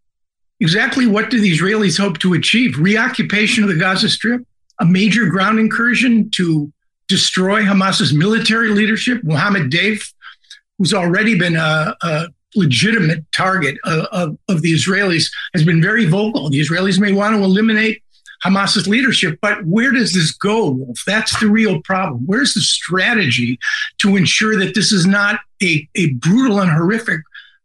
exactly 0.61 1.07
what 1.07 1.29
do 1.31 1.39
the 1.41 1.53
Israelis 1.53 1.99
hope 1.99 2.19
to 2.21 2.33
achieve? 2.33 2.79
Reoccupation 2.79 3.63
of 3.63 3.69
the 3.69 3.77
Gaza 3.77 4.09
Strip? 4.09 4.47
A 4.81 4.85
major 4.85 5.27
ground 5.27 5.59
incursion 5.59 6.31
to 6.31 6.73
destroy 7.09 7.63
Hamas's 7.63 8.13
military 8.13 8.71
leadership? 8.71 9.23
Mohammed 9.23 9.71
Deif, 9.71 10.13
who's 10.79 10.95
already 10.95 11.39
been 11.39 11.57
a, 11.57 11.95
a 12.03 12.27
legitimate 12.57 13.25
target 13.33 13.77
of, 13.85 14.07
of, 14.07 14.39
of, 14.49 14.63
the 14.63 14.73
Israelis, 14.73 15.31
has 15.53 15.65
been 15.65 15.83
very 15.83 16.07
vocal. 16.07 16.51
The 16.51 16.61
Israelis 16.61 16.99
may 16.99 17.13
want 17.13 17.37
to 17.37 17.43
eliminate 17.43 18.03
Hamas's 18.45 18.87
leadership. 18.87 19.39
But 19.41 19.65
where 19.65 19.91
does 19.91 20.13
this 20.13 20.33
go, 20.33 20.71
Wolf? 20.71 20.99
That's 21.07 21.39
the 21.41 21.49
real 21.49 21.81
problem. 21.83 22.25
Where's 22.27 22.55
the 22.55 22.61
strategy 22.61 23.59
to 23.99 24.17
ensure 24.17 24.59
that 24.59 24.75
this 24.75 24.93
is 24.93 25.07
not 25.07 25.41
a, 25.63 25.89
a 25.95 26.13
brutal 26.15 26.61
and 26.61 26.71
horrific 26.71 27.21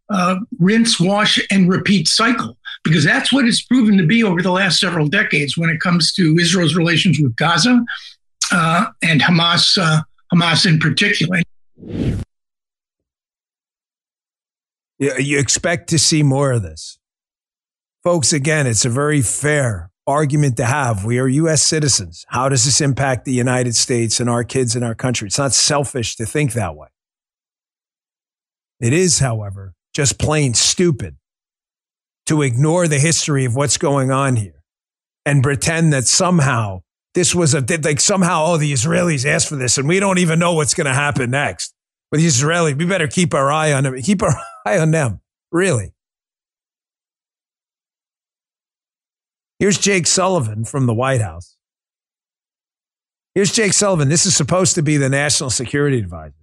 uh, 0.10 0.38
rinse, 0.60 1.00
wash, 1.00 1.40
and 1.52 1.70
repeat 1.70 2.08
cycle? 2.08 2.58
Because 2.84 3.04
that's 3.04 3.32
what 3.32 3.46
it's 3.46 3.62
proven 3.62 3.98
to 3.98 4.06
be 4.06 4.24
over 4.24 4.42
the 4.42 4.52
last 4.52 4.80
several 4.80 5.08
decades 5.08 5.58
when 5.58 5.70
it 5.70 5.80
comes 5.80 6.14
to 6.14 6.38
Israel's 6.40 6.76
relations 6.76 7.20
with 7.20 7.36
Gaza 7.36 7.84
uh, 8.52 8.86
and 9.04 9.22
Hamas, 9.22 9.78
uh, 9.78 10.02
Hamas 10.34 10.66
in 10.66 10.80
particular. 10.80 11.42
Yeah, 14.98 15.18
You 15.18 15.40
expect 15.40 15.90
to 15.90 16.00
see 16.00 16.24
more 16.24 16.52
of 16.52 16.64
this. 16.64 17.00
Folks, 18.04 18.34
again, 18.34 18.66
it's 18.66 18.86
a 18.86 18.90
very 18.90 19.22
fair 19.22 19.92
argument 20.08 20.58
to 20.58 20.66
have. 20.66 21.06
We 21.06 21.20
are 21.20 21.28
U.S. 21.28 21.62
citizens. 21.62 22.26
How 22.30 22.50
does 22.50 22.66
this 22.66 22.82
impact 22.82 23.26
the 23.26 23.34
United 23.34 23.76
States 23.76 24.20
and 24.20 24.30
our 24.30 24.44
kids 24.44 24.76
in 24.76 24.84
our 24.84 24.96
country? 24.96 25.28
It's 25.28 25.38
not 25.38 25.54
selfish 25.54 26.16
to 26.16 26.26
think 26.26 26.54
that 26.54 26.76
way. 26.76 26.88
It 28.80 28.94
is, 28.94 29.20
however, 29.20 29.74
just 29.94 30.18
plain 30.18 30.54
stupid 30.54 31.18
to 32.30 32.44
ignore 32.44 32.88
the 32.88 33.00
history 33.00 33.44
of 33.44 33.56
what's 33.56 33.78
going 33.78 34.12
on 34.12 34.36
here 34.36 34.62
and 35.26 35.42
pretend 35.42 35.92
that 35.92 36.06
somehow 36.06 36.80
this 37.16 37.34
was 37.34 37.56
a, 37.56 37.66
like 37.84 38.00
somehow, 38.00 38.46
oh, 38.46 38.58
the 38.58 38.72
Israelis 38.72 39.26
asked 39.26 39.50
for 39.50 39.56
this 39.56 39.80
and 39.80 39.88
we 39.88 40.00
don't 40.00 40.20
even 40.20 40.38
know 40.38 40.54
what's 40.54 40.76
going 40.76 40.86
to 40.86 40.94
happen 40.94 41.32
next. 41.32 41.74
With 42.12 42.22
the 42.22 42.28
Israelis, 42.28 42.78
we 42.78 42.86
better 42.86 43.08
keep 43.08 43.34
our 43.34 43.52
eye 43.52 43.74
on 43.74 43.84
them, 43.84 44.00
keep 44.04 44.22
our 44.22 44.36
eye 44.66 44.78
on 44.78 44.92
them. 44.92 45.22
Really. 45.52 45.92
Here's 49.58 49.80
Jake 49.80 50.06
Sullivan 50.06 50.66
from 50.66 50.86
the 50.86 50.94
White 50.94 51.22
House. 51.22 51.58
Here's 53.34 53.52
Jake 53.52 53.74
Sullivan. 53.74 54.08
This 54.08 54.28
is 54.28 54.36
supposed 54.36 54.76
to 54.76 54.84
be 54.84 54.98
the 54.98 55.10
national 55.10 55.50
security 55.50 55.98
advisor. 55.98 56.36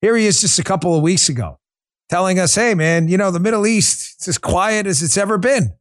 Here 0.00 0.16
he 0.16 0.26
is 0.26 0.40
just 0.40 0.58
a 0.58 0.64
couple 0.64 0.94
of 0.94 1.02
weeks 1.02 1.28
ago 1.28 1.57
telling 2.08 2.38
us, 2.38 2.54
hey, 2.54 2.74
man, 2.74 3.08
you 3.08 3.16
know, 3.16 3.30
the 3.30 3.40
Middle 3.40 3.66
East, 3.66 4.16
it's 4.16 4.28
as 4.28 4.38
quiet 4.38 4.86
as 4.86 5.02
it's 5.02 5.16
ever 5.16 5.38
been. 5.38 5.72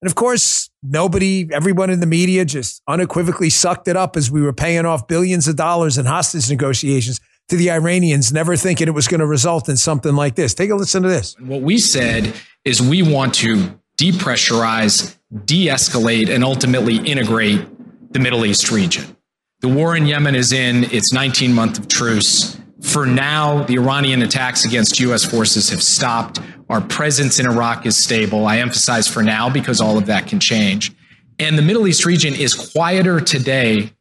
And 0.00 0.10
of 0.10 0.14
course, 0.14 0.70
nobody, 0.82 1.48
everyone 1.52 1.90
in 1.90 2.00
the 2.00 2.06
media 2.06 2.44
just 2.44 2.82
unequivocally 2.86 3.50
sucked 3.50 3.88
it 3.88 3.96
up 3.96 4.16
as 4.16 4.30
we 4.30 4.42
were 4.42 4.52
paying 4.52 4.84
off 4.84 5.08
billions 5.08 5.48
of 5.48 5.56
dollars 5.56 5.96
in 5.96 6.04
hostage 6.04 6.50
negotiations 6.50 7.20
to 7.48 7.56
the 7.56 7.70
Iranians, 7.70 8.32
never 8.32 8.56
thinking 8.56 8.88
it 8.88 8.92
was 8.92 9.08
going 9.08 9.20
to 9.20 9.26
result 9.26 9.68
in 9.68 9.76
something 9.76 10.14
like 10.14 10.34
this. 10.34 10.54
Take 10.54 10.70
a 10.70 10.74
listen 10.74 11.02
to 11.02 11.08
this. 11.08 11.38
What 11.40 11.62
we 11.62 11.78
said 11.78 12.34
is 12.64 12.80
we 12.80 13.02
want 13.02 13.34
to 13.36 13.78
depressurize, 13.98 15.16
de 15.44 15.68
escalate, 15.68 16.28
and 16.28 16.42
ultimately 16.42 16.96
integrate 16.98 17.66
the 18.12 18.18
Middle 18.18 18.44
East 18.44 18.70
region. 18.70 19.16
The 19.60 19.68
war 19.68 19.96
in 19.96 20.06
Yemen 20.06 20.34
is 20.34 20.52
in 20.52 20.84
its 20.84 21.12
19 21.12 21.52
month 21.52 21.78
of 21.78 21.88
truce. 21.88 22.58
For 22.84 23.06
now, 23.06 23.64
the 23.64 23.74
Iranian 23.74 24.22
attacks 24.22 24.64
against 24.64 25.00
U.S. 25.00 25.24
forces 25.24 25.70
have 25.70 25.82
stopped. 25.82 26.38
Our 26.68 26.80
presence 26.80 27.40
in 27.40 27.46
Iraq 27.46 27.86
is 27.86 27.96
stable. 27.96 28.46
I 28.46 28.58
emphasize 28.58 29.08
for 29.08 29.22
now 29.22 29.50
because 29.50 29.80
all 29.80 29.98
of 29.98 30.06
that 30.06 30.28
can 30.28 30.38
change. 30.38 30.92
And 31.38 31.58
the 31.58 31.62
Middle 31.62 31.88
East 31.88 32.06
region 32.06 32.34
is 32.34 32.54
quieter 32.54 33.20
today 33.20 33.92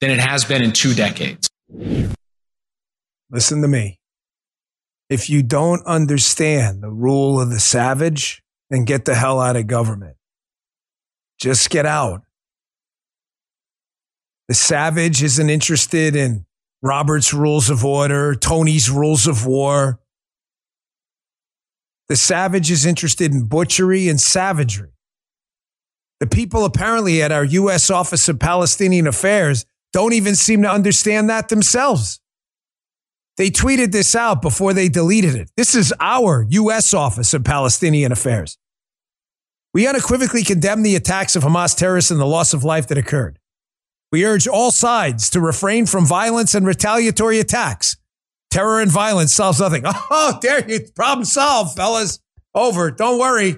than 0.00 0.10
it 0.10 0.20
has 0.20 0.44
been 0.44 0.62
in 0.62 0.72
two 0.72 0.94
decades. 0.94 1.48
Listen 3.30 3.62
to 3.62 3.68
me. 3.68 3.98
If 5.10 5.28
you 5.28 5.42
don't 5.42 5.84
understand 5.84 6.82
the 6.82 6.90
rule 6.90 7.40
of 7.40 7.50
the 7.50 7.58
savage, 7.58 8.44
and 8.70 8.86
get 8.86 9.04
the 9.04 9.14
hell 9.14 9.40
out 9.40 9.56
of 9.56 9.66
government. 9.66 10.16
Just 11.38 11.70
get 11.70 11.86
out. 11.86 12.22
The 14.48 14.54
savage 14.54 15.22
isn't 15.22 15.50
interested 15.50 16.16
in 16.16 16.44
Robert's 16.84 17.32
rules 17.32 17.70
of 17.70 17.82
order, 17.82 18.34
Tony's 18.34 18.90
rules 18.90 19.26
of 19.26 19.46
war. 19.46 20.00
The 22.08 22.16
savage 22.16 22.70
is 22.70 22.84
interested 22.84 23.32
in 23.32 23.46
butchery 23.46 24.06
and 24.06 24.20
savagery. 24.20 24.92
The 26.20 26.26
people 26.26 26.66
apparently 26.66 27.22
at 27.22 27.32
our 27.32 27.44
U.S. 27.44 27.88
Office 27.88 28.28
of 28.28 28.38
Palestinian 28.38 29.06
Affairs 29.06 29.64
don't 29.94 30.12
even 30.12 30.36
seem 30.36 30.60
to 30.62 30.70
understand 30.70 31.30
that 31.30 31.48
themselves. 31.48 32.20
They 33.38 33.48
tweeted 33.48 33.90
this 33.90 34.14
out 34.14 34.42
before 34.42 34.74
they 34.74 34.90
deleted 34.90 35.34
it. 35.36 35.50
This 35.56 35.74
is 35.74 35.92
our 36.00 36.46
U.S. 36.50 36.92
Office 36.92 37.32
of 37.32 37.44
Palestinian 37.44 38.12
Affairs. 38.12 38.58
We 39.72 39.88
unequivocally 39.88 40.44
condemn 40.44 40.82
the 40.82 40.96
attacks 40.96 41.34
of 41.34 41.44
Hamas 41.44 41.74
terrorists 41.74 42.10
and 42.10 42.20
the 42.20 42.26
loss 42.26 42.52
of 42.52 42.62
life 42.62 42.86
that 42.88 42.98
occurred. 42.98 43.38
We 44.14 44.24
urge 44.24 44.46
all 44.46 44.70
sides 44.70 45.28
to 45.30 45.40
refrain 45.40 45.86
from 45.86 46.06
violence 46.06 46.54
and 46.54 46.64
retaliatory 46.64 47.40
attacks. 47.40 47.96
Terror 48.48 48.80
and 48.80 48.88
violence 48.88 49.34
solves 49.34 49.58
nothing. 49.58 49.82
Oh, 50.08 50.38
there 50.40 50.64
you 50.70 50.78
problem 50.94 51.24
solved, 51.24 51.76
fellas. 51.76 52.20
Over. 52.54 52.92
Don't 52.92 53.18
worry. 53.18 53.56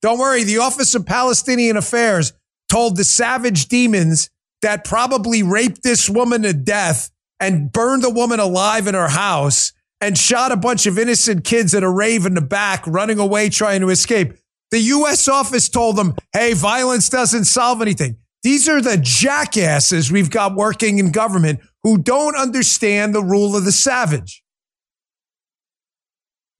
Don't 0.00 0.18
worry. 0.18 0.42
The 0.42 0.56
Office 0.56 0.94
of 0.94 1.04
Palestinian 1.04 1.76
Affairs 1.76 2.32
told 2.70 2.96
the 2.96 3.04
savage 3.04 3.68
demons 3.68 4.30
that 4.62 4.84
probably 4.84 5.42
raped 5.42 5.82
this 5.82 6.08
woman 6.08 6.44
to 6.44 6.54
death 6.54 7.10
and 7.38 7.70
burned 7.70 8.02
the 8.02 8.08
woman 8.08 8.40
alive 8.40 8.86
in 8.86 8.94
her 8.94 9.08
house 9.08 9.74
and 10.00 10.16
shot 10.16 10.50
a 10.50 10.56
bunch 10.56 10.86
of 10.86 10.98
innocent 10.98 11.44
kids 11.44 11.74
at 11.74 11.82
a 11.82 11.90
rave 11.90 12.24
in 12.24 12.32
the 12.32 12.40
back, 12.40 12.86
running 12.86 13.18
away, 13.18 13.50
trying 13.50 13.82
to 13.82 13.90
escape. 13.90 14.32
The 14.70 14.80
U.S. 14.80 15.28
office 15.28 15.68
told 15.68 15.96
them, 15.96 16.14
hey, 16.32 16.54
violence 16.54 17.10
doesn't 17.10 17.44
solve 17.44 17.82
anything. 17.82 18.16
These 18.44 18.68
are 18.68 18.82
the 18.82 18.98
jackasses 18.98 20.12
we've 20.12 20.30
got 20.30 20.54
working 20.54 20.98
in 20.98 21.10
government 21.10 21.60
who 21.82 21.96
don't 21.98 22.36
understand 22.36 23.14
the 23.14 23.22
rule 23.22 23.56
of 23.56 23.64
the 23.64 23.72
savage. 23.72 24.44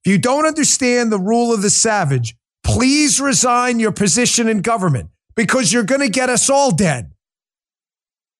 If 0.03 0.11
you 0.11 0.17
don't 0.17 0.47
understand 0.47 1.11
the 1.11 1.19
rule 1.19 1.53
of 1.53 1.61
the 1.61 1.69
savage, 1.69 2.35
please 2.63 3.21
resign 3.21 3.79
your 3.79 3.91
position 3.91 4.49
in 4.49 4.61
government 4.61 5.11
because 5.35 5.71
you're 5.71 5.83
going 5.83 6.01
to 6.01 6.09
get 6.09 6.29
us 6.29 6.49
all 6.49 6.71
dead. 6.71 7.11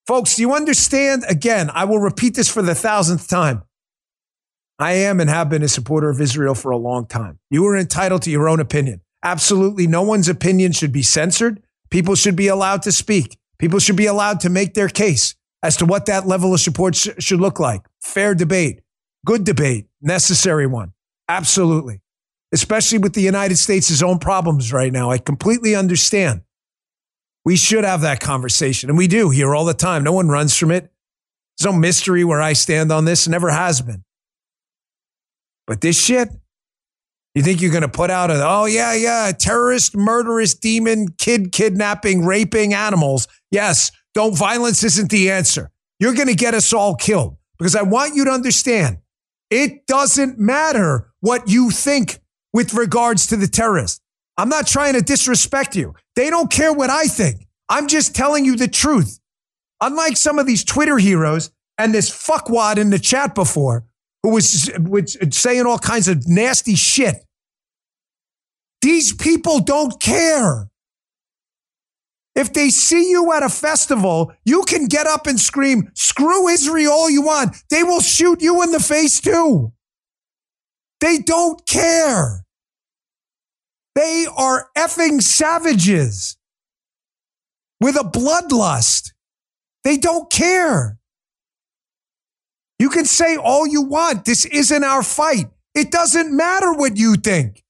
Folks, 0.07 0.35
do 0.35 0.41
you 0.41 0.53
understand? 0.53 1.23
Again, 1.27 1.69
I 1.73 1.85
will 1.85 1.99
repeat 1.99 2.35
this 2.35 2.49
for 2.51 2.63
the 2.63 2.75
thousandth 2.75 3.27
time. 3.27 3.63
I 4.79 4.93
am 4.93 5.19
and 5.19 5.29
have 5.29 5.49
been 5.49 5.63
a 5.63 5.67
supporter 5.67 6.09
of 6.09 6.19
Israel 6.19 6.55
for 6.55 6.71
a 6.71 6.77
long 6.77 7.05
time. 7.05 7.39
You 7.51 7.65
are 7.67 7.77
entitled 7.77 8.23
to 8.23 8.31
your 8.31 8.49
own 8.49 8.59
opinion. 8.59 9.01
Absolutely 9.23 9.87
no 9.87 10.01
one's 10.01 10.29
opinion 10.29 10.71
should 10.71 10.91
be 10.91 11.03
censored. 11.03 11.64
People 11.95 12.15
should 12.15 12.35
be 12.35 12.49
allowed 12.49 12.81
to 12.81 12.91
speak. 12.91 13.37
People 13.57 13.79
should 13.79 13.95
be 13.95 14.05
allowed 14.05 14.41
to 14.41 14.49
make 14.49 14.73
their 14.73 14.89
case 14.89 15.33
as 15.63 15.77
to 15.77 15.85
what 15.85 16.07
that 16.07 16.27
level 16.27 16.53
of 16.53 16.59
support 16.59 16.93
sh- 16.93 17.07
should 17.19 17.39
look 17.39 17.57
like. 17.57 17.85
Fair 18.01 18.35
debate, 18.35 18.81
good 19.25 19.45
debate, 19.45 19.87
necessary 20.01 20.67
one. 20.67 20.91
Absolutely. 21.29 22.01
Especially 22.51 22.97
with 22.97 23.13
the 23.13 23.21
United 23.21 23.55
States' 23.55 24.03
own 24.03 24.19
problems 24.19 24.73
right 24.73 24.91
now. 24.91 25.09
I 25.09 25.19
completely 25.19 25.73
understand. 25.73 26.41
We 27.45 27.55
should 27.55 27.85
have 27.85 28.01
that 28.01 28.19
conversation, 28.19 28.89
and 28.89 28.97
we 28.97 29.07
do 29.07 29.29
here 29.29 29.55
all 29.55 29.63
the 29.63 29.73
time. 29.73 30.03
No 30.03 30.11
one 30.11 30.27
runs 30.27 30.53
from 30.53 30.71
it. 30.71 30.91
There's 31.57 31.71
no 31.71 31.79
mystery 31.79 32.25
where 32.25 32.41
I 32.41 32.51
stand 32.51 32.91
on 32.91 33.05
this, 33.05 33.25
never 33.25 33.51
has 33.51 33.79
been. 33.79 34.03
But 35.65 35.79
this 35.79 35.97
shit, 35.97 36.27
you 37.35 37.43
think 37.43 37.61
you're 37.61 37.71
going 37.71 37.81
to 37.81 37.89
put 37.89 38.09
out 38.09 38.31
a, 38.31 38.41
oh, 38.41 38.65
yeah, 38.65 38.93
yeah, 38.93 39.31
terrorist, 39.37 39.95
murderous, 39.95 40.55
demon, 40.55 41.09
kid 41.17 41.51
kidnapping, 41.51 42.25
raping 42.25 42.73
animals. 42.73 43.27
Yes, 43.51 43.91
don't, 44.13 44.35
violence 44.35 44.83
isn't 44.83 45.11
the 45.11 45.29
answer. 45.29 45.69
You're 45.99 46.13
going 46.13 46.29
to 46.29 46.35
get 46.35 46.53
us 46.53 46.73
all 46.73 46.95
killed 46.95 47.37
because 47.59 47.75
I 47.75 47.83
want 47.83 48.15
you 48.15 48.25
to 48.25 48.31
understand 48.31 48.99
it 49.49 49.85
doesn't 49.85 50.39
matter 50.39 51.11
what 51.19 51.49
you 51.49 51.71
think 51.71 52.19
with 52.53 52.73
regards 52.73 53.27
to 53.27 53.35
the 53.35 53.47
terrorists. 53.47 53.99
I'm 54.37 54.49
not 54.49 54.65
trying 54.65 54.93
to 54.93 55.01
disrespect 55.01 55.75
you. 55.75 55.93
They 56.15 56.29
don't 56.29 56.49
care 56.49 56.73
what 56.73 56.89
I 56.89 57.03
think. 57.03 57.47
I'm 57.67 57.87
just 57.87 58.15
telling 58.15 58.45
you 58.45 58.55
the 58.55 58.67
truth. 58.67 59.19
Unlike 59.81 60.17
some 60.17 60.39
of 60.39 60.47
these 60.47 60.63
Twitter 60.63 60.97
heroes 60.97 61.51
and 61.77 61.93
this 61.93 62.09
fuckwad 62.09 62.77
in 62.77 62.91
the 62.91 62.99
chat 62.99 63.35
before 63.35 63.85
who 64.23 64.29
was, 64.31 64.71
was 64.79 65.17
saying 65.31 65.65
all 65.65 65.77
kinds 65.77 66.07
of 66.07 66.27
nasty 66.27 66.75
shit. 66.75 67.24
These 68.85 69.13
people 69.13 69.61
don't 69.61 69.99
care. 69.99 70.69
If 72.35 72.53
they 72.53 72.69
see 72.69 73.09
you 73.09 73.33
at 73.33 73.41
a 73.41 73.49
festival, 73.49 74.31
you 74.45 74.61
can 74.61 74.85
get 74.85 75.07
up 75.07 75.25
and 75.25 75.39
scream, 75.39 75.89
screw 75.95 76.47
Israel 76.49 76.91
all 76.91 77.09
you 77.09 77.23
want. 77.23 77.55
They 77.71 77.81
will 77.81 77.99
shoot 77.99 78.43
you 78.43 78.61
in 78.61 78.71
the 78.71 78.79
face 78.79 79.19
too. 79.19 79.73
They 81.01 81.17
don't 81.17 81.65
care. 81.65 82.45
They 83.95 84.27
are 84.37 84.69
effing 84.77 85.19
savages 85.19 86.37
with 87.81 87.95
a 87.95 88.03
bloodlust. 88.03 89.13
They 89.83 89.97
don't 89.97 90.31
care. 90.31 90.99
You 92.77 92.89
can 92.91 93.05
say 93.05 93.35
all 93.35 93.65
you 93.65 93.81
want. 93.81 94.25
This 94.25 94.45
isn't 94.45 94.83
our 94.83 95.01
fight. 95.01 95.47
It 95.73 95.89
doesn't 95.89 96.37
matter 96.37 96.71
what 96.71 96.97
you 96.97 97.15
think. 97.15 97.64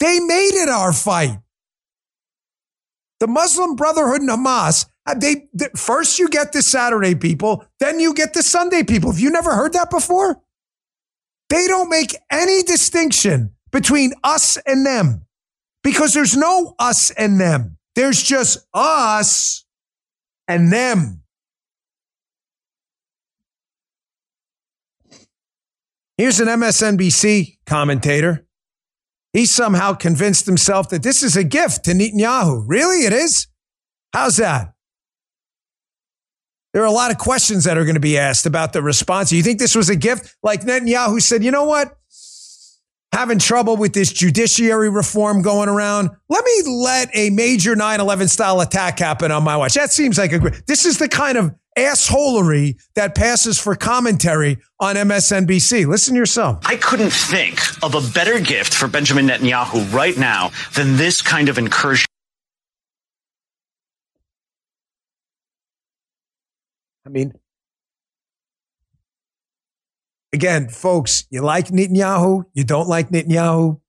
They 0.00 0.20
made 0.20 0.54
it 0.54 0.68
our 0.68 0.92
fight. 0.92 1.38
The 3.20 3.26
Muslim 3.26 3.74
Brotherhood 3.74 4.20
and 4.20 4.30
Hamas 4.30 4.86
Uh, 5.06 5.14
They, 5.14 5.48
first 5.74 6.18
you 6.18 6.28
get 6.28 6.52
the 6.52 6.62
Saturday 6.62 7.14
people, 7.14 7.64
then 7.80 7.98
you 7.98 8.14
get 8.14 8.34
the 8.34 8.42
Sunday 8.42 8.82
people. 8.82 9.10
Have 9.10 9.20
you 9.20 9.30
never 9.30 9.54
heard 9.54 9.72
that 9.72 9.90
before? 9.90 10.40
They 11.48 11.66
don't 11.66 11.88
make 11.88 12.14
any 12.30 12.62
distinction 12.62 13.54
between 13.72 14.12
us 14.22 14.58
and 14.66 14.84
them 14.84 15.24
because 15.82 16.12
there's 16.12 16.36
no 16.36 16.74
us 16.78 17.10
and 17.12 17.40
them. 17.40 17.78
There's 17.94 18.22
just 18.22 18.58
us 18.74 19.64
and 20.46 20.72
them. 20.72 21.22
Here's 26.18 26.40
an 26.40 26.48
MSNBC 26.48 27.58
commentator. 27.64 28.47
He 29.32 29.46
somehow 29.46 29.94
convinced 29.94 30.46
himself 30.46 30.88
that 30.90 31.02
this 31.02 31.22
is 31.22 31.36
a 31.36 31.44
gift 31.44 31.84
to 31.84 31.92
Netanyahu. 31.92 32.64
Really? 32.66 33.06
It 33.06 33.12
is? 33.12 33.46
How's 34.12 34.36
that? 34.36 34.74
There 36.72 36.82
are 36.82 36.86
a 36.86 36.92
lot 36.92 37.10
of 37.10 37.18
questions 37.18 37.64
that 37.64 37.78
are 37.78 37.84
going 37.84 37.94
to 37.94 38.00
be 38.00 38.18
asked 38.18 38.46
about 38.46 38.72
the 38.72 38.82
response. 38.82 39.32
You 39.32 39.42
think 39.42 39.58
this 39.58 39.74
was 39.74 39.88
a 39.88 39.96
gift? 39.96 40.36
Like 40.42 40.62
Netanyahu 40.62 41.20
said, 41.20 41.42
you 41.42 41.50
know 41.50 41.64
what? 41.64 41.96
Having 43.12 43.38
trouble 43.38 43.76
with 43.76 43.94
this 43.94 44.12
judiciary 44.12 44.90
reform 44.90 45.40
going 45.40 45.70
around. 45.70 46.10
Let 46.28 46.44
me 46.44 46.62
let 46.70 47.08
a 47.14 47.30
major 47.30 47.74
9 47.74 48.00
11 48.00 48.28
style 48.28 48.60
attack 48.60 48.98
happen 48.98 49.32
on 49.32 49.42
my 49.42 49.56
watch. 49.56 49.74
That 49.74 49.90
seems 49.90 50.18
like 50.18 50.32
a 50.32 50.38
great. 50.38 50.66
This 50.66 50.84
is 50.84 50.98
the 50.98 51.08
kind 51.08 51.38
of 51.38 51.54
assholery 51.78 52.76
that 52.94 53.14
passes 53.14 53.58
for 53.58 53.74
commentary 53.74 54.58
on 54.80 54.96
MSNBC. 54.96 55.86
Listen 55.86 56.14
yourself. 56.14 56.58
I 56.64 56.76
couldn't 56.76 57.12
think 57.12 57.60
of 57.82 57.94
a 57.94 58.12
better 58.12 58.40
gift 58.40 58.74
for 58.74 58.88
Benjamin 58.88 59.28
Netanyahu 59.28 59.92
right 59.92 60.16
now 60.16 60.50
than 60.74 60.96
this 60.96 61.22
kind 61.22 61.48
of 61.48 61.58
incursion. 61.58 62.06
I 67.06 67.10
mean, 67.10 67.32
again, 70.32 70.68
folks, 70.68 71.24
you 71.30 71.40
like 71.40 71.68
Netanyahu, 71.68 72.44
you 72.52 72.64
don't 72.64 72.88
like 72.88 73.08
Netanyahu. 73.08 73.80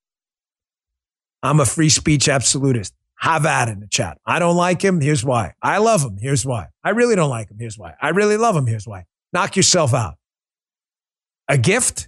I'm 1.44 1.60
a 1.60 1.66
free 1.66 1.90
speech 1.90 2.30
absolutist. 2.30 2.94
Have 3.20 3.46
at 3.46 3.68
it 3.68 3.74
in 3.74 3.80
the 3.82 3.88
chat. 3.88 4.18
I 4.26 4.40
don't 4.40 4.56
like 4.56 4.82
him. 4.82 5.02
Here's 5.02 5.26
why. 5.26 5.54
I 5.62 5.80
love 5.80 6.04
him. 6.04 6.18
Here's 6.18 6.46
why. 6.46 6.68
I 6.84 6.92
really 6.92 7.16
don't 7.16 7.30
like 7.30 7.52
him. 7.52 7.58
Here's 7.60 7.78
why. 7.78 7.94
I 8.02 8.10
really 8.10 8.38
love 8.38 8.56
him. 8.56 8.66
Here's 8.66 8.88
why. 8.88 9.06
Knock 9.34 9.58
yourself 9.58 9.94
out. 9.94 10.16
A 11.50 11.58
gift? 11.58 12.08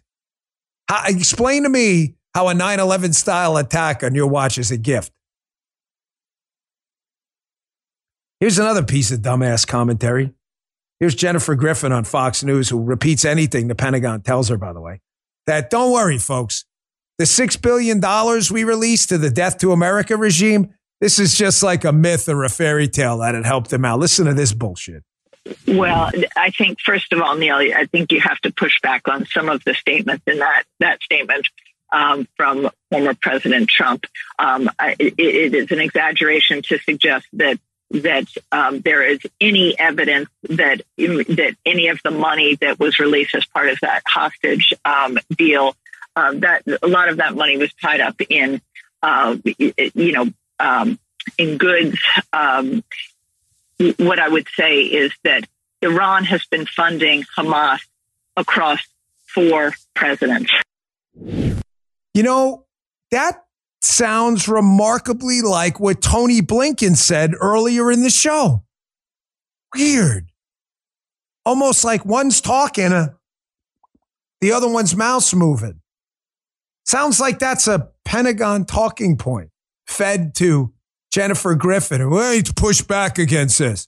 How, 0.88 1.04
explain 1.08 1.64
to 1.64 1.70
me 1.70 2.16
how 2.34 2.48
a 2.48 2.54
9 2.54 2.80
11 2.80 3.14
style 3.14 3.58
attack 3.58 4.04
on 4.04 4.16
your 4.16 4.28
watch 4.28 4.58
is 4.58 4.72
a 4.72 4.78
gift. 4.78 5.12
Here's 8.40 8.58
another 8.58 8.84
piece 8.84 9.12
of 9.12 9.20
dumbass 9.20 9.68
commentary. 9.68 10.34
Here's 11.00 11.14
Jennifer 11.14 11.56
Griffin 11.56 11.92
on 11.92 12.06
Fox 12.06 12.44
News, 12.44 12.70
who 12.70 12.82
repeats 12.82 13.26
anything 13.26 13.68
the 13.68 13.76
Pentagon 13.76 14.22
tells 14.22 14.50
her, 14.50 14.58
by 14.58 14.72
the 14.72 14.82
way, 14.82 15.02
that 15.46 15.70
don't 15.70 15.92
worry, 15.92 16.18
folks. 16.18 16.66
The 17.18 17.26
$6 17.26 17.62
billion 17.62 18.02
we 18.52 18.64
released 18.64 19.10
to 19.10 19.18
the 19.18 19.30
Death 19.30 19.60
to 19.60 19.74
America 19.74 20.18
regime, 20.18 20.74
this 21.02 21.20
is 21.20 21.36
just 21.36 21.64
like 21.64 21.84
a 21.84 21.92
myth 21.92 22.30
or 22.30 22.44
a 22.46 22.50
fairy 22.50 22.88
tale 22.88 23.18
that 23.18 23.36
had 23.36 23.46
helped 23.46 23.72
them 23.72 23.84
out. 23.84 24.00
Listen 24.00 24.28
to 24.28 24.34
this 24.34 24.54
bullshit. 24.54 25.04
Well, 25.68 26.12
I 26.38 26.52
think 26.52 26.80
first 26.80 27.12
of 27.12 27.22
all, 27.22 27.36
Neil, 27.36 27.56
I 27.56 27.88
think 27.88 28.12
you 28.12 28.22
have 28.22 28.40
to 28.42 28.54
push 28.54 28.80
back 28.82 29.08
on 29.08 29.26
some 29.26 29.50
of 29.50 29.64
the 29.64 29.74
statements 29.74 30.24
in 30.28 30.38
that 30.40 30.64
that 30.80 31.02
statement 31.02 31.48
um, 31.92 32.28
from 32.38 32.70
former 32.92 33.16
President 33.16 33.68
Trump. 33.68 34.06
Um, 34.38 34.70
it, 34.80 35.16
it 35.18 35.56
is 35.56 35.72
an 35.72 35.80
exaggeration 35.80 36.62
to 36.64 36.78
suggest 36.78 37.26
that 37.34 37.60
that 37.90 38.28
um, 38.52 38.80
there 38.82 39.04
is 39.04 39.20
any 39.42 39.78
evidence 39.78 40.30
that 40.44 40.82
that 40.98 41.56
any 41.66 41.88
of 41.88 42.00
the 42.04 42.12
money 42.12 42.56
that 42.62 42.80
was 42.80 43.00
released 43.00 43.34
as 43.34 43.46
part 43.48 43.70
of 43.70 43.80
that 43.82 44.04
hostage 44.08 44.74
um, 44.86 45.18
deal 45.36 45.76
uh, 46.16 46.34
that 46.36 46.64
a 46.82 46.88
lot 46.88 47.10
of 47.10 47.18
that 47.18 47.36
money 47.36 47.58
was 47.58 47.74
tied 47.74 48.00
up 48.00 48.16
in 48.30 48.62
uh, 49.02 49.36
you 49.58 50.12
know 50.12 50.32
um, 50.62 51.00
in 51.38 51.58
goods. 51.58 51.98
Um, 52.34 52.84
what 53.98 54.20
I 54.20 54.28
would 54.28 54.48
say 54.56 54.82
is 54.82 55.12
that 55.24 55.48
Iran 55.82 56.24
has 56.26 56.46
been 56.46 56.66
funding 56.66 57.24
Hamas 57.38 57.80
across 58.38 58.80
four 59.28 59.74
presidents. 59.96 60.52
You 61.16 62.24
know, 62.24 62.66
that 63.10 63.44
sounds 63.82 64.48
remarkably 64.48 65.42
like 65.42 65.80
what 65.80 66.02
Tony 66.02 66.42
Blinken 66.42 66.96
said 66.96 67.34
earlier 67.40 67.92
in 67.92 68.04
the 68.04 68.10
show. 68.10 68.64
Weird. 69.76 70.28
Almost 71.46 71.84
like 71.84 72.06
one's 72.06 72.40
talking, 72.40 72.92
uh, 72.92 73.14
the 74.42 74.52
other 74.52 74.68
one's 74.70 74.96
mouth's 74.96 75.34
moving. 75.34 75.82
Sounds 76.86 77.20
like 77.20 77.40
that's 77.40 77.68
a 77.68 77.90
Pentagon 78.06 78.66
talking 78.66 79.18
point 79.18 79.51
fed 79.92 80.34
to 80.36 80.74
Jennifer 81.12 81.56
Griffin. 81.56 82.10
We 82.10 82.32
need 82.32 82.46
to 82.48 82.54
push 82.54 82.82
back 82.82 83.20
against 83.20 83.60
this. 83.60 83.88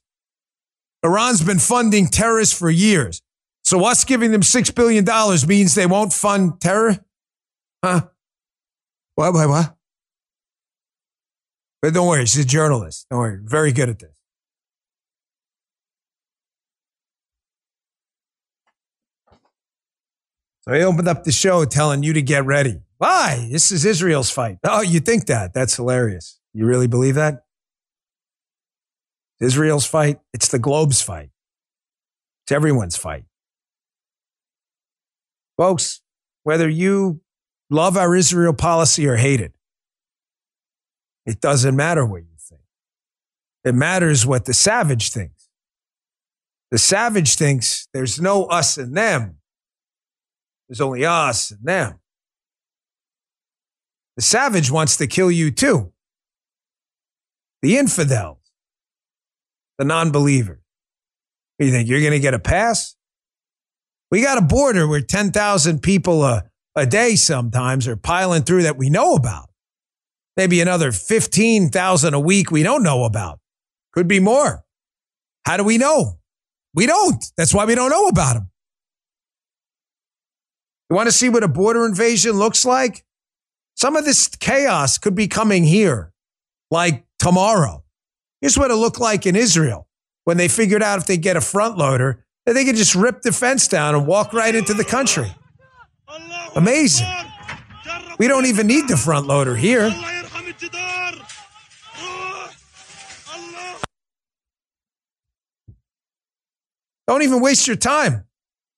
Iran's 1.04 1.44
been 1.44 1.60
funding 1.60 2.08
terrorists 2.08 2.58
for 2.58 2.70
years. 2.70 3.22
So 3.64 3.86
us 3.86 4.04
giving 4.04 4.32
them 4.32 4.42
$6 4.42 4.76
billion 4.76 5.06
means 5.48 5.76
they 5.76 5.86
won't 5.86 6.14
fund 6.14 6.60
terror? 6.60 7.04
Huh? 7.84 8.08
What, 9.16 9.34
what, 9.34 9.50
what? 9.50 9.76
But 11.82 11.94
don't 11.94 12.08
worry, 12.08 12.26
she's 12.26 12.46
a 12.46 12.48
journalist. 12.48 13.08
Don't 13.10 13.20
worry, 13.20 13.40
very 13.44 13.72
good 13.72 13.90
at 13.90 14.00
this. 14.00 14.10
So 20.62 20.74
he 20.74 20.82
opened 20.82 21.10
up 21.10 21.26
the 21.26 21.32
show 21.34 21.66
telling 21.66 22.04
you 22.04 22.14
to 22.14 22.22
get 22.22 22.46
ready. 22.46 22.80
Why? 23.04 23.50
This 23.52 23.70
is 23.74 23.84
Israel's 23.84 24.30
fight. 24.30 24.60
Oh, 24.64 24.80
you 24.80 25.02
think 25.02 25.26
that? 25.26 25.54
That's 25.54 25.76
hilarious. 25.76 26.40
You 26.54 26.66
really 26.66 26.88
believe 26.88 27.16
that? 27.16 27.44
Israel's 29.42 29.86
fight? 29.86 30.22
It's 30.34 30.48
the 30.48 30.58
globe's 30.58 31.02
fight. 31.02 31.30
It's 32.46 32.54
everyone's 32.54 32.96
fight. 32.96 33.26
Folks, 35.58 36.00
whether 36.44 36.70
you 36.70 37.20
love 37.70 37.98
our 37.98 38.16
Israel 38.16 38.54
policy 38.54 39.06
or 39.06 39.18
hate 39.18 39.42
it, 39.42 39.52
it 41.26 41.42
doesn't 41.42 41.76
matter 41.76 42.06
what 42.06 42.22
you 42.22 42.38
think. 42.40 42.62
It 43.66 43.76
matters 43.76 44.26
what 44.26 44.46
the 44.46 44.54
savage 44.54 45.10
thinks. 45.10 45.50
The 46.72 46.78
savage 46.78 47.36
thinks 47.36 47.86
there's 47.94 48.22
no 48.22 48.46
us 48.46 48.78
and 48.78 48.96
them. 48.96 49.40
There's 50.70 50.80
only 50.80 51.04
us 51.04 51.52
and 51.52 51.66
them. 51.66 52.00
The 54.16 54.22
savage 54.22 54.70
wants 54.70 54.98
to 54.98 55.08
kill 55.08 55.32
you 55.32 55.52
too. 55.52 55.92
The 57.62 57.78
infidels, 57.78 58.40
the 59.78 59.86
non 59.86 60.12
believers. 60.12 60.60
You 61.60 61.72
think 61.72 61.88
you're 61.88 62.02
going 62.02 62.12
to 62.12 62.20
get 62.20 62.34
a 62.34 62.40
pass? 62.40 62.96
We 64.12 64.22
got 64.22 64.38
a 64.38 64.42
border 64.42 64.88
where 64.88 65.02
10,000 65.02 65.82
people 65.82 66.24
a, 66.24 66.44
a 66.76 66.86
day 66.86 67.16
sometimes 67.16 67.88
are 67.88 67.96
piling 67.96 68.44
through 68.44 68.64
that 68.64 68.78
we 68.78 68.90
know 68.90 69.16
about. 69.16 69.50
Maybe 70.36 70.62
another 70.62 70.92
15,000 70.92 72.14
a 72.14 72.20
week 72.20 72.52
we 72.52 72.64
don't 72.64 72.84
know 72.84 73.06
about. 73.06 73.40
Could 73.94 74.08
be 74.08 74.20
more. 74.20 74.64
How 75.46 75.58
do 75.58 75.64
we 75.64 75.78
know? 75.78 76.20
We 76.74 76.86
don't. 76.86 77.24
That's 77.38 77.54
why 77.54 77.66
we 77.66 77.76
don't 77.76 77.92
know 77.92 78.08
about 78.08 78.34
them. 78.34 78.50
You 80.90 80.96
want 80.96 81.08
to 81.08 81.12
see 81.12 81.30
what 81.30 81.44
a 81.44 81.48
border 81.48 81.86
invasion 81.86 82.34
looks 82.34 82.66
like? 82.66 83.06
Some 83.76 83.96
of 83.96 84.06
this 84.06 84.28
chaos 84.28 84.98
could 84.98 85.16
be 85.16 85.28
coming 85.28 85.64
here, 85.64 86.14
like 86.72 87.06
tomorrow. 87.20 87.84
Here's 88.42 88.58
what 88.58 88.72
it 88.72 88.76
looked 88.76 89.00
like 89.00 89.26
in 89.26 89.36
Israel 89.36 89.88
when 90.26 90.38
they 90.38 90.48
figured 90.48 90.84
out 90.84 91.00
if 91.00 91.06
they 91.06 91.18
get 91.18 91.36
a 91.36 91.42
front 91.42 91.78
loader, 91.78 92.26
that 92.46 92.54
they 92.54 92.66
could 92.66 92.76
just 92.76 92.96
rip 92.96 93.22
the 93.22 93.32
fence 93.32 93.68
down 93.68 93.96
and 93.96 94.08
walk 94.08 94.34
right 94.34 94.56
into 94.56 94.74
the 94.74 94.86
country. 94.86 95.34
Amazing. 96.56 97.08
We 98.20 98.28
don't 98.28 98.46
even 98.46 98.68
need 98.68 98.88
the 98.88 98.98
front 98.98 99.28
loader 99.28 99.56
here. 99.56 99.90
Don't 107.08 107.22
even 107.22 107.42
waste 107.42 107.68
your 107.68 107.76
time 107.76 108.26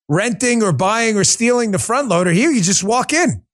renting 0.07 0.63
or 0.63 0.71
buying 0.71 1.17
or 1.17 1.23
stealing 1.23 1.71
the 1.71 1.79
front 1.79 2.07
loader. 2.07 2.31
Here, 2.31 2.51
you 2.51 2.61
just 2.61 2.83
walk 2.83 3.13
in. 3.13 3.44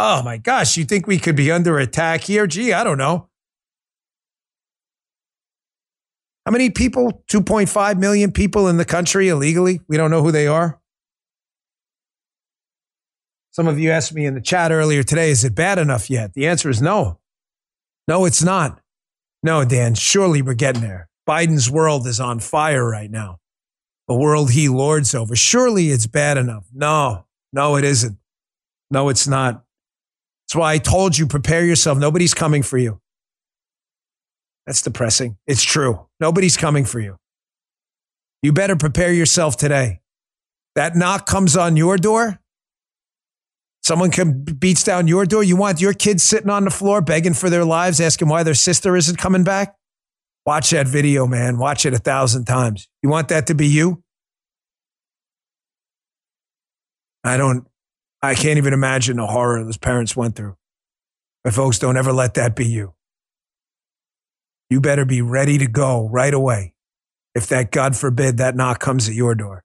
Oh 0.00 0.22
my 0.22 0.36
gosh, 0.36 0.76
you 0.76 0.84
think 0.84 1.08
we 1.08 1.18
could 1.18 1.34
be 1.34 1.50
under 1.50 1.76
attack 1.80 2.20
here? 2.20 2.46
Gee, 2.46 2.72
I 2.72 2.84
don't 2.84 2.98
know. 2.98 3.28
How 6.46 6.52
many 6.52 6.70
people? 6.70 7.24
2.5 7.28 7.98
million 7.98 8.30
people 8.30 8.68
in 8.68 8.76
the 8.76 8.84
country 8.84 9.28
illegally? 9.28 9.80
We 9.88 9.96
don't 9.96 10.12
know 10.12 10.22
who 10.22 10.30
they 10.30 10.46
are. 10.46 10.80
Some 13.50 13.66
of 13.66 13.80
you 13.80 13.90
asked 13.90 14.14
me 14.14 14.24
in 14.24 14.34
the 14.34 14.40
chat 14.40 14.70
earlier 14.70 15.02
today, 15.02 15.30
is 15.30 15.42
it 15.42 15.56
bad 15.56 15.78
enough 15.78 16.08
yet? 16.08 16.32
The 16.32 16.46
answer 16.46 16.70
is 16.70 16.80
no. 16.80 17.18
No, 18.06 18.24
it's 18.24 18.42
not. 18.42 18.80
No, 19.42 19.64
Dan, 19.64 19.96
surely 19.96 20.42
we're 20.42 20.54
getting 20.54 20.80
there. 20.80 21.08
Biden's 21.28 21.68
world 21.68 22.06
is 22.06 22.20
on 22.20 22.38
fire 22.38 22.88
right 22.88 23.10
now. 23.10 23.40
The 24.06 24.14
world 24.14 24.52
he 24.52 24.68
lords 24.68 25.12
over. 25.12 25.34
Surely 25.34 25.90
it's 25.90 26.06
bad 26.06 26.38
enough. 26.38 26.66
No, 26.72 27.26
no, 27.52 27.74
it 27.76 27.84
isn't. 27.84 28.16
No, 28.92 29.08
it's 29.08 29.26
not. 29.26 29.64
That's 30.48 30.56
why 30.56 30.72
I 30.72 30.78
told 30.78 31.18
you 31.18 31.26
prepare 31.26 31.64
yourself. 31.64 31.98
Nobody's 31.98 32.32
coming 32.32 32.62
for 32.62 32.78
you. 32.78 33.00
That's 34.66 34.80
depressing. 34.80 35.36
It's 35.46 35.62
true. 35.62 36.06
Nobody's 36.20 36.56
coming 36.56 36.86
for 36.86 37.00
you. 37.00 37.18
You 38.42 38.54
better 38.54 38.74
prepare 38.74 39.12
yourself 39.12 39.58
today. 39.58 40.00
That 40.74 40.96
knock 40.96 41.26
comes 41.26 41.54
on 41.54 41.76
your 41.76 41.98
door. 41.98 42.40
Someone 43.82 44.10
come 44.10 44.42
beats 44.42 44.82
down 44.84 45.06
your 45.06 45.26
door. 45.26 45.42
You 45.42 45.56
want 45.56 45.82
your 45.82 45.92
kids 45.92 46.22
sitting 46.22 46.50
on 46.50 46.64
the 46.64 46.70
floor 46.70 47.02
begging 47.02 47.34
for 47.34 47.50
their 47.50 47.64
lives, 47.64 48.00
asking 48.00 48.28
why 48.28 48.42
their 48.42 48.54
sister 48.54 48.96
isn't 48.96 49.16
coming 49.16 49.44
back? 49.44 49.76
Watch 50.46 50.70
that 50.70 50.88
video, 50.88 51.26
man. 51.26 51.58
Watch 51.58 51.84
it 51.84 51.92
a 51.92 51.98
thousand 51.98 52.46
times. 52.46 52.88
You 53.02 53.10
want 53.10 53.28
that 53.28 53.46
to 53.48 53.54
be 53.54 53.66
you? 53.66 54.02
I 57.22 57.36
don't, 57.36 57.67
I 58.22 58.34
can't 58.34 58.58
even 58.58 58.72
imagine 58.72 59.16
the 59.16 59.26
horror 59.26 59.62
those 59.64 59.76
parents 59.76 60.16
went 60.16 60.36
through. 60.36 60.56
But 61.44 61.54
folks, 61.54 61.78
don't 61.78 61.96
ever 61.96 62.12
let 62.12 62.34
that 62.34 62.56
be 62.56 62.66
you. 62.66 62.94
You 64.70 64.80
better 64.80 65.04
be 65.04 65.22
ready 65.22 65.58
to 65.58 65.66
go 65.66 66.08
right 66.08 66.34
away 66.34 66.74
if 67.38 67.46
that, 67.48 67.70
God 67.70 67.96
forbid, 67.96 68.38
that 68.38 68.56
knock 68.56 68.80
comes 68.80 69.08
at 69.08 69.14
your 69.14 69.34
door. 69.34 69.62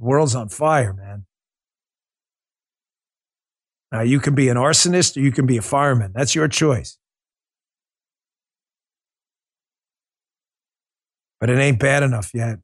The 0.00 0.04
world's 0.04 0.34
on 0.34 0.48
fire, 0.48 0.92
man. 0.92 1.24
Now, 3.92 4.02
you 4.02 4.18
can 4.18 4.34
be 4.34 4.48
an 4.48 4.56
arsonist 4.56 5.16
or 5.16 5.20
you 5.20 5.30
can 5.30 5.46
be 5.46 5.56
a 5.56 5.62
fireman. 5.62 6.12
That's 6.14 6.34
your 6.34 6.48
choice. 6.48 6.98
But 11.38 11.48
it 11.48 11.58
ain't 11.58 11.78
bad 11.78 12.02
enough 12.02 12.32
yet. 12.34 12.58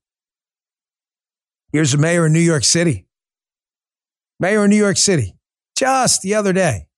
Here's 1.72 1.92
the 1.92 1.98
mayor 1.98 2.26
of 2.26 2.32
New 2.32 2.40
York 2.40 2.64
City. 2.64 3.06
Mayor 4.38 4.64
of 4.64 4.70
New 4.70 4.76
York 4.76 4.96
City, 4.96 5.34
just 5.76 6.22
the 6.22 6.34
other 6.34 6.52
day, 6.52 6.88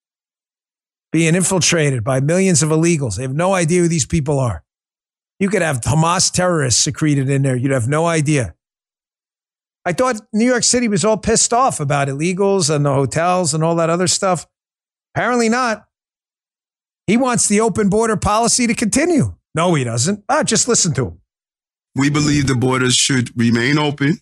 being 1.13 1.35
infiltrated 1.35 2.05
by 2.05 2.21
millions 2.21 2.63
of 2.63 2.71
illegals. 2.71 3.17
They 3.17 3.23
have 3.23 3.35
no 3.35 3.55
idea 3.55 3.83
who 3.83 3.89
these 3.89 4.07
people 4.07 4.39
are. 4.39 4.65
You 5.39 5.49
could 5.49 5.63
have 5.63 5.81
Hamas 5.83 6.33
terrorists 6.33 6.83
secreted 6.83 7.31
in 7.31 7.43
there. 7.43 7.57
You'd 7.57 7.71
have 7.71 7.89
no 7.89 8.07
idea. 8.07 8.55
I 9.85 9.93
thought 9.93 10.17
New 10.33 10.45
York 10.45 10.65
City 10.65 10.89
was 10.89 11.05
all 11.05 11.17
pissed 11.17 11.53
off 11.53 11.81
about 11.81 12.09
illegals 12.09 12.75
and 12.75 12.85
the 12.85 12.93
hotels 12.93 13.55
and 13.55 13.63
all 13.63 13.77
that 13.77 13.89
other 13.89 14.09
stuff. 14.09 14.47
Apparently 15.15 15.49
not. 15.49 15.87
He 17.07 17.17
wants 17.17 17.49
the 17.49 17.61
open 17.61 17.89
border 17.89 18.17
policy 18.17 18.67
to 18.67 18.75
continue. 18.75 19.37
No, 19.55 19.75
he 19.75 19.85
doesn't. 19.85 20.25
Ah, 20.29 20.43
just 20.43 20.69
listen 20.69 20.93
to 20.95 21.07
him. 21.07 21.21
We 21.95 22.11
believe 22.11 22.47
the 22.47 22.55
borders 22.55 22.95
should 22.95 23.31
remain 23.35 23.79
open. 23.79 24.19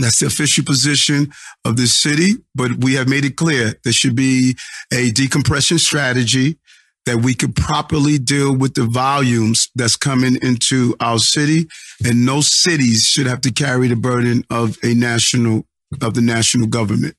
That's 0.00 0.20
the 0.20 0.26
official 0.26 0.64
position 0.64 1.32
of 1.64 1.76
this 1.76 1.94
city, 1.94 2.36
but 2.54 2.82
we 2.82 2.94
have 2.94 3.08
made 3.08 3.24
it 3.24 3.36
clear 3.36 3.74
there 3.84 3.92
should 3.92 4.16
be 4.16 4.56
a 4.92 5.10
decompression 5.10 5.78
strategy 5.78 6.58
that 7.06 7.18
we 7.18 7.34
could 7.34 7.54
properly 7.54 8.18
deal 8.18 8.56
with 8.56 8.74
the 8.74 8.84
volumes 8.84 9.70
that's 9.74 9.96
coming 9.96 10.36
into 10.42 10.94
our 11.00 11.18
city 11.18 11.66
and 12.04 12.24
no 12.24 12.40
cities 12.40 13.04
should 13.04 13.26
have 13.26 13.40
to 13.42 13.50
carry 13.50 13.88
the 13.88 13.96
burden 13.96 14.44
of 14.50 14.78
a 14.82 14.94
national 14.94 15.66
of 16.00 16.14
the 16.14 16.20
national 16.20 16.68
government. 16.68 17.16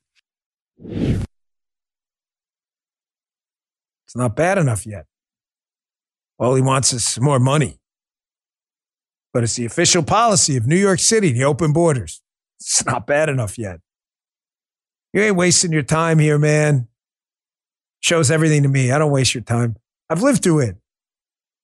It's 0.79 1.25
not 4.15 4.35
bad 4.35 4.57
enough 4.57 4.85
yet. 4.85 5.05
All 6.39 6.55
he 6.55 6.61
wants 6.61 6.93
is 6.93 7.19
more 7.19 7.39
money. 7.39 7.79
But 9.33 9.43
it's 9.43 9.55
the 9.55 9.65
official 9.65 10.03
policy 10.03 10.57
of 10.57 10.67
New 10.67 10.77
York 10.77 10.99
City, 10.99 11.31
the 11.31 11.43
open 11.43 11.73
borders. 11.73 12.21
It's 12.61 12.85
not 12.85 13.07
bad 13.07 13.27
enough 13.27 13.57
yet. 13.57 13.79
You 15.13 15.21
ain't 15.23 15.35
wasting 15.35 15.71
your 15.71 15.81
time 15.81 16.19
here, 16.19 16.37
man. 16.37 16.87
Shows 18.01 18.29
everything 18.29 18.61
to 18.63 18.69
me. 18.69 18.91
I 18.91 18.99
don't 18.99 19.11
waste 19.11 19.33
your 19.33 19.43
time. 19.43 19.77
I've 20.11 20.21
lived 20.21 20.43
through 20.43 20.59
it. 20.59 20.77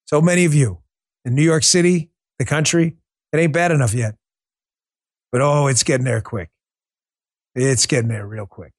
So 0.06 0.22
many 0.22 0.46
of 0.46 0.56
you 0.56 0.80
in 1.24 1.36
New 1.36 1.44
York 1.44 1.64
City, 1.64 2.10
the 2.40 2.46
country, 2.46 2.98
it 3.32 3.38
ain't 3.38 3.54
bad 3.54 3.72
enough 3.72 3.94
yet. 3.94 4.16
But 5.32 5.42
oh, 5.42 5.68
it's 5.68 5.84
getting 5.84 6.06
there 6.06 6.22
quick. 6.22 6.50
It's 7.54 7.86
getting 7.86 8.10
there 8.10 8.26
real 8.26 8.48
quick. 8.48 8.74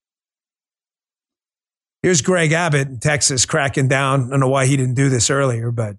Here's 2.02 2.20
Greg 2.20 2.50
Abbott 2.52 2.88
in 2.88 2.98
Texas 2.98 3.46
cracking 3.46 3.86
down. 3.86 4.26
I 4.26 4.30
don't 4.30 4.40
know 4.40 4.48
why 4.48 4.66
he 4.66 4.76
didn't 4.76 4.94
do 4.94 5.08
this 5.08 5.30
earlier, 5.30 5.70
but 5.70 5.96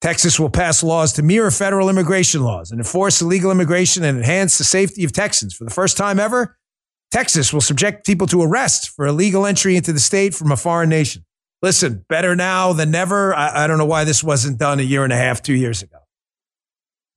Texas 0.00 0.38
will 0.38 0.50
pass 0.50 0.82
laws 0.82 1.12
to 1.14 1.22
mirror 1.22 1.50
federal 1.50 1.88
immigration 1.88 2.42
laws 2.42 2.70
and 2.70 2.78
enforce 2.78 3.20
illegal 3.22 3.50
immigration 3.50 4.04
and 4.04 4.18
enhance 4.18 4.58
the 4.58 4.64
safety 4.64 5.04
of 5.04 5.12
Texans. 5.12 5.54
For 5.54 5.64
the 5.64 5.70
first 5.70 5.96
time 5.96 6.20
ever, 6.20 6.56
Texas 7.10 7.52
will 7.52 7.60
subject 7.60 8.06
people 8.06 8.26
to 8.26 8.42
arrest 8.42 8.90
for 8.90 9.06
illegal 9.06 9.46
entry 9.46 9.76
into 9.76 9.92
the 9.92 10.00
state 10.00 10.34
from 10.34 10.52
a 10.52 10.56
foreign 10.56 10.88
nation. 10.88 11.24
Listen, 11.62 12.04
better 12.08 12.36
now 12.36 12.72
than 12.72 12.90
never. 12.90 13.34
I, 13.34 13.64
I, 13.64 13.66
don't 13.66 13.78
know 13.78 13.86
why 13.86 14.04
this 14.04 14.22
wasn't 14.22 14.58
done 14.58 14.78
a 14.78 14.82
year 14.82 15.02
and 15.02 15.12
a 15.12 15.16
half, 15.16 15.42
two 15.42 15.54
years 15.54 15.82
ago. 15.82 15.96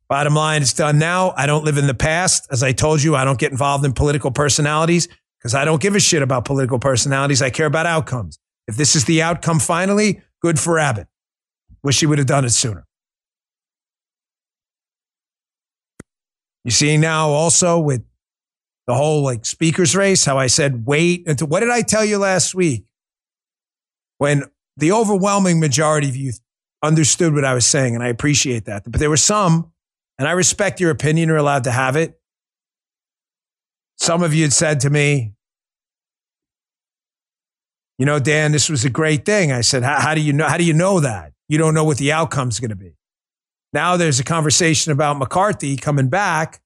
Bottom 0.08 0.34
line, 0.34 0.62
it's 0.62 0.74
done 0.74 0.98
now. 0.98 1.34
I 1.36 1.46
don't 1.46 1.66
live 1.66 1.78
in 1.78 1.86
the 1.86 1.94
past. 1.94 2.48
As 2.50 2.64
I 2.64 2.72
told 2.72 3.04
you, 3.04 3.16
I 3.16 3.26
don't 3.26 3.38
get 3.38 3.52
involved 3.52 3.86
in 3.86 3.94
political 3.94 4.32
personalities 4.32 5.08
because 5.38 5.54
I 5.54 5.66
don't 5.66 5.82
give 5.82 5.96
a 5.96 6.00
shit 6.00 6.22
about 6.22 6.46
political 6.46 6.80
personalities. 6.80 7.42
I 7.42 7.50
care 7.50 7.68
about 7.68 7.86
outcomes. 7.86 8.40
If 8.68 8.78
this 8.78 8.96
is 8.96 9.06
the 9.06 9.22
outcome 9.22 9.60
finally, 9.60 10.22
good 10.42 10.60
for 10.60 10.80
Abbott. 10.80 11.09
Wish 11.84 12.00
he 12.00 12.06
would 12.06 12.18
have 12.18 12.28
done 12.28 12.46
it 12.46 12.50
sooner. 12.50 12.86
You 16.66 16.72
see 16.72 16.98
now 16.98 17.30
also 17.30 17.80
with 17.80 18.04
the 18.86 18.94
whole 18.94 19.24
like 19.24 19.46
speakers 19.46 19.96
race, 19.96 20.26
how 20.26 20.38
I 20.38 20.48
said 20.48 20.86
wait 20.86 21.28
until 21.28 21.48
what 21.48 21.62
did 21.62 21.70
I 21.70 21.82
tell 21.82 22.04
you 22.04 22.18
last 22.18 22.54
week? 22.54 22.86
When 24.18 24.44
the 24.76 24.92
overwhelming 24.92 25.60
majority 25.60 26.10
of 26.10 26.16
you 26.16 26.34
understood 26.84 27.34
what 27.34 27.46
I 27.46 27.54
was 27.54 27.66
saying, 27.66 27.96
and 27.96 28.04
I 28.04 28.08
appreciate 28.08 28.66
that. 28.66 28.84
But 28.86 29.00
there 29.00 29.10
were 29.10 29.18
some, 29.18 29.72
and 30.18 30.28
I 30.28 30.32
respect 30.32 30.80
your 30.80 30.92
opinion, 30.92 31.30
you're 31.30 31.38
allowed 31.38 31.66
to 31.66 31.72
have 31.72 31.96
it. 31.96 32.20
Some 33.98 34.24
of 34.24 34.34
you 34.34 34.44
had 34.44 34.54
said 34.54 34.82
to 34.82 34.90
me, 34.90 35.34
you 37.98 38.06
know, 38.06 38.18
Dan, 38.18 38.54
this 38.54 38.70
was 38.70 38.86
a 38.86 38.90
great 38.90 39.26
thing. 39.26 39.52
I 39.52 39.62
said, 39.62 39.84
how, 39.84 40.16
do 40.16 40.22
you 40.22 40.32
know? 40.32 40.48
How 40.48 40.58
do 40.58 40.64
you 40.64 40.74
know 40.74 41.02
that? 41.02 41.34
You 41.50 41.58
don't 41.58 41.74
know 41.74 41.84
what 41.84 41.98
the 41.98 42.14
outcome's 42.14 42.60
going 42.60 42.70
to 42.70 42.76
be. 42.78 42.96
Now 43.74 43.98
there's 43.98 44.20
a 44.20 44.24
conversation 44.24 44.92
about 44.92 45.18
McCarthy 45.18 45.76
coming 45.76 46.08
back 46.08 46.62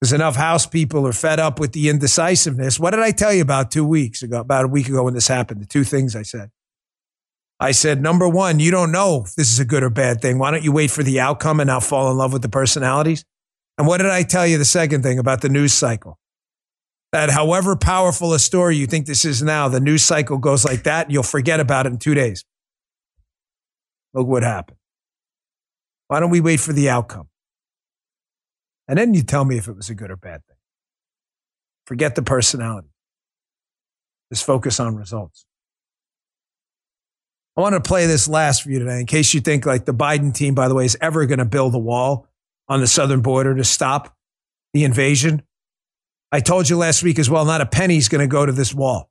because 0.00 0.12
enough 0.12 0.36
House 0.36 0.66
people 0.66 1.06
are 1.06 1.12
fed 1.12 1.40
up 1.40 1.58
with 1.58 1.72
the 1.72 1.88
indecisiveness. 1.88 2.78
What 2.78 2.90
did 2.90 3.00
I 3.00 3.10
tell 3.10 3.32
you 3.32 3.42
about 3.42 3.70
two 3.70 3.84
weeks 3.84 4.22
ago, 4.22 4.40
about 4.40 4.66
a 4.66 4.68
week 4.68 4.88
ago 4.88 5.04
when 5.04 5.14
this 5.14 5.26
happened? 5.28 5.62
The 5.62 5.66
two 5.66 5.84
things 5.84 6.14
I 6.14 6.22
said. 6.22 6.50
I 7.58 7.70
said, 7.70 8.02
number 8.02 8.28
one, 8.28 8.60
you 8.60 8.70
don't 8.70 8.92
know 8.92 9.22
if 9.24 9.34
this 9.34 9.50
is 9.50 9.58
a 9.58 9.64
good 9.64 9.82
or 9.82 9.88
bad 9.88 10.20
thing. 10.20 10.38
Why 10.38 10.50
don't 10.50 10.62
you 10.62 10.72
wait 10.72 10.90
for 10.90 11.02
the 11.02 11.20
outcome 11.20 11.58
and 11.58 11.68
not 11.68 11.82
fall 11.82 12.10
in 12.10 12.18
love 12.18 12.34
with 12.34 12.42
the 12.42 12.50
personalities? 12.50 13.24
And 13.78 13.86
what 13.86 13.98
did 13.98 14.10
I 14.10 14.22
tell 14.22 14.46
you 14.46 14.58
the 14.58 14.66
second 14.66 15.02
thing 15.02 15.18
about 15.18 15.40
the 15.40 15.48
news 15.48 15.72
cycle? 15.72 16.18
That 17.12 17.30
however 17.30 17.74
powerful 17.74 18.34
a 18.34 18.38
story 18.38 18.76
you 18.76 18.86
think 18.86 19.06
this 19.06 19.24
is 19.24 19.42
now, 19.42 19.68
the 19.68 19.80
news 19.80 20.02
cycle 20.02 20.36
goes 20.36 20.66
like 20.66 20.82
that, 20.82 21.10
you'll 21.10 21.22
forget 21.22 21.60
about 21.60 21.86
it 21.86 21.92
in 21.92 21.98
two 21.98 22.14
days. 22.14 22.44
Look 24.16 24.26
what 24.26 24.42
happened. 24.42 24.78
Why 26.08 26.20
don't 26.20 26.30
we 26.30 26.40
wait 26.40 26.58
for 26.58 26.72
the 26.72 26.88
outcome? 26.88 27.28
And 28.88 28.98
then 28.98 29.12
you 29.12 29.22
tell 29.22 29.44
me 29.44 29.58
if 29.58 29.68
it 29.68 29.76
was 29.76 29.90
a 29.90 29.94
good 29.94 30.10
or 30.10 30.16
bad 30.16 30.40
thing. 30.46 30.56
Forget 31.84 32.14
the 32.14 32.22
personality. 32.22 32.88
Just 34.32 34.44
focus 34.44 34.80
on 34.80 34.96
results. 34.96 35.44
I 37.58 37.60
want 37.60 37.74
to 37.74 37.80
play 37.80 38.06
this 38.06 38.26
last 38.26 38.62
for 38.62 38.70
you 38.70 38.78
today 38.78 39.00
in 39.00 39.06
case 39.06 39.34
you 39.34 39.40
think 39.40 39.66
like 39.66 39.84
the 39.84 39.94
Biden 39.94 40.34
team, 40.34 40.54
by 40.54 40.68
the 40.68 40.74
way, 40.74 40.86
is 40.86 40.96
ever 41.02 41.26
going 41.26 41.38
to 41.38 41.44
build 41.44 41.74
a 41.74 41.78
wall 41.78 42.26
on 42.68 42.80
the 42.80 42.86
southern 42.86 43.20
border 43.20 43.54
to 43.54 43.64
stop 43.64 44.16
the 44.72 44.84
invasion. 44.84 45.42
I 46.32 46.40
told 46.40 46.70
you 46.70 46.78
last 46.78 47.02
week 47.02 47.18
as 47.18 47.28
well, 47.28 47.44
not 47.44 47.60
a 47.60 47.66
penny 47.66 47.98
is 47.98 48.08
going 48.08 48.22
to 48.22 48.26
go 48.26 48.46
to 48.46 48.52
this 48.52 48.72
wall. 48.72 49.10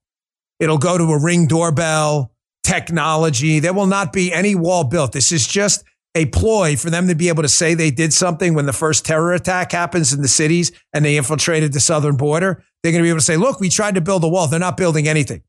It'll 0.60 0.80
go 0.80 0.98
to 0.98 1.04
a 1.06 1.22
ring 1.22 1.48
doorbell 1.48 2.32
technology. 2.66 3.60
There 3.60 3.74
will 3.74 3.86
not 3.86 4.12
be 4.12 4.34
any 4.34 4.56
wall 4.56 4.84
built. 4.84 5.12
This 5.12 5.32
is 5.32 5.46
just 5.48 5.84
a 6.16 6.26
ploy 6.28 6.76
for 6.76 6.90
them 6.90 7.08
to 7.08 7.16
be 7.16 7.28
able 7.28 7.44
to 7.44 7.50
say 7.50 7.74
they 7.74 7.92
did 7.92 8.12
something 8.12 8.54
when 8.54 8.66
the 8.66 8.74
first 8.74 9.06
terror 9.06 9.34
attack 9.34 9.72
happens 9.72 10.14
in 10.14 10.22
the 10.22 10.28
cities 10.28 10.72
and 10.94 11.06
they 11.06 11.18
infiltrated 11.18 11.74
the 11.74 11.80
southern 11.80 12.18
border. 12.18 12.64
They're 12.82 12.92
going 12.92 13.04
to 13.04 13.06
be 13.06 13.10
able 13.10 13.20
to 13.20 13.26
say, 13.26 13.38
look, 13.38 13.60
we 13.60 13.70
tried 13.70 13.96
to 13.96 14.02
build 14.02 14.24
a 14.24 14.28
wall. 14.28 14.48
They're 14.48 14.60
not 14.60 14.78
building 14.78 15.08
anything. 15.08 15.44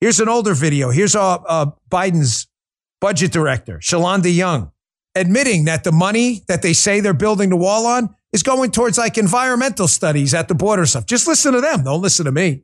Here's 0.00 0.20
an 0.20 0.28
older 0.28 0.54
video. 0.54 0.90
Here's 0.90 1.16
uh, 1.16 1.36
uh, 1.48 1.66
Biden's 1.90 2.46
budget 3.00 3.32
director, 3.32 3.78
Shalanda 3.78 4.34
Young, 4.34 4.70
admitting 5.14 5.64
that 5.64 5.84
the 5.84 5.92
money 5.92 6.42
that 6.48 6.62
they 6.62 6.72
say 6.72 7.00
they're 7.00 7.14
building 7.14 7.48
the 7.48 7.56
wall 7.56 7.86
on 7.86 8.14
is 8.32 8.42
going 8.42 8.70
towards 8.70 8.98
like 8.98 9.16
environmental 9.16 9.88
studies 9.88 10.34
at 10.34 10.48
the 10.48 10.54
border 10.54 10.84
stuff. 10.86 11.06
Just 11.06 11.26
listen 11.26 11.54
to 11.54 11.60
them. 11.60 11.84
Don't 11.84 12.02
listen 12.02 12.26
to 12.26 12.32
me. 12.32 12.62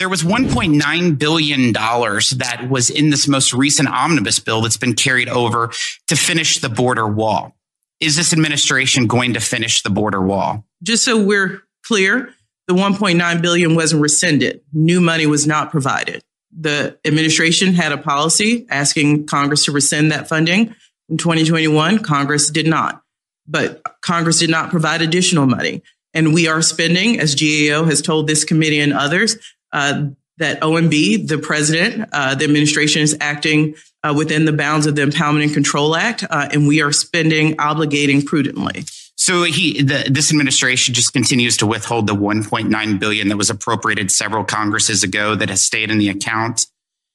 There 0.00 0.08
was 0.08 0.22
$1.9 0.22 1.18
billion 1.18 1.72
that 1.74 2.66
was 2.70 2.88
in 2.88 3.10
this 3.10 3.28
most 3.28 3.52
recent 3.52 3.86
omnibus 3.86 4.38
bill 4.38 4.62
that's 4.62 4.78
been 4.78 4.94
carried 4.94 5.28
over 5.28 5.70
to 6.08 6.16
finish 6.16 6.58
the 6.58 6.70
border 6.70 7.06
wall. 7.06 7.54
Is 8.00 8.16
this 8.16 8.32
administration 8.32 9.06
going 9.06 9.34
to 9.34 9.40
finish 9.40 9.82
the 9.82 9.90
border 9.90 10.22
wall? 10.22 10.64
Just 10.82 11.04
so 11.04 11.22
we're 11.22 11.64
clear, 11.84 12.32
the 12.66 12.72
1.9 12.72 13.42
billion 13.42 13.74
wasn't 13.74 14.00
rescinded. 14.00 14.62
New 14.72 15.02
money 15.02 15.26
was 15.26 15.46
not 15.46 15.70
provided. 15.70 16.22
The 16.58 16.98
administration 17.04 17.74
had 17.74 17.92
a 17.92 17.98
policy 17.98 18.66
asking 18.70 19.26
Congress 19.26 19.66
to 19.66 19.72
rescind 19.72 20.12
that 20.12 20.28
funding. 20.28 20.74
In 21.10 21.18
2021, 21.18 21.98
Congress 21.98 22.48
did 22.48 22.66
not. 22.66 23.02
But 23.46 23.82
Congress 24.00 24.38
did 24.38 24.48
not 24.48 24.70
provide 24.70 25.02
additional 25.02 25.44
money. 25.44 25.82
And 26.14 26.32
we 26.32 26.48
are 26.48 26.62
spending, 26.62 27.20
as 27.20 27.34
GAO 27.34 27.84
has 27.84 28.00
told 28.00 28.26
this 28.26 28.44
committee 28.44 28.80
and 28.80 28.94
others, 28.94 29.36
uh, 29.72 30.04
that 30.38 30.60
OMB, 30.60 31.28
the 31.28 31.38
president, 31.38 32.08
uh, 32.12 32.34
the 32.34 32.44
administration 32.44 33.02
is 33.02 33.16
acting 33.20 33.74
uh, 34.02 34.14
within 34.16 34.46
the 34.46 34.52
bounds 34.52 34.86
of 34.86 34.96
the 34.96 35.02
Impoundment 35.02 35.44
and 35.44 35.52
Control 35.52 35.94
Act, 35.94 36.24
uh, 36.28 36.48
and 36.50 36.66
we 36.66 36.80
are 36.80 36.92
spending, 36.92 37.56
obligating 37.56 38.24
prudently. 38.24 38.84
So 39.16 39.42
he, 39.42 39.82
the, 39.82 40.08
this 40.10 40.30
administration 40.30 40.94
just 40.94 41.12
continues 41.12 41.58
to 41.58 41.66
withhold 41.66 42.06
the 42.06 42.14
1.9 42.14 42.98
billion 42.98 43.28
that 43.28 43.36
was 43.36 43.50
appropriated 43.50 44.10
several 44.10 44.44
Congresses 44.44 45.02
ago 45.02 45.34
that 45.34 45.50
has 45.50 45.60
stayed 45.60 45.90
in 45.90 45.98
the 45.98 46.08
account. 46.08 46.66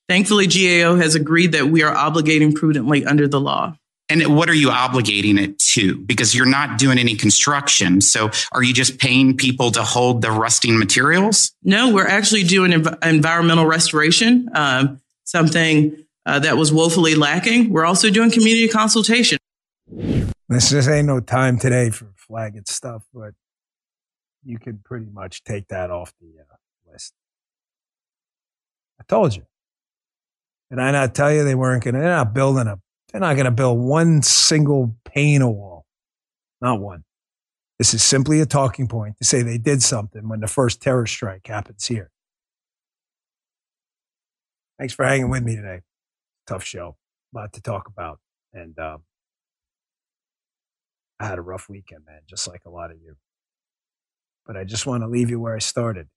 Thankfully, 0.08 0.46
GAO 0.46 0.98
has 0.98 1.16
agreed 1.16 1.54
that 1.54 1.66
we 1.66 1.82
are 1.82 1.96
obligating 1.96 2.54
prudently 2.54 3.04
under 3.04 3.28
the 3.28 3.42
law. 3.42 3.76
And 4.08 4.36
what 4.36 4.50
are 4.50 4.54
you 4.56 4.70
obligating 4.70 5.40
it 5.40 5.58
to? 5.74 5.98
Because 5.98 6.36
you're 6.36 6.46
not 6.46 6.78
doing 6.78 7.00
any 7.00 7.16
construction. 7.16 8.02
So 8.02 8.30
are 8.52 8.62
you 8.62 8.74
just 8.74 9.00
paying 9.00 9.36
people 9.36 9.72
to 9.72 9.82
hold 9.84 10.22
the 10.22 10.30
rusting 10.30 10.78
materials? 10.78 11.54
No, 11.64 11.92
we're 11.92 12.08
actually 12.08 12.44
doing 12.44 12.72
env- 12.72 13.04
environmental 13.04 13.66
restoration, 13.66 14.48
um, 14.54 15.02
something 15.24 16.06
uh, 16.26 16.40
that 16.40 16.56
was 16.56 16.72
woefully 16.72 17.16
lacking. 17.16 17.72
We're 17.72 17.86
also 17.86 18.12
doing 18.12 18.30
community 18.30 18.68
consultation. 18.68 19.40
This 20.48 20.70
just 20.70 20.88
ain't 20.88 21.08
no 21.08 21.20
time 21.20 21.58
today 21.58 21.90
for 21.90 22.12
flagging 22.16 22.66
stuff, 22.68 23.04
but 23.12 23.34
you 24.44 24.60
can 24.60 24.80
pretty 24.84 25.08
much 25.12 25.44
take 25.44 25.68
that 25.70 25.90
off 25.90 26.14
the 26.22 26.28
uh, 26.40 26.92
list. 26.92 27.14
I 29.00 29.04
told 29.08 29.36
you. 29.36 29.44
Did 30.70 30.80
I 30.80 30.92
not 30.92 31.16
tell 31.16 31.32
you 31.32 31.44
they 31.44 31.56
weren't 31.56 31.84
going 31.84 31.96
to, 31.96 32.02
they're 32.02 32.10
not 32.10 32.34
building 32.34 32.68
a 32.68 32.80
they're 33.16 33.22
not 33.22 33.36
going 33.36 33.46
to 33.46 33.52
build 33.52 33.80
one 33.80 34.22
single 34.22 34.94
pane 35.06 35.42
of 35.42 35.52
wall. 35.52 35.86
Not 36.60 36.82
one. 36.82 37.06
This 37.80 37.94
is 37.94 38.04
simply 38.04 38.42
a 38.42 38.46
talking 38.46 38.90
point 38.90 39.18
to 39.20 39.24
say 39.24 39.42
they 39.42 39.58
did 39.58 39.82
something 39.82 40.28
when 40.28 40.42
the 40.42 40.50
first 40.50 40.82
terror 40.82 41.06
strike 41.06 41.48
happens 41.48 41.86
here. 41.86 42.12
Thanks 44.78 44.94
for 44.94 45.06
hanging 45.06 45.30
with 45.30 45.44
me 45.44 45.56
today. 45.56 45.80
Tough 46.46 46.66
show. 46.66 46.98
A 47.34 47.38
lot 47.38 47.54
to 47.54 47.62
talk 47.62 47.88
about. 47.88 48.20
And 48.52 48.78
um, 48.78 49.04
I 51.18 51.28
had 51.28 51.40
a 51.40 51.42
rough 51.42 51.70
weekend, 51.70 52.04
man, 52.06 52.20
just 52.28 52.50
like 52.50 52.64
a 52.66 52.70
lot 52.70 52.92
of 52.92 52.98
you. 52.98 53.16
But 54.46 54.58
I 54.58 54.66
just 54.66 54.86
want 54.86 55.04
to 55.04 55.08
leave 55.08 55.30
you 55.30 55.40
where 55.40 55.56
I 55.56 55.60
started. 55.60 56.10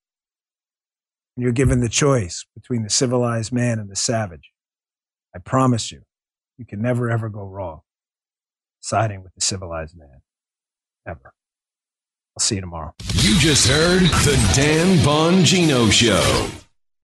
When 1.36 1.44
you're 1.44 1.53
given 1.53 1.78
the 1.78 1.88
choice 1.88 2.44
between 2.57 2.82
the 2.82 2.90
civilized 2.90 3.53
man 3.53 3.78
and 3.78 3.88
the 3.88 3.94
savage, 3.94 4.51
I 5.32 5.38
promise 5.38 5.92
you, 5.92 6.03
you 6.59 6.66
can 6.66 6.82
never, 6.82 7.09
ever 7.11 7.28
go 7.28 7.44
wrong 7.44 7.80
siding 8.80 9.22
with 9.22 9.34
the 9.34 9.40
civilized 9.40 9.96
man. 9.96 10.22
Ever. 11.06 11.32
I'll 12.36 12.40
see 12.40 12.56
you 12.56 12.61
tomorrow. 12.61 12.94
You 13.14 13.38
just 13.38 13.66
heard 13.66 14.02
the 14.02 14.52
Dan 14.54 14.98
Bongino 14.98 15.90
Show. 15.90 16.68